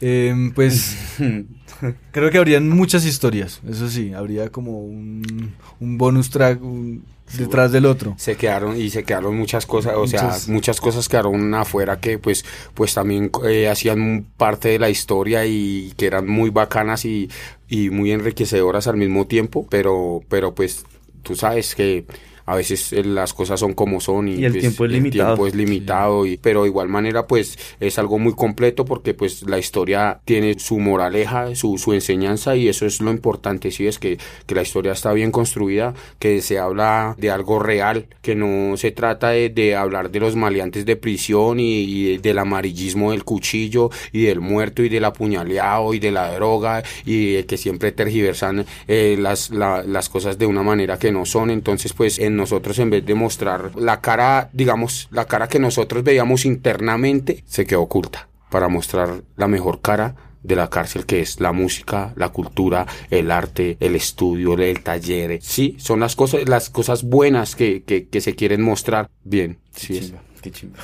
Em, 0.00 0.52
pues 0.52 0.96
creo 2.12 2.30
que 2.30 2.38
habrían 2.38 2.68
muchas 2.68 3.04
historias, 3.04 3.60
eso 3.68 3.88
sí, 3.88 4.12
habría 4.14 4.48
como 4.50 4.80
un, 4.80 5.52
un 5.80 5.98
bonus 5.98 6.30
track 6.30 6.62
un- 6.62 7.04
detrás 7.36 7.72
del 7.72 7.86
otro. 7.86 8.14
se 8.18 8.36
quedaron 8.36 8.76
y 8.80 8.90
se 8.90 9.02
quedaron 9.02 9.36
muchas 9.36 9.66
cosas 9.66 9.94
o 9.96 10.06
sea 10.06 10.22
Muchas- 10.24 10.48
muchas 10.48 10.80
cosas 10.80 11.08
quedaron 11.08 11.52
afuera 11.54 11.98
que 11.98 12.18
pues 12.18 12.44
pues 12.74 12.94
también 12.94 13.30
eh, 13.46 13.68
hacían 13.68 14.26
parte 14.36 14.68
de 14.68 14.78
la 14.78 14.90
historia 14.90 15.44
y 15.46 15.92
que 15.96 16.06
eran 16.06 16.28
muy 16.28 16.50
bacanas 16.50 17.04
y, 17.06 17.28
y 17.68 17.88
muy 17.90 18.12
enriquecedoras 18.12 18.86
al 18.86 18.96
mismo 18.98 19.26
tiempo 19.26 19.66
pero 19.70 20.20
pero 20.28 20.54
pues 20.54 20.84
tú 21.22 21.34
sabes 21.34 21.74
que 21.74 22.04
a 22.46 22.54
veces 22.56 22.92
eh, 22.92 23.04
las 23.04 23.32
cosas 23.34 23.60
son 23.60 23.74
como 23.74 24.00
son 24.00 24.28
y, 24.28 24.34
Y 24.36 24.44
el 24.44 24.52
pues, 24.52 24.60
tiempo 24.62 24.84
es 24.84 24.92
limitado. 24.92 25.28
tiempo 25.34 25.46
es 25.46 25.54
limitado 25.54 26.26
y, 26.26 26.36
pero 26.36 26.62
de 26.62 26.68
igual 26.68 26.88
manera 26.88 27.26
pues 27.26 27.58
es 27.80 27.98
algo 27.98 28.18
muy 28.18 28.34
completo 28.34 28.84
porque 28.84 29.14
pues 29.14 29.42
la 29.44 29.58
historia 29.58 30.20
tiene 30.24 30.58
su 30.58 30.78
moraleja 30.78 31.54
su, 31.54 31.78
su 31.78 31.92
enseñanza 31.92 32.56
y 32.56 32.68
eso 32.68 32.86
es 32.86 33.00
lo 33.00 33.10
importante 33.10 33.70
si 33.70 33.86
es 33.86 33.98
que, 33.98 34.18
que 34.46 34.54
la 34.54 34.62
historia 34.62 34.92
está 34.92 35.12
bien 35.12 35.30
construida 35.30 35.94
que 36.18 36.40
se 36.42 36.58
habla 36.58 37.14
de 37.18 37.30
algo 37.30 37.58
real 37.58 38.06
que 38.22 38.34
no 38.34 38.76
se 38.76 38.90
trata 38.92 39.30
de, 39.30 39.48
de 39.50 39.74
hablar 39.76 40.10
de 40.10 40.20
los 40.20 40.36
maleantes 40.36 40.84
de 40.86 40.96
prisión 40.96 41.60
y, 41.60 41.80
y 41.84 42.18
del 42.18 42.38
amarillismo 42.38 43.10
del 43.12 43.24
cuchillo 43.24 43.90
y 44.12 44.22
del 44.24 44.40
muerto 44.40 44.82
y 44.82 44.88
del 44.88 45.04
apuñaleado 45.04 45.94
y 45.94 45.98
de 45.98 46.10
la 46.10 46.32
droga 46.34 46.82
y 47.04 47.42
que 47.44 47.56
siempre 47.56 47.92
tergiversan 47.92 48.66
eh, 48.88 49.16
las, 49.18 49.50
la- 49.50 49.82
las 49.82 50.08
cosas 50.08 50.38
de 50.38 50.46
una 50.46 50.62
manera 50.62 50.98
que 50.98 51.12
no 51.12 51.24
son. 51.24 51.50
Entonces 51.50 51.92
pues 51.92 52.18
en 52.18 52.33
nosotros 52.36 52.78
en 52.78 52.90
vez 52.90 53.04
de 53.04 53.14
mostrar 53.14 53.72
la 53.76 54.00
cara 54.00 54.50
digamos 54.52 55.08
la 55.10 55.26
cara 55.26 55.48
que 55.48 55.58
nosotros 55.58 56.04
veíamos 56.04 56.44
internamente 56.44 57.44
se 57.46 57.66
quedó 57.66 57.82
oculta 57.82 58.28
para 58.50 58.68
mostrar 58.68 59.22
la 59.36 59.48
mejor 59.48 59.80
cara 59.80 60.14
de 60.44 60.54
la 60.54 60.68
cárcel 60.70 61.06
que 61.06 61.20
es 61.20 61.40
la 61.40 61.52
música, 61.52 62.12
la 62.16 62.28
cultura, 62.28 62.86
el 63.10 63.30
arte, 63.30 63.78
el 63.80 63.96
estudio, 63.96 64.56
el 64.58 64.82
taller. 64.82 65.40
Sí, 65.42 65.74
son 65.78 66.00
las 66.00 66.14
cosas, 66.14 66.46
las 66.48 66.70
cosas 66.70 67.02
buenas 67.02 67.56
que, 67.56 67.82
que, 67.82 68.08
que 68.08 68.20
se 68.20 68.36
quieren 68.36 68.62
mostrar. 68.62 69.08
Bien, 69.24 69.58
sí 69.74 69.96
es. 69.96 70.06
Chimba, 70.06 70.22
qué 70.42 70.50
chimba. 70.52 70.78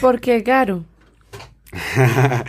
¿Por 0.00 0.20
qué 0.20 0.40
Garo? 0.40 0.84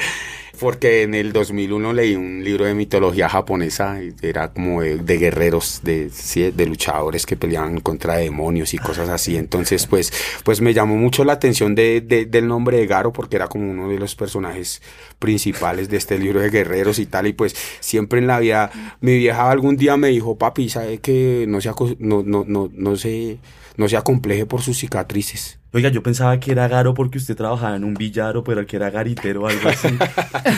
Porque 0.59 1.03
en 1.03 1.13
el 1.15 1.31
2001 1.31 1.93
leí 1.93 2.15
un 2.15 2.43
libro 2.43 2.65
de 2.65 2.73
mitología 2.73 3.29
japonesa, 3.29 3.99
era 4.21 4.51
como 4.51 4.81
de, 4.81 5.17
guerreros, 5.17 5.79
de, 5.83 6.09
sí, 6.09 6.51
de 6.51 6.65
luchadores 6.65 7.25
que 7.25 7.37
peleaban 7.37 7.79
contra 7.79 8.17
demonios 8.17 8.73
y 8.73 8.77
cosas 8.77 9.07
así. 9.07 9.37
Entonces, 9.37 9.87
pues, 9.87 10.11
pues 10.43 10.59
me 10.59 10.73
llamó 10.73 10.95
mucho 10.97 11.23
la 11.23 11.33
atención 11.33 11.75
de, 11.75 12.01
de- 12.01 12.25
del 12.25 12.47
nombre 12.47 12.77
de 12.77 12.87
Garo, 12.87 13.13
porque 13.13 13.37
era 13.37 13.47
como 13.47 13.71
uno 13.71 13.87
de 13.89 13.99
los 13.99 14.15
personajes 14.15 14.81
principales 15.17 15.87
de 15.89 15.97
este 15.97 16.17
libro 16.19 16.41
de 16.41 16.49
guerreros 16.49 16.99
y 16.99 17.05
tal. 17.05 17.27
Y 17.27 17.33
pues 17.33 17.55
siempre 17.79 18.19
en 18.19 18.27
la 18.27 18.39
vida, 18.39 18.69
mi 18.99 19.17
vieja 19.17 19.49
algún 19.49 19.77
día 19.77 19.95
me 19.97 20.09
dijo, 20.09 20.37
papi, 20.37 20.67
¿sabe 20.69 20.97
que 20.99 21.45
no 21.47 21.61
se, 21.61 21.69
no, 21.99 22.23
no, 22.23 22.43
no, 22.45 22.69
no 22.73 22.95
se, 22.97 23.39
no 23.77 23.87
se 23.87 23.95
acompleje 23.97 24.45
por 24.45 24.61
sus 24.61 24.77
cicatrices? 24.79 25.58
Oiga, 25.71 25.89
yo 25.89 26.01
pensaba 26.01 26.39
que 26.39 26.51
era 26.51 26.67
Garo 26.67 26.93
porque 26.95 27.19
usted 27.19 27.35
trabajaba 27.35 27.75
en 27.75 27.83
un 27.83 27.93
villaro, 27.93 28.43
pero 28.43 28.65
que 28.65 28.75
era 28.77 28.89
garitero 28.89 29.43
o 29.43 29.47
algo 29.47 29.69
así. 29.69 29.87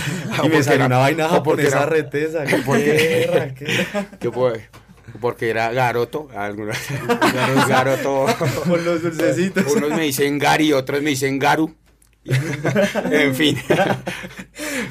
y 0.44 0.50
me 0.50 0.64
salió 0.64 0.86
una 0.86 0.98
vaina 1.00 1.28
japonesa 1.28 1.78
era- 1.78 1.86
retesa. 1.86 2.44
¿Qué 2.46 2.58
porque- 2.66 3.54
qué- 4.20 4.32
fue- 4.32 4.70
porque 5.20 5.50
era 5.50 5.72
Garoto, 5.74 6.30
algunos- 6.34 6.78
Garoto, 7.68 8.26
Con 8.68 8.86
los 8.86 9.02
dulcecitos. 9.04 9.66
unos 9.76 9.90
me 9.90 10.04
dicen 10.04 10.40
Gary, 10.40 10.72
otros 10.72 11.02
me 11.02 11.10
dicen 11.10 11.38
Garu, 11.38 11.76
en 12.24 13.34
fin, 13.36 13.58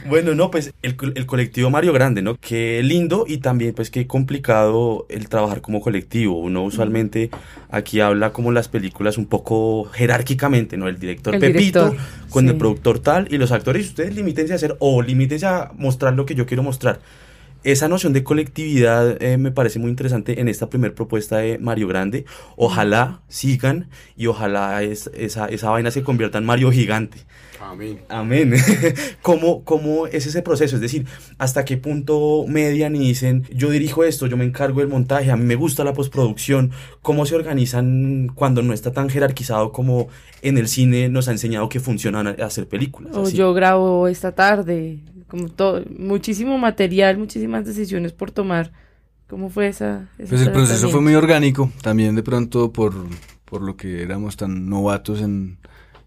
Bueno, 0.08 0.34
no, 0.34 0.50
pues 0.50 0.74
el, 0.82 0.96
el 1.14 1.26
colectivo 1.26 1.70
Mario 1.70 1.92
Grande, 1.92 2.22
¿no? 2.22 2.36
Qué 2.36 2.82
lindo 2.82 3.24
y 3.26 3.38
también 3.38 3.74
pues 3.74 3.90
qué 3.90 4.06
complicado 4.06 5.06
el 5.08 5.28
trabajar 5.28 5.60
como 5.60 5.80
colectivo. 5.80 6.38
Uno 6.40 6.64
usualmente 6.64 7.30
aquí 7.70 8.00
habla 8.00 8.32
como 8.32 8.50
las 8.50 8.68
películas 8.68 9.18
un 9.18 9.26
poco 9.26 9.84
jerárquicamente, 9.84 10.76
¿no? 10.76 10.88
El 10.88 10.98
director 10.98 11.34
El 11.34 11.40
Pepito 11.40 11.90
director, 11.90 12.06
con 12.30 12.44
sí. 12.44 12.50
el 12.50 12.56
productor 12.56 12.98
tal 12.98 13.28
y 13.32 13.38
los 13.38 13.52
actores, 13.52 13.86
ustedes 13.86 14.14
limítense 14.14 14.52
a 14.52 14.56
hacer 14.56 14.76
o 14.80 15.00
limítense 15.00 15.46
a 15.46 15.70
mostrar 15.76 16.14
lo 16.14 16.26
que 16.26 16.34
yo 16.34 16.46
quiero 16.46 16.62
mostrar. 16.62 17.00
Esa 17.62 17.88
noción 17.88 18.12
de 18.14 18.24
colectividad 18.24 19.22
eh, 19.22 19.36
me 19.36 19.50
parece 19.52 19.78
muy 19.78 19.90
interesante 19.90 20.40
en 20.40 20.48
esta 20.48 20.70
primera 20.70 20.94
propuesta 20.94 21.38
de 21.38 21.58
Mario 21.58 21.88
Grande. 21.88 22.24
Ojalá 22.56 23.20
sigan 23.28 23.88
y 24.16 24.26
ojalá 24.28 24.82
es- 24.82 25.10
esa, 25.14 25.46
esa 25.46 25.68
vaina 25.70 25.90
se 25.90 26.02
convierta 26.02 26.38
en 26.38 26.46
Mario 26.46 26.70
Gigante. 26.72 27.18
amén. 27.60 28.00
Amén. 28.08 28.54
¿Cómo, 29.22 29.62
¿Cómo 29.64 30.06
es 30.06 30.26
ese 30.26 30.40
proceso? 30.40 30.76
Es 30.76 30.80
decir, 30.82 31.04
¿hasta 31.36 31.66
qué 31.66 31.76
punto 31.76 32.46
median 32.48 32.96
y 32.96 33.00
dicen, 33.00 33.44
yo 33.54 33.68
dirijo 33.70 34.04
esto, 34.04 34.26
yo 34.26 34.38
me 34.38 34.44
encargo 34.46 34.80
del 34.80 34.88
montaje, 34.88 35.30
a 35.30 35.36
mí 35.36 35.44
me 35.44 35.54
gusta 35.56 35.84
la 35.84 35.92
postproducción? 35.92 36.70
¿Cómo 37.02 37.26
se 37.26 37.34
organizan 37.34 38.28
cuando 38.34 38.62
no 38.62 38.72
está 38.72 38.92
tan 38.92 39.10
jerarquizado 39.10 39.72
como 39.72 40.08
en 40.40 40.56
el 40.56 40.66
cine 40.68 41.10
nos 41.10 41.28
ha 41.28 41.32
enseñado 41.32 41.68
que 41.68 41.80
funcionan 41.80 42.26
hacer 42.40 42.66
películas? 42.66 43.14
O 43.14 43.24
Así. 43.24 43.36
yo 43.36 43.52
grabo 43.52 44.08
esta 44.08 44.32
tarde, 44.32 45.00
como 45.30 45.48
todo, 45.48 45.82
muchísimo 45.98 46.58
material, 46.58 47.16
muchísimas 47.18 47.64
decisiones 47.64 48.12
por 48.12 48.30
tomar. 48.30 48.72
¿Cómo 49.28 49.48
fue 49.48 49.68
esa? 49.68 50.08
Pues 50.16 50.42
el 50.42 50.52
proceso 50.52 50.88
fue 50.88 51.00
muy 51.00 51.14
orgánico, 51.14 51.70
también 51.82 52.16
de 52.16 52.22
pronto 52.22 52.72
por, 52.72 52.92
por 53.44 53.62
lo 53.62 53.76
que 53.76 54.02
éramos 54.02 54.36
tan 54.36 54.68
novatos 54.68 55.22
en, 55.22 55.58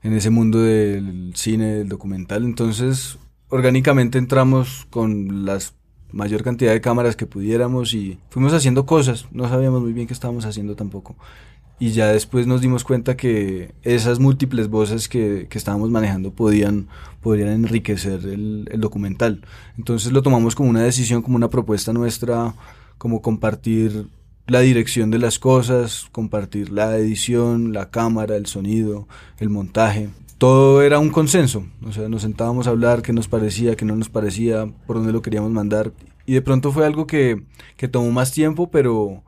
en 0.04 0.14
ese 0.14 0.30
mundo 0.30 0.62
del 0.62 1.32
cine, 1.36 1.76
del 1.76 1.90
documental. 1.90 2.44
Entonces, 2.44 3.18
orgánicamente 3.48 4.18
entramos 4.18 4.86
con 4.90 5.46
las 5.46 5.74
mayor 6.12 6.44
cantidad 6.44 6.72
de 6.72 6.82
cámaras 6.82 7.16
que 7.16 7.26
pudiéramos 7.26 7.94
y 7.94 8.20
fuimos 8.30 8.54
haciendo 8.54 8.86
cosas. 8.86 9.26
No 9.32 9.50
sabíamos 9.50 9.82
muy 9.82 9.94
bien 9.94 10.08
qué 10.08 10.14
estábamos 10.14 10.46
haciendo 10.46 10.76
tampoco. 10.76 11.16
Y 11.84 11.92
ya 11.92 12.14
después 12.14 12.48
nos 12.48 12.62
dimos 12.62 12.86
cuenta 12.86 13.18
que 13.18 13.74
esas 13.82 14.18
múltiples 14.20 14.70
voces 14.70 15.10
que, 15.10 15.48
que 15.50 15.58
estábamos 15.58 15.90
manejando 15.90 16.32
podían, 16.32 16.88
podrían 17.20 17.50
enriquecer 17.50 18.22
el, 18.24 18.70
el 18.72 18.80
documental. 18.80 19.42
Entonces 19.78 20.14
lo 20.14 20.22
tomamos 20.22 20.56
como 20.56 20.70
una 20.70 20.82
decisión, 20.82 21.22
como 21.22 21.36
una 21.36 21.50
propuesta 21.50 21.92
nuestra, 21.92 22.56
como 22.98 23.22
compartir 23.22 24.08
la 24.48 24.62
dirección 24.62 25.12
de 25.12 25.20
las 25.20 25.40
cosas, 25.40 26.08
compartir 26.14 26.72
la 26.72 26.96
edición, 26.98 27.74
la 27.74 27.90
cámara, 27.90 28.38
el 28.38 28.46
sonido, 28.46 29.10
el 29.40 29.50
montaje. 29.50 30.08
Todo 30.38 30.84
era 30.84 31.00
un 31.00 31.10
consenso, 31.10 31.66
o 31.86 31.92
sea, 31.92 32.08
nos 32.08 32.22
sentábamos 32.22 32.66
a 32.68 32.70
hablar 32.70 33.02
qué 33.02 33.12
nos 33.12 33.28
parecía, 33.28 33.76
qué 33.76 33.84
no 33.84 33.98
nos 33.98 34.08
parecía, 34.08 34.72
por 34.88 34.96
dónde 34.96 35.12
lo 35.12 35.22
queríamos 35.22 35.52
mandar. 35.52 35.92
Y 36.26 36.32
de 36.32 36.42
pronto 36.42 36.72
fue 36.72 36.86
algo 36.86 37.08
que, 37.08 37.44
que 37.76 37.90
tomó 37.90 38.10
más 38.12 38.32
tiempo, 38.32 38.72
pero 38.72 39.22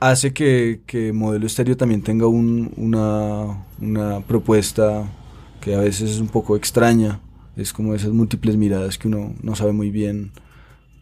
hace 0.00 0.32
que, 0.32 0.80
que 0.86 1.12
Modelo 1.12 1.46
Estéreo 1.46 1.76
también 1.76 2.02
tenga 2.02 2.26
un- 2.26 2.72
una, 2.76 3.64
una 3.80 4.20
propuesta 4.20 5.04
que 5.60 5.74
a 5.74 5.80
veces 5.80 6.10
es 6.10 6.20
un 6.20 6.28
poco 6.28 6.56
extraña. 6.56 7.20
Es 7.56 7.72
como 7.72 7.94
esas 7.94 8.10
múltiples 8.12 8.56
miradas 8.56 8.98
que 8.98 9.08
uno 9.08 9.34
no 9.42 9.56
sabe 9.56 9.72
muy 9.72 9.90
bien 9.90 10.30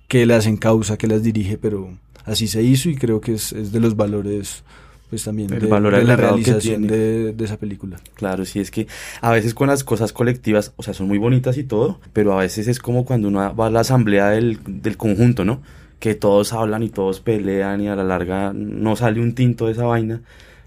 qué 0.08 0.26
las 0.26 0.46
encausa, 0.46 0.96
qué 0.96 1.06
las 1.08 1.22
dirige, 1.22 1.58
pero 1.58 1.96
así 2.24 2.46
se 2.46 2.62
hizo 2.62 2.88
y 2.88 2.96
creo 2.96 3.20
que 3.20 3.34
es, 3.34 3.52
es 3.52 3.72
de 3.72 3.80
los 3.80 3.96
valores 3.96 4.62
pues 5.10 5.24
también 5.24 5.52
El 5.52 5.60
de, 5.60 5.66
valor 5.68 5.94
de 5.94 6.04
la 6.04 6.16
realización 6.16 6.86
de, 6.86 7.32
de 7.32 7.44
esa 7.44 7.56
película. 7.58 7.98
Claro, 8.14 8.44
sí, 8.44 8.58
es 8.60 8.70
que 8.70 8.86
a 9.20 9.30
veces 9.30 9.54
con 9.54 9.68
las 9.68 9.84
cosas 9.84 10.12
colectivas, 10.12 10.72
o 10.76 10.82
sea, 10.82 10.94
son 10.94 11.08
muy 11.08 11.18
bonitas 11.18 11.56
y 11.58 11.64
todo, 11.64 12.00
pero 12.12 12.32
a 12.32 12.40
veces 12.40 12.66
es 12.68 12.78
como 12.80 13.04
cuando 13.04 13.28
uno 13.28 13.54
va 13.54 13.66
a 13.66 13.70
la 13.70 13.80
asamblea 13.80 14.30
del, 14.30 14.58
del 14.66 14.96
conjunto, 14.96 15.44
¿no? 15.44 15.60
Que 16.00 16.14
todos 16.14 16.52
hablan 16.52 16.82
y 16.82 16.90
todos 16.90 17.20
pelean 17.20 17.80
y 17.80 17.88
a 17.88 17.96
la 17.96 18.04
larga 18.04 18.52
no 18.54 18.96
sale 18.96 19.20
un 19.20 19.34
tinto 19.34 19.66
de 19.66 19.72
esa 19.72 19.84
vaina, 19.86 20.22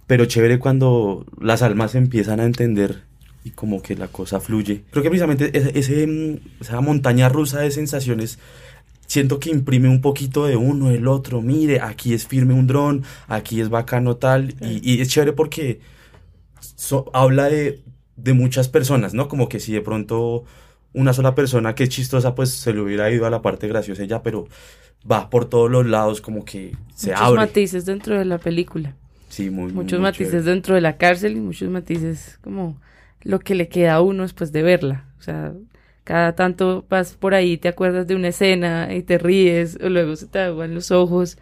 pero 0.07 0.25
chévere 0.25 0.57
cuando 0.59 1.25
las 1.39 1.61
almas 1.61 1.95
empiezan 1.95 2.39
a 2.39 2.45
entender 2.45 3.03
y 3.43 3.51
como 3.51 3.81
que 3.81 3.95
la 3.95 4.07
cosa 4.07 4.39
fluye. 4.39 4.83
Creo 4.91 5.03
que 5.03 5.09
precisamente 5.09 5.55
ese, 5.57 5.77
ese, 5.77 6.07
mm, 6.07 6.61
esa 6.61 6.81
montaña 6.81 7.29
rusa 7.29 7.59
de 7.59 7.71
sensaciones 7.71 8.39
siento 9.07 9.39
que 9.39 9.49
imprime 9.51 9.89
un 9.89 10.01
poquito 10.01 10.45
de 10.47 10.55
uno, 10.57 10.89
del 10.89 11.07
otro. 11.07 11.41
Mire, 11.41 11.81
aquí 11.81 12.13
es 12.13 12.27
firme 12.27 12.53
un 12.53 12.67
dron, 12.67 13.03
aquí 13.27 13.61
es 13.61 13.69
bacano 13.69 14.17
tal. 14.17 14.55
Y, 14.61 14.95
y 14.97 15.01
es 15.01 15.09
chévere 15.09 15.33
porque 15.33 15.79
so- 16.75 17.09
habla 17.13 17.49
de, 17.49 17.83
de 18.15 18.33
muchas 18.33 18.67
personas, 18.69 19.13
¿no? 19.13 19.27
Como 19.27 19.49
que 19.49 19.59
si 19.59 19.73
de 19.73 19.81
pronto 19.81 20.45
una 20.93 21.13
sola 21.13 21.35
persona 21.35 21.75
que 21.75 21.83
es 21.83 21.89
chistosa, 21.89 22.35
pues 22.35 22.49
se 22.51 22.73
le 22.73 22.81
hubiera 22.81 23.09
ido 23.11 23.25
a 23.25 23.29
la 23.29 23.41
parte 23.41 23.67
graciosa 23.67 24.03
ya, 24.05 24.23
pero 24.23 24.47
va 25.09 25.29
por 25.29 25.45
todos 25.49 25.69
los 25.71 25.85
lados, 25.85 26.21
como 26.21 26.43
que 26.45 26.75
se 26.95 27.07
muchos 27.11 27.21
abre. 27.21 27.39
matices 27.41 27.85
dentro 27.85 28.17
de 28.17 28.25
la 28.25 28.37
película. 28.37 28.95
Sí, 29.29 29.49
muy, 29.49 29.71
muchos 29.73 29.99
muy 29.99 30.03
matices 30.07 30.31
chévere. 30.31 30.49
dentro 30.51 30.75
de 30.75 30.81
la 30.81 30.97
cárcel 30.97 31.37
y 31.37 31.39
muchos 31.41 31.69
matices 31.69 32.39
como 32.41 32.77
lo 33.23 33.39
que 33.39 33.55
le 33.55 33.67
queda 33.67 33.95
a 33.95 34.01
uno 34.01 34.23
después 34.23 34.51
de 34.51 34.63
verla. 34.63 35.05
O 35.19 35.21
sea, 35.21 35.53
cada 36.03 36.33
tanto 36.35 36.85
vas 36.89 37.13
por 37.13 37.33
ahí, 37.33 37.57
te 37.57 37.67
acuerdas 37.67 38.07
de 38.07 38.15
una 38.15 38.29
escena 38.29 38.93
y 38.95 39.03
te 39.03 39.17
ríes, 39.17 39.77
o 39.83 39.89
luego 39.89 40.15
se 40.15 40.27
te 40.27 40.39
aguan 40.39 40.73
los 40.73 40.91
ojos. 40.91 41.37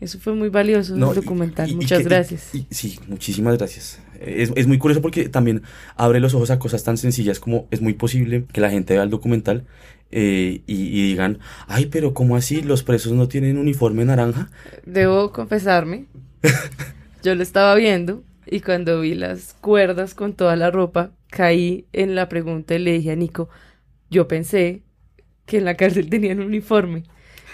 Eso 0.00 0.18
fue 0.20 0.34
muy 0.34 0.48
valioso 0.48 0.96
No, 0.96 1.10
el 1.10 1.16
documental. 1.16 1.68
y- 1.68 1.72
y 1.72 1.76
Muchas 1.76 1.98
que- 1.98 2.04
y- 2.04 2.06
gracias. 2.08 2.54
y- 2.54 2.66
sí, 2.70 2.98
muchísimas 3.08 3.58
gracias. 3.58 4.00
Es, 4.20 4.52
es 4.54 4.66
muy 4.66 4.78
curioso 4.78 5.00
porque 5.02 5.28
también 5.28 5.62
abre 5.96 6.20
los 6.20 6.34
ojos 6.34 6.50
a 6.50 6.58
cosas 6.58 6.82
tan 6.84 6.96
sencillas 6.98 7.38
como 7.40 7.66
es 7.70 7.80
muy 7.80 7.94
posible 7.94 8.44
que 8.52 8.60
la 8.60 8.70
gente 8.70 8.94
vea 8.94 9.02
el 9.04 9.10
documental 9.10 9.64
eh, 10.10 10.62
y, 10.66 10.74
y 10.74 11.08
digan, 11.08 11.38
ay, 11.66 11.86
pero 11.86 12.14
¿cómo 12.14 12.36
así? 12.36 12.62
¿Los 12.62 12.82
presos 12.82 13.12
no 13.12 13.28
tienen 13.28 13.58
uniforme 13.58 14.04
naranja? 14.04 14.50
Debo 14.86 15.32
confesarme, 15.32 16.06
yo 17.22 17.34
lo 17.34 17.42
estaba 17.42 17.74
viendo 17.74 18.22
y 18.46 18.60
cuando 18.60 19.00
vi 19.00 19.14
las 19.14 19.54
cuerdas 19.60 20.14
con 20.14 20.32
toda 20.34 20.56
la 20.56 20.70
ropa, 20.70 21.10
caí 21.30 21.86
en 21.92 22.14
la 22.14 22.28
pregunta 22.28 22.74
y 22.74 22.78
le 22.78 22.92
dije 22.92 23.12
a 23.12 23.16
Nico, 23.16 23.48
yo 24.10 24.26
pensé 24.28 24.82
que 25.46 25.58
en 25.58 25.64
la 25.64 25.74
cárcel 25.74 26.08
tenían 26.08 26.40
uniforme. 26.40 27.04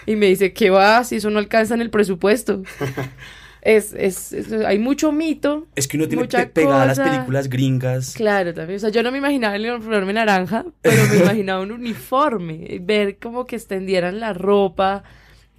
Y 0.05 0.15
me 0.15 0.27
dice, 0.27 0.53
¿qué 0.53 0.69
va? 0.69 1.03
Si 1.03 1.15
eso 1.15 1.29
no 1.31 1.39
alcanza 1.39 1.73
en 1.73 1.81
el 1.81 1.89
presupuesto. 1.89 2.61
es, 3.65 3.93
es, 3.93 4.31
es- 4.31 4.51
hay 4.53 4.79
mucho 4.79 5.11
mito. 5.11 5.67
Es 5.75 5.87
que 5.87 5.97
uno 5.97 6.07
tiene 6.07 6.23
Mucha 6.23 6.37
pe- 6.37 6.45
pegadas 6.47 6.87
las 6.87 6.99
cosa. 6.99 7.11
películas 7.11 7.49
gringas. 7.49 8.13
Claro, 8.13 8.53
también. 8.53 8.77
O 8.77 8.79
sea, 8.79 8.89
yo 8.91 9.03
no 9.03 9.11
me 9.11 9.17
imaginaba 9.17 9.55
el 9.57 9.69
uniforme 9.69 10.13
naranja, 10.13 10.65
pero 10.81 11.03
me 11.11 11.17
imaginaba 11.23 11.61
un 11.61 11.71
uniforme. 11.71 12.79
Ver 12.81 13.17
como 13.17 13.45
que 13.45 13.55
extendieran 13.57 14.19
la 14.19 14.33
ropa, 14.33 15.03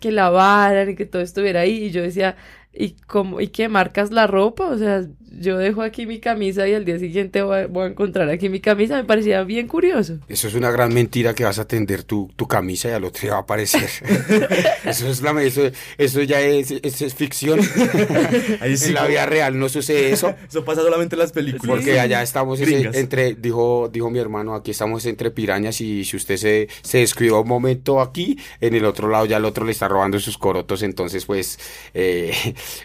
que 0.01 0.13
lavaran 0.13 0.91
y 0.91 0.95
que 0.95 1.05
todo 1.07 1.21
estuviera 1.21 1.61
ahí. 1.61 1.85
Y 1.87 1.91
yo 1.91 2.03
decía, 2.03 2.37
¿y 2.77 2.91
cómo, 3.07 3.41
y 3.41 3.49
qué 3.49 3.69
marcas 3.69 4.11
la 4.11 4.27
ropa? 4.27 4.67
O 4.69 4.79
sea, 4.79 5.05
yo 5.39 5.59
dejo 5.59 5.83
aquí 5.83 6.07
mi 6.07 6.19
camisa 6.19 6.67
y 6.67 6.73
al 6.75 6.85
día 6.85 6.99
siguiente 6.99 7.43
voy 7.43 7.59
a, 7.59 7.67
voy 7.67 7.85
a 7.85 7.87
encontrar 7.89 8.29
aquí 8.31 8.49
mi 8.49 8.61
camisa. 8.61 8.97
Me 8.97 9.05
parecía 9.05 9.43
bien 9.45 9.67
curioso. 9.69 10.19
Eso 10.29 10.49
es 10.49 10.55
una 10.55 10.71
gran 10.71 10.95
mentira 10.95 11.35
que 11.35 11.45
vas 11.45 11.59
a 11.59 11.67
tender 11.67 12.05
tu, 12.05 12.31
tu 12.37 12.47
camisa 12.49 12.89
y 12.89 12.93
al 12.93 13.05
otro 13.05 13.21
día 13.23 13.33
va 13.33 13.39
a 13.39 13.41
aparecer. 13.43 13.83
eso, 14.85 15.09
es 15.09 15.21
la, 15.23 15.43
eso, 15.43 15.63
eso 15.99 16.23
ya 16.23 16.41
es, 16.41 16.71
eso 16.71 17.05
es 17.07 17.15
ficción. 17.15 17.61
Ahí 18.61 18.77
sí, 18.77 18.89
en 18.89 18.95
la 18.95 19.01
como- 19.01 19.11
vida 19.11 19.27
real 19.27 19.59
no 19.59 19.69
sucede 19.69 20.11
eso. 20.13 20.35
Eso 20.49 20.65
pasa 20.65 20.83
solamente 20.83 21.17
en 21.17 21.21
las 21.21 21.33
películas. 21.33 21.67
Porque 21.67 21.99
allá 22.01 22.23
estamos 22.23 22.61
ese- 22.61 22.91
entre, 22.99 23.35
dijo, 23.35 23.91
dijo 23.93 24.11
mi 24.11 24.19
hermano, 24.19 24.55
aquí 24.55 24.71
estamos 24.71 25.05
entre 25.07 25.31
pirañas 25.31 25.81
y 25.81 26.05
si 26.05 26.17
usted 26.17 26.37
se, 26.37 26.69
se 26.83 26.99
descuida 26.99 27.39
un 27.41 27.49
momento 27.49 28.01
aquí, 28.01 28.39
en 28.61 28.75
el 28.75 28.85
otro 28.85 29.09
lado 29.09 29.27
ya 29.27 29.37
el 29.37 29.45
otro 29.45 29.65
le 29.65 29.73
está 29.73 29.89
robando 29.89 30.19
sus 30.19 30.39
corotos, 30.39 30.83
entonces 30.83 31.25
pues 31.27 31.59
eh, 31.95 32.33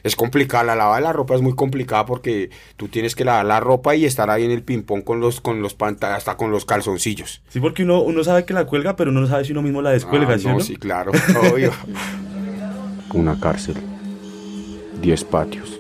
es 0.04 0.16
complicada, 0.16 0.64
la 0.64 0.76
lava 0.76 0.96
de 0.98 1.02
la 1.02 1.14
ropa 1.14 1.36
es 1.36 1.42
muy 1.42 1.56
complicada 1.56 2.06
porque 2.06 2.50
tú 2.78 2.88
tienes 2.88 3.16
que 3.16 3.26
lavar 3.26 3.46
la 3.46 3.60
ropa 3.60 3.96
y 3.96 4.06
estar 4.06 4.30
ahí 4.30 4.44
en 4.46 4.52
el 4.52 4.64
ping-pong 4.64 5.04
con 5.04 5.20
los, 5.20 5.42
con 5.42 5.62
los 5.62 5.74
panta- 5.74 6.16
hasta 6.16 6.38
con 6.38 6.52
los 6.52 6.66
calzoncillos. 6.66 7.42
Sí, 7.50 7.60
porque 7.60 7.84
uno, 7.84 8.02
uno 8.02 8.24
sabe 8.24 8.46
que 8.46 8.54
la 8.54 8.66
cuelga, 8.66 8.96
pero 8.96 9.12
uno 9.12 9.22
no 9.22 9.28
sabe 9.28 9.46
si 9.46 9.52
uno 9.52 9.62
mismo 9.62 9.82
la 9.82 9.92
descuelga, 9.92 10.36
Ah, 10.36 10.40
¿sí 10.40 10.48
no, 10.48 10.80
claro, 10.80 11.12
obvio. 11.52 11.72
Una 13.14 13.40
cárcel, 13.40 13.76
diez 15.02 15.24
patios, 15.24 15.80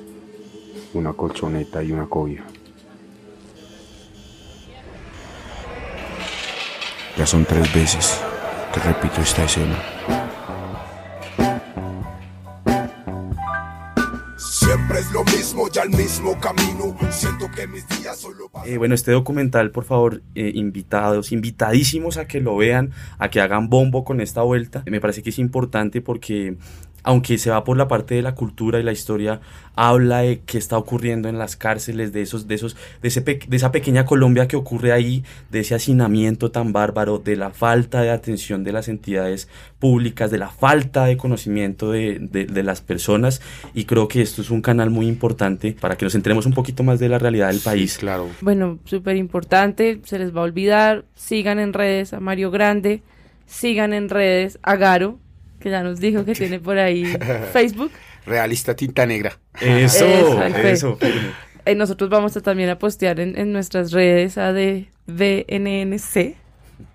una 0.94 1.14
colchoneta 1.14 1.82
y 1.84 1.92
una 1.92 2.08
cobija. 2.08 2.44
Ya 7.18 7.26
son 7.26 7.46
tres 7.46 7.74
veces 7.74 8.20
que 8.74 8.80
repito 8.80 9.22
esta 9.22 9.44
escena. 9.44 9.78
Siempre 14.74 15.00
es 15.00 15.12
lo 15.12 15.26
mismo, 15.26 15.70
ya 15.70 15.84
el 15.84 15.90
mismo 15.90 16.40
camino. 16.40 16.96
Siento 17.12 17.52
que 17.54 17.68
mis 17.68 17.86
días 17.90 18.18
solo 18.18 18.48
pasan. 18.48 18.72
Eh, 18.72 18.78
bueno, 18.78 18.96
este 18.96 19.12
documental, 19.12 19.70
por 19.70 19.84
favor, 19.84 20.22
eh, 20.34 20.54
invitados, 20.56 21.34
invitadísimos 21.34 22.16
a 22.16 22.26
que 22.26 22.40
lo 22.40 22.56
vean, 22.56 22.92
a 23.18 23.30
que 23.30 23.42
hagan 23.42 23.68
bombo 23.68 24.06
con 24.06 24.22
esta 24.22 24.44
vuelta. 24.44 24.82
Me 24.86 25.02
parece 25.02 25.24
que 25.24 25.32
es 25.32 25.40
importante 25.40 26.00
porque, 26.00 26.56
aunque 27.04 27.38
se 27.38 27.50
va 27.50 27.64
por 27.64 27.78
la 27.78 27.88
parte 27.88 28.16
de 28.16 28.22
la 28.22 28.36
cultura 28.36 28.80
y 28.80 28.84
la 28.84 28.92
historia, 28.92 29.42
habla 29.76 30.20
de 30.20 30.42
qué 30.46 30.58
está 30.58 30.78
ocurriendo 30.78 31.30
en 31.30 31.38
las 31.38 31.56
cárceles, 31.56 32.12
de 32.12 32.22
esos, 32.22 32.48
de 32.48 32.56
esos, 32.56 32.76
de, 33.02 33.08
ese 33.08 33.22
pe- 33.22 33.40
de 33.48 33.58
esa 33.58 33.72
pequeña 33.72 34.06
Colombia 34.06 34.48
que 34.48 34.56
ocurre 34.58 34.92
ahí, 34.92 35.24
de 35.50 35.62
ese 35.62 35.74
hacinamiento 35.76 36.52
tan 36.52 36.74
bárbaro, 36.74 37.18
de 37.20 37.36
la 37.38 37.52
falta 37.52 38.02
de 38.02 38.10
atención 38.12 38.64
de 38.64 38.74
las 38.74 38.88
entidades 38.90 39.48
públicas, 39.80 40.30
de 40.30 40.38
la 40.38 40.50
falta 40.50 41.06
de 41.06 41.18
conocimiento 41.18 41.92
de, 41.92 42.20
de- 42.20 42.46
de 42.46 42.64
las 42.64 42.82
personas. 42.82 43.42
Y 43.74 43.86
creo 43.86 44.08
que 44.08 44.22
esto 44.22 44.42
es 44.42 44.52
un 44.52 44.62
canal 44.62 44.90
muy 44.90 45.08
importante 45.08 45.76
para 45.80 45.96
que 45.96 46.06
nos 46.06 46.16
enteremos 46.16 46.46
un 46.46 46.54
poquito 46.54 46.84
más 46.84 47.00
de 47.00 47.10
la 47.10 47.18
realidad 47.18 47.48
del 47.50 47.60
país. 47.62 47.98
Claro. 47.98 48.28
Bueno, 48.42 48.78
súper 48.86 49.16
importante, 49.16 50.02
se 50.04 50.20
les 50.20 50.36
va 50.36 50.42
a 50.42 50.44
olvidar. 50.44 51.06
Sigan 51.16 51.60
en 51.60 51.72
redes 51.74 52.14
a 52.14 52.20
Mario 52.20 52.52
Grande, 52.52 53.02
sigan 53.48 53.94
en 53.94 54.10
redes 54.10 54.60
a 54.64 54.76
Garo, 54.76 55.18
que 55.62 55.70
ya 55.70 55.82
nos 55.84 56.00
dijo 56.02 56.26
que 56.26 56.34
tiene 56.34 56.60
por 56.60 56.78
ahí 56.78 57.06
Facebook. 57.54 57.92
Realista 58.26 58.76
tinta 58.76 59.06
negra. 59.06 59.40
Eso, 59.62 60.06
Eso. 60.44 60.98
Eh, 61.66 61.76
nosotros 61.76 62.10
vamos 62.10 62.36
a 62.36 62.42
también 62.42 62.70
a 62.70 62.78
postear 62.80 63.20
en, 63.20 63.38
en 63.38 63.54
nuestras 63.54 63.92
redes 63.92 64.38
a 64.38 64.52
de 64.52 64.88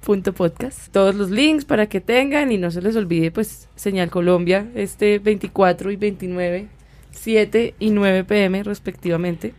vnnc.podcast 0.02 0.92
todos 0.92 1.14
los 1.14 1.30
links 1.30 1.64
para 1.64 1.86
que 1.88 2.00
tengan 2.00 2.50
y 2.52 2.58
no 2.58 2.70
se 2.70 2.82
les 2.82 2.96
olvide 2.96 3.30
pues 3.30 3.68
Señal 3.76 4.10
Colombia 4.10 4.66
este 4.74 5.18
24 5.18 5.90
y 5.92 5.96
29 5.96 6.66
7 7.12 7.74
y 7.78 7.90
9 7.90 8.24
pm 8.24 8.62
respectivamente 8.62 9.54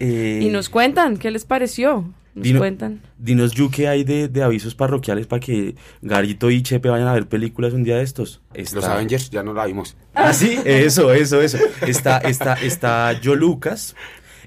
Eh, 0.00 0.40
y 0.42 0.48
nos 0.50 0.68
cuentan 0.68 1.16
qué 1.16 1.30
les 1.30 1.44
pareció 1.44 2.04
nos 2.36 2.44
Dino- 2.44 2.58
cuentan 2.60 3.00
Dinos, 3.18 3.52
Yu, 3.52 3.70
¿qué 3.70 3.88
hay 3.88 4.04
de, 4.04 4.28
de 4.28 4.42
avisos 4.44 4.74
parroquiales 4.76 5.26
para 5.26 5.40
que 5.40 5.74
Garito 6.02 6.50
y 6.50 6.62
Chepe 6.62 6.88
vayan 6.88 7.08
a 7.08 7.12
ver 7.14 7.26
películas 7.28 7.72
un 7.72 7.82
día 7.82 7.96
de 7.96 8.02
estos? 8.04 8.42
Los 8.54 8.84
Avengers 8.84 9.30
ya 9.30 9.42
no 9.42 9.52
la 9.52 9.66
vimos. 9.66 9.96
Ah, 10.14 10.32
sí, 10.32 10.58
eso, 10.64 11.12
eso, 11.12 11.40
eso. 11.42 11.58
Está, 11.86 12.18
está, 12.18 12.54
está 12.54 13.18
yo 13.20 13.34
Lucas, 13.34 13.96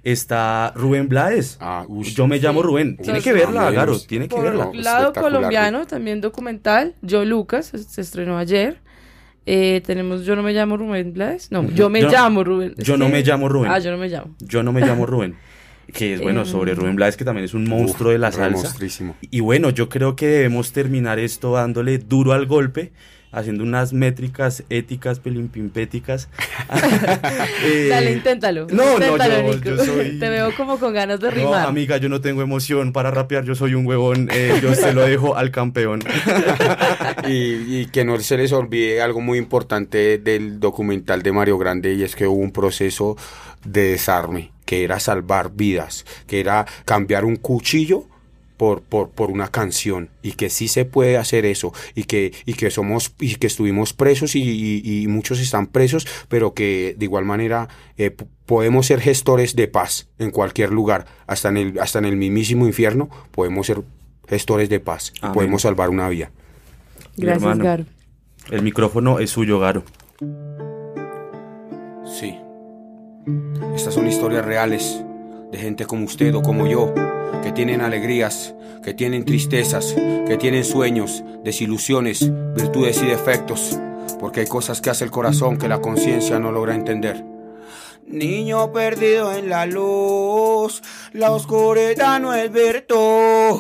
está 0.04 0.72
Rubén 0.76 1.10
Blades. 1.10 1.58
Ah, 1.60 1.86
ush. 1.88 2.14
Yo 2.16 2.28
me 2.28 2.38
llamo 2.40 2.62
Rubén. 2.62 2.98
Tiene 2.98 3.22
que 3.22 3.34
verla, 3.34 3.72
Garo, 3.72 4.00
tiene 4.00 4.28
que 4.28 4.36
por 4.36 4.44
verla. 4.46 4.70
Lado 4.74 5.14
colombiano 5.14 5.86
también 5.88 6.22
documental 6.22 6.96
Yo 7.02 7.26
Lucas 7.26 7.72
se, 7.76 8.02
estrenó 8.02 8.38
ayer 8.38 8.78
Eh, 9.46 9.82
tenemos 9.86 10.26
Yo 10.26 10.36
no 10.36 10.44
me 10.44 10.54
llamo 10.54 10.78
Rubén 10.78 11.14
Blades 11.14 11.52
no 11.52 11.68
yo 11.72 11.90
me 11.90 12.02
Yo- 12.02 12.10
llamo 12.12 12.44
Rubén 12.44 12.76
yo 12.78 12.98
no 12.98 13.06
que- 13.08 13.12
me 13.14 13.24
llamo 13.24 13.50
Rubén. 13.50 13.72
ah 13.72 13.80
yo 13.80 13.90
no 13.92 13.98
me 13.98 14.08
llamo 14.10 14.36
Yo 14.40 14.62
no 14.64 14.72
me 14.72 14.82
llamo 14.82 15.06
Rubén. 15.06 15.36
Que 15.94 16.14
es 16.14 16.22
bueno 16.22 16.42
Em. 16.42 16.46
sobre 16.48 16.76
Rubén 16.76 16.96
Blades, 16.96 17.18
que 17.18 17.26
también 17.26 17.46
es 17.46 17.54
un 17.54 17.68
monstruo 17.68 18.12
de 18.12 18.18
la 18.20 18.32
salsa. 18.32 18.62
monstruísimo. 18.64 19.16
Y 19.32 19.40
bueno, 19.40 19.70
yo 19.70 19.90
creo 19.90 20.16
que 20.16 20.28
debemos 20.28 20.72
terminar 20.72 21.20
esto 21.20 21.54
dándole 21.54 21.98
duro 21.98 22.34
al 22.34 22.46
golpe, 22.46 22.92
haciendo 23.32 23.64
unas 23.64 23.94
métricas 23.94 24.64
éticas, 24.70 25.20
pelimpimpéticas. 25.20 26.30
Eh, 27.64 27.88
Dale, 27.90 28.12
inténtalo. 28.14 28.68
no, 28.72 28.84
no, 28.84 28.94
inténtalo, 28.94 29.36
yo- 29.52 29.54
Nico. 29.56 29.70
yo 29.70 29.86
soy- 29.86 30.20
Te 30.20 30.30
veo 30.30 30.56
como 30.56 30.80
con 30.80 30.94
ganas 30.94 31.20
de 31.20 31.28
No, 31.30 31.36
rimar. 31.36 31.68
amiga, 31.68 31.98
yo 31.98 32.10
no 32.10 32.22
tengo 32.22 32.42
emoción 32.42 32.92
para 32.94 33.12
rapear, 33.12 33.44
yo 33.44 33.54
soy 33.56 33.74
un 33.76 33.86
huevón, 33.86 34.30
eh, 34.32 34.60
yo 34.62 34.74
se 34.76 34.94
lo 34.94 35.02
dejo 35.02 35.36
al 35.36 35.52
campeón. 35.52 36.02
y, 37.28 37.82
y 37.82 37.86
que 37.92 38.06
no 38.06 38.20
se 38.20 38.38
les 38.38 38.52
olvide 38.52 39.02
algo 39.02 39.22
muy 39.22 39.38
importante 39.38 40.18
del 40.18 40.60
documental 40.60 41.22
de 41.22 41.32
Mario 41.32 41.58
Grande 41.58 41.94
y 41.94 42.04
es 42.04 42.16
que 42.16 42.26
hubo 42.28 42.40
un 42.42 42.52
proceso 42.52 43.18
de 43.66 43.84
desarme, 43.92 44.52
que 44.70 44.84
era 44.84 45.00
salvar 45.00 45.52
vidas, 45.56 46.06
que 46.28 46.40
era 46.40 46.68
cambiar 46.86 47.26
un 47.26 47.38
cuchillo 47.38 48.06
por, 48.56 48.82
por, 48.84 49.10
por 49.10 49.32
una 49.32 49.48
canción 49.48 50.10
y 50.22 50.34
que 50.34 50.50
sí 50.52 50.68
se 50.68 50.86
puede 50.86 51.18
hacer 51.18 51.46
eso 51.46 51.74
y 51.96 52.04
que, 52.04 52.34
y 52.46 52.54
que 52.54 52.70
somos 52.70 53.14
y 53.20 53.36
que 53.36 53.48
estuvimos 53.48 53.94
presos 53.94 54.36
y, 54.36 54.42
y- 54.44 55.02
y 55.04 55.08
muchos 55.08 55.40
están 55.40 55.66
presos 55.68 56.06
pero 56.28 56.54
que 56.54 56.94
de 57.00 57.06
igual 57.06 57.26
manera 57.26 57.68
eh, 57.98 58.12
podemos 58.46 58.86
ser 58.86 59.00
gestores 59.00 59.56
de 59.56 59.68
paz 59.70 60.08
en 60.20 60.30
cualquier 60.30 60.72
lugar 60.72 61.06
hasta 61.26 61.50
en 61.50 61.58
el 61.58 61.80
hasta 61.80 61.98
en 62.00 62.06
el 62.06 62.18
mismísimo 62.18 62.68
infierno 62.68 63.10
podemos 63.32 63.66
ser 63.66 63.82
gestores 64.28 64.70
de 64.70 64.80
paz 64.82 65.14
y 65.16 65.20
Amén. 65.22 65.34
podemos 65.34 65.62
salvar 65.64 65.90
una 65.90 66.08
vida 66.10 66.30
Gracias, 67.18 67.42
hermano. 67.44 67.64
Garo. 67.64 67.86
El 68.52 68.62
micrófono 68.62 69.20
es 69.20 69.30
suyo, 69.32 69.60
Garo. 69.60 69.84
Sí. 72.20 72.36
Estas 73.76 73.94
son 73.94 74.08
historias 74.08 74.46
reales 74.46 75.04
de 75.52 75.58
gente 75.58 75.86
como 75.86 76.06
usted 76.06 76.34
o 76.36 76.42
como 76.42 76.68
yo, 76.68 76.94
que 77.44 77.52
tienen 77.52 77.82
alegrías, 77.82 78.54
que 78.84 78.94
tienen 78.94 79.26
tristezas, 79.26 79.94
que 79.94 80.38
tienen 80.40 80.64
sueños, 80.64 81.24
desilusiones, 81.44 82.32
virtudes 82.56 83.02
y 83.02 83.08
defectos, 83.08 83.80
porque 84.20 84.42
hay 84.42 84.48
cosas 84.48 84.82
que 84.82 84.90
hace 84.90 85.06
el 85.06 85.12
corazón 85.12 85.58
que 85.58 85.68
la 85.68 85.82
conciencia 85.82 86.40
no 86.40 86.52
logra 86.52 86.76
entender. 86.76 87.24
Niño 88.06 88.72
perdido 88.72 89.34
en 89.34 89.50
la 89.50 89.66
luz, 89.66 90.82
la 91.14 91.32
oscuridad 91.32 92.20
no 92.20 92.34
es 92.34 92.52
virtud. 92.52 93.60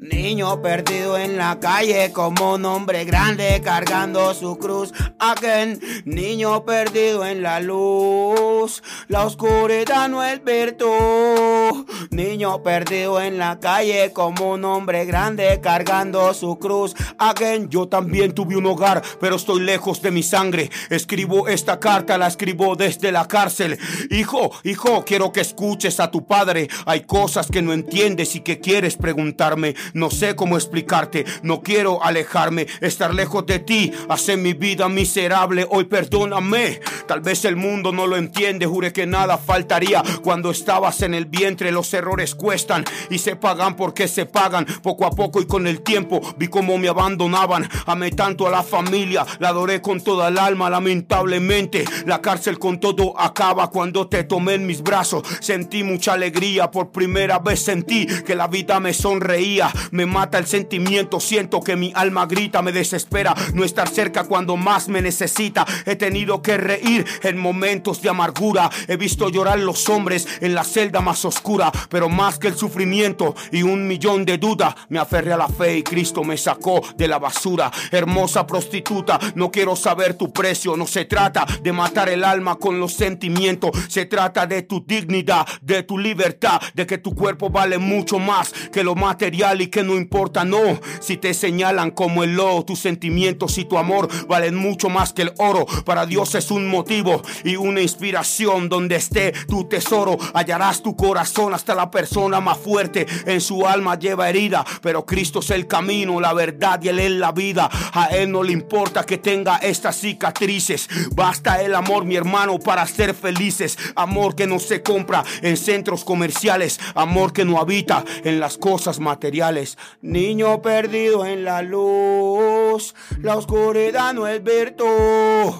Niño 0.00 0.62
perdido 0.62 1.18
en 1.18 1.36
la 1.36 1.60
calle 1.60 2.10
como 2.10 2.54
un 2.54 2.64
hombre 2.64 3.04
grande 3.04 3.60
cargando 3.62 4.32
su 4.32 4.56
cruz. 4.56 4.94
Again, 5.18 5.78
niño 6.06 6.64
perdido 6.64 7.26
en 7.26 7.42
la 7.42 7.60
luz, 7.60 8.82
la 9.08 9.26
oscuridad 9.26 10.08
no 10.08 10.24
es 10.24 10.42
virtud. 10.42 11.86
Niño 12.10 12.62
perdido 12.62 13.20
en 13.20 13.36
la 13.36 13.60
calle 13.60 14.10
como 14.14 14.52
un 14.52 14.64
hombre 14.64 15.04
grande 15.04 15.60
cargando 15.62 16.32
su 16.32 16.58
cruz. 16.58 16.94
Again, 17.18 17.68
yo 17.68 17.86
también 17.86 18.32
tuve 18.32 18.56
un 18.56 18.64
hogar, 18.64 19.02
pero 19.20 19.36
estoy 19.36 19.60
lejos 19.60 20.00
de 20.00 20.10
mi 20.10 20.22
sangre. 20.22 20.70
Escribo 20.88 21.46
esta 21.46 21.78
carta, 21.78 22.16
la 22.16 22.28
escribo 22.28 22.74
desde 22.74 23.12
la 23.12 23.28
cárcel. 23.28 23.78
Hijo, 24.08 24.50
hijo, 24.64 25.04
quiero 25.04 25.30
que 25.30 25.42
escuches 25.42 26.00
a 26.00 26.10
tu 26.10 26.26
padre. 26.26 26.68
Hay 26.86 27.02
cosas 27.02 27.48
que 27.48 27.60
no 27.60 27.74
entiendes 27.74 28.34
y 28.34 28.40
que 28.40 28.60
quieres 28.60 28.96
preguntarme. 28.96 29.74
No 29.94 30.10
sé 30.10 30.36
cómo 30.36 30.56
explicarte, 30.56 31.24
no 31.42 31.62
quiero 31.62 32.02
alejarme, 32.02 32.66
estar 32.80 33.14
lejos 33.14 33.46
de 33.46 33.58
ti, 33.58 33.92
hace 34.08 34.36
mi 34.36 34.52
vida 34.52 34.88
miserable. 34.88 35.66
Hoy 35.68 35.84
perdóname, 35.84 36.80
tal 37.06 37.20
vez 37.20 37.44
el 37.44 37.56
mundo 37.56 37.92
no 37.92 38.06
lo 38.06 38.16
entiende, 38.16 38.66
juré 38.66 38.92
que 38.92 39.06
nada 39.06 39.38
faltaría 39.38 40.02
cuando 40.22 40.50
estabas 40.50 41.02
en 41.02 41.14
el 41.14 41.26
vientre. 41.26 41.72
Los 41.72 41.92
errores 41.94 42.34
cuestan 42.34 42.84
y 43.10 43.18
se 43.18 43.36
pagan 43.36 43.76
porque 43.76 44.08
se 44.08 44.26
pagan 44.26 44.66
poco 44.82 45.06
a 45.06 45.10
poco 45.10 45.40
y 45.40 45.46
con 45.46 45.66
el 45.66 45.82
tiempo 45.82 46.20
vi 46.36 46.48
cómo 46.48 46.78
me 46.78 46.88
abandonaban. 46.88 47.68
Amé 47.86 48.10
tanto 48.10 48.46
a 48.46 48.50
la 48.50 48.62
familia, 48.62 49.26
la 49.38 49.48
adoré 49.48 49.80
con 49.80 50.00
toda 50.00 50.28
el 50.28 50.38
alma, 50.38 50.70
lamentablemente. 50.70 51.84
La 52.06 52.20
cárcel 52.20 52.58
con 52.58 52.80
todo 52.80 53.18
acaba 53.18 53.70
cuando 53.70 54.08
te 54.08 54.24
tomé 54.24 54.54
en 54.54 54.66
mis 54.66 54.82
brazos. 54.82 55.22
Sentí 55.40 55.82
mucha 55.82 56.12
alegría, 56.14 56.70
por 56.70 56.90
primera 56.90 57.38
vez 57.38 57.60
sentí 57.60 58.06
que 58.06 58.34
la 58.34 58.48
vida 58.48 58.80
me 58.80 58.92
sonreía. 58.92 59.70
Me 59.90 60.06
mata 60.06 60.38
el 60.38 60.46
sentimiento, 60.46 61.20
siento 61.20 61.60
que 61.60 61.76
mi 61.76 61.92
alma 61.94 62.26
grita, 62.26 62.62
me 62.62 62.72
desespera 62.72 63.34
no 63.54 63.64
estar 63.64 63.88
cerca 63.88 64.24
cuando 64.24 64.56
más 64.56 64.88
me 64.88 65.02
necesita. 65.02 65.66
He 65.86 65.96
tenido 65.96 66.42
que 66.42 66.56
reír 66.56 67.06
en 67.22 67.38
momentos 67.38 68.02
de 68.02 68.10
amargura. 68.10 68.70
He 68.88 68.96
visto 68.96 69.28
llorar 69.28 69.58
los 69.58 69.88
hombres 69.88 70.26
en 70.40 70.54
la 70.54 70.64
celda 70.64 71.00
más 71.00 71.24
oscura, 71.24 71.72
pero 71.88 72.08
más 72.08 72.38
que 72.38 72.48
el 72.48 72.56
sufrimiento 72.56 73.34
y 73.52 73.62
un 73.62 73.86
millón 73.86 74.24
de 74.24 74.38
dudas, 74.38 74.74
me 74.88 74.98
aferré 74.98 75.32
a 75.32 75.36
la 75.36 75.48
fe 75.48 75.78
y 75.78 75.82
Cristo 75.82 76.24
me 76.24 76.36
sacó 76.36 76.82
de 76.96 77.08
la 77.08 77.18
basura. 77.18 77.70
Hermosa 77.90 78.46
prostituta, 78.46 79.18
no 79.34 79.50
quiero 79.50 79.76
saber 79.76 80.14
tu 80.14 80.32
precio, 80.32 80.76
no 80.76 80.86
se 80.86 81.04
trata 81.04 81.46
de 81.62 81.72
matar 81.72 82.08
el 82.08 82.24
alma 82.24 82.56
con 82.56 82.78
los 82.78 82.92
sentimientos, 82.92 83.70
se 83.88 84.06
trata 84.06 84.46
de 84.46 84.62
tu 84.62 84.84
dignidad, 84.86 85.46
de 85.62 85.82
tu 85.82 85.98
libertad, 85.98 86.60
de 86.74 86.86
que 86.86 86.98
tu 86.98 87.14
cuerpo 87.14 87.50
vale 87.50 87.78
mucho 87.78 88.18
más 88.18 88.52
que 88.72 88.84
lo 88.84 88.94
material 88.94 89.60
y 89.60 89.68
que 89.70 89.82
no 89.82 89.96
importa, 89.96 90.44
no, 90.44 90.80
si 91.00 91.16
te 91.16 91.34
señalan 91.34 91.90
como 91.90 92.24
el 92.24 92.34
lobo, 92.34 92.64
tus 92.64 92.80
sentimientos 92.80 93.58
y 93.58 93.64
tu 93.64 93.78
amor 93.78 94.08
valen 94.28 94.54
mucho 94.54 94.88
más 94.88 95.12
que 95.12 95.22
el 95.22 95.32
oro, 95.38 95.66
para 95.84 96.06
Dios 96.06 96.34
es 96.34 96.50
un 96.50 96.68
motivo 96.68 97.22
y 97.44 97.56
una 97.56 97.80
inspiración. 97.80 98.68
Donde 98.68 98.96
esté 98.96 99.32
tu 99.46 99.64
tesoro, 99.64 100.18
hallarás 100.34 100.82
tu 100.82 100.96
corazón. 100.96 101.54
Hasta 101.54 101.74
la 101.74 101.90
persona 101.90 102.40
más 102.40 102.58
fuerte 102.58 103.06
en 103.26 103.40
su 103.40 103.66
alma 103.66 103.98
lleva 103.98 104.28
herida, 104.28 104.64
pero 104.82 105.04
Cristo 105.04 105.40
es 105.40 105.50
el 105.50 105.66
camino, 105.66 106.20
la 106.20 106.32
verdad 106.32 106.80
y 106.82 106.88
Él 106.88 106.98
es 106.98 107.10
la 107.12 107.32
vida, 107.32 107.68
a 107.92 108.06
Él 108.06 108.30
no 108.30 108.42
le 108.42 108.52
importa 108.52 109.04
que 109.04 109.18
tenga 109.18 109.56
estas 109.56 109.96
cicatrices, 109.96 110.88
basta 111.12 111.62
el 111.62 111.74
amor 111.74 112.04
mi 112.04 112.16
hermano 112.16 112.58
para 112.58 112.86
ser 112.86 113.14
felices, 113.14 113.78
amor 113.94 114.34
que 114.34 114.46
no 114.46 114.58
se 114.58 114.82
compra 114.82 115.22
en 115.42 115.56
centros 115.56 116.04
comerciales, 116.04 116.80
amor 116.94 117.32
que 117.32 117.44
no 117.44 117.60
habita 117.60 118.04
en 118.24 118.40
las 118.40 118.56
cosas 118.56 118.98
materiales, 118.98 119.59
niño 120.02 120.62
perdido 120.62 121.24
en 121.24 121.44
la 121.44 121.62
luz, 121.62 122.94
la 123.20 123.36
oscuridad 123.36 124.14
no 124.14 124.26
es 124.26 124.42
virtud, 124.42 125.52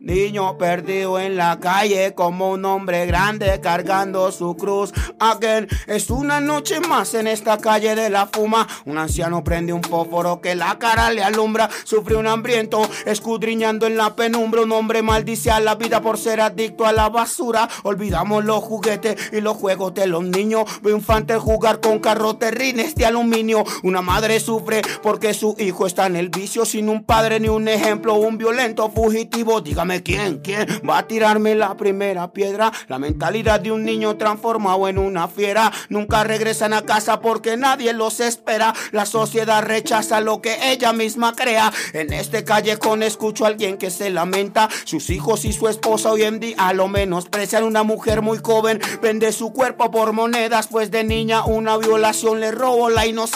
niño 0.00 0.56
perdido 0.58 1.18
en 1.18 1.36
la 1.36 1.58
calle 1.60 2.14
como 2.14 2.50
un 2.50 2.64
hombre 2.64 3.06
grande 3.06 3.60
cargando 3.60 4.30
su 4.32 4.56
cruz, 4.56 4.92
again 5.18 5.68
es 5.86 6.10
una 6.10 6.40
noche 6.40 6.80
más 6.80 7.14
en 7.14 7.26
esta 7.26 7.58
calle 7.58 7.94
de 7.94 8.10
la 8.10 8.26
fuma, 8.26 8.66
un 8.84 8.98
anciano 8.98 9.42
prende 9.42 9.72
un 9.72 9.82
fósforo 9.82 10.40
que 10.40 10.54
la 10.54 10.78
cara 10.78 11.10
le 11.10 11.22
alumbra, 11.22 11.68
sufre 11.84 12.16
un 12.16 12.26
hambriento 12.26 12.82
escudriñando 13.06 13.86
en 13.86 13.96
la 13.96 14.14
penumbra, 14.14 14.62
un 14.62 14.72
hombre 14.72 15.02
maldice 15.02 15.50
a 15.50 15.60
la 15.60 15.74
vida 15.74 16.00
por 16.00 16.18
ser 16.18 16.40
adicto 16.40 16.86
a 16.86 16.92
la 16.92 17.08
basura, 17.08 17.68
olvidamos 17.82 18.44
los 18.44 18.62
juguetes 18.62 19.32
y 19.32 19.40
los 19.40 19.56
juegos 19.56 19.94
de 19.94 20.06
los 20.06 20.22
niños, 20.22 20.64
ve 20.82 20.92
infantes 20.92 21.38
jugar 21.38 21.80
con 21.80 21.98
carros 21.98 22.38
terrines 22.38 22.94
de 22.94 23.06
aluminio, 23.06 23.47
una 23.82 24.02
madre 24.02 24.40
sufre 24.40 24.82
porque 25.02 25.34
su 25.34 25.56
hijo 25.58 25.86
está 25.86 26.06
en 26.06 26.16
el 26.16 26.28
vicio, 26.28 26.64
sin 26.64 26.88
un 26.88 27.04
padre 27.04 27.40
ni 27.40 27.48
un 27.48 27.68
ejemplo, 27.68 28.14
un 28.14 28.38
violento 28.38 28.90
fugitivo, 28.90 29.60
dígame 29.60 30.02
quién, 30.02 30.38
quién 30.38 30.66
va 30.88 30.98
a 30.98 31.06
tirarme 31.06 31.54
la 31.54 31.76
primera 31.76 32.32
piedra, 32.32 32.72
la 32.88 32.98
mentalidad 32.98 33.60
de 33.60 33.72
un 33.72 33.84
niño 33.84 34.16
transformado 34.16 34.88
en 34.88 34.98
una 34.98 35.28
fiera, 35.28 35.72
nunca 35.88 36.24
regresan 36.24 36.72
a 36.72 36.82
casa 36.82 37.20
porque 37.20 37.56
nadie 37.56 37.92
los 37.92 38.20
espera, 38.20 38.74
la 38.92 39.06
sociedad 39.06 39.62
rechaza 39.62 40.20
lo 40.20 40.40
que 40.40 40.56
ella 40.70 40.92
misma 40.92 41.34
crea, 41.34 41.72
en 41.92 42.12
este 42.12 42.44
callejón 42.44 43.02
escucho 43.02 43.44
a 43.44 43.48
alguien 43.48 43.78
que 43.78 43.90
se 43.90 44.10
lamenta, 44.10 44.68
sus 44.84 45.10
hijos 45.10 45.44
y 45.44 45.52
su 45.52 45.68
esposa 45.68 46.12
hoy 46.12 46.22
en 46.22 46.40
día 46.40 46.72
lo 46.72 46.88
menosprecian, 46.88 47.64
una 47.64 47.82
mujer 47.82 48.22
muy 48.22 48.38
joven 48.38 48.80
vende 49.02 49.32
su 49.32 49.52
cuerpo 49.52 49.90
por 49.90 50.12
monedas, 50.12 50.68
pues 50.68 50.90
de 50.90 51.04
niña 51.04 51.44
una 51.44 51.76
violación 51.76 52.40
le 52.40 52.50
robó 52.50 52.90
la 52.90 53.06
inocencia, 53.06 53.27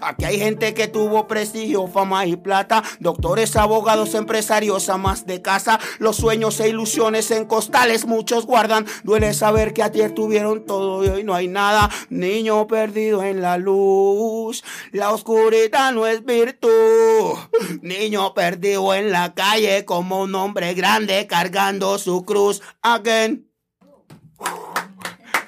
aquí 0.00 0.24
hay 0.24 0.38
gente 0.38 0.74
que 0.74 0.88
tuvo 0.88 1.26
prestigio, 1.26 1.86
fama 1.86 2.26
y 2.26 2.36
plata, 2.36 2.82
doctores, 3.00 3.56
abogados, 3.56 4.14
empresarios, 4.14 4.88
amas 4.88 5.26
de 5.26 5.42
casa, 5.42 5.78
los 5.98 6.16
sueños 6.16 6.60
e 6.60 6.68
ilusiones 6.68 7.30
en 7.30 7.44
costales 7.44 8.06
muchos 8.06 8.46
guardan, 8.46 8.86
duele 9.04 9.34
saber 9.34 9.72
que 9.72 9.82
ayer 9.82 10.12
tuvieron 10.12 10.66
todo 10.66 11.04
y 11.04 11.08
hoy 11.08 11.24
no 11.24 11.34
hay 11.34 11.48
nada, 11.48 11.90
niño 12.10 12.66
perdido 12.66 13.22
en 13.22 13.40
la 13.40 13.58
luz, 13.58 14.64
la 14.92 15.12
oscuridad 15.12 15.92
no 15.92 16.06
es 16.06 16.24
virtud, 16.24 17.38
niño 17.82 18.34
perdido 18.34 18.94
en 18.94 19.10
la 19.10 19.34
calle 19.34 19.84
como 19.84 20.22
un 20.22 20.34
hombre 20.34 20.74
grande 20.74 21.26
cargando 21.26 21.98
su 21.98 22.24
cruz, 22.24 22.62
again. 22.82 23.48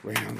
Bueno, 0.02 0.39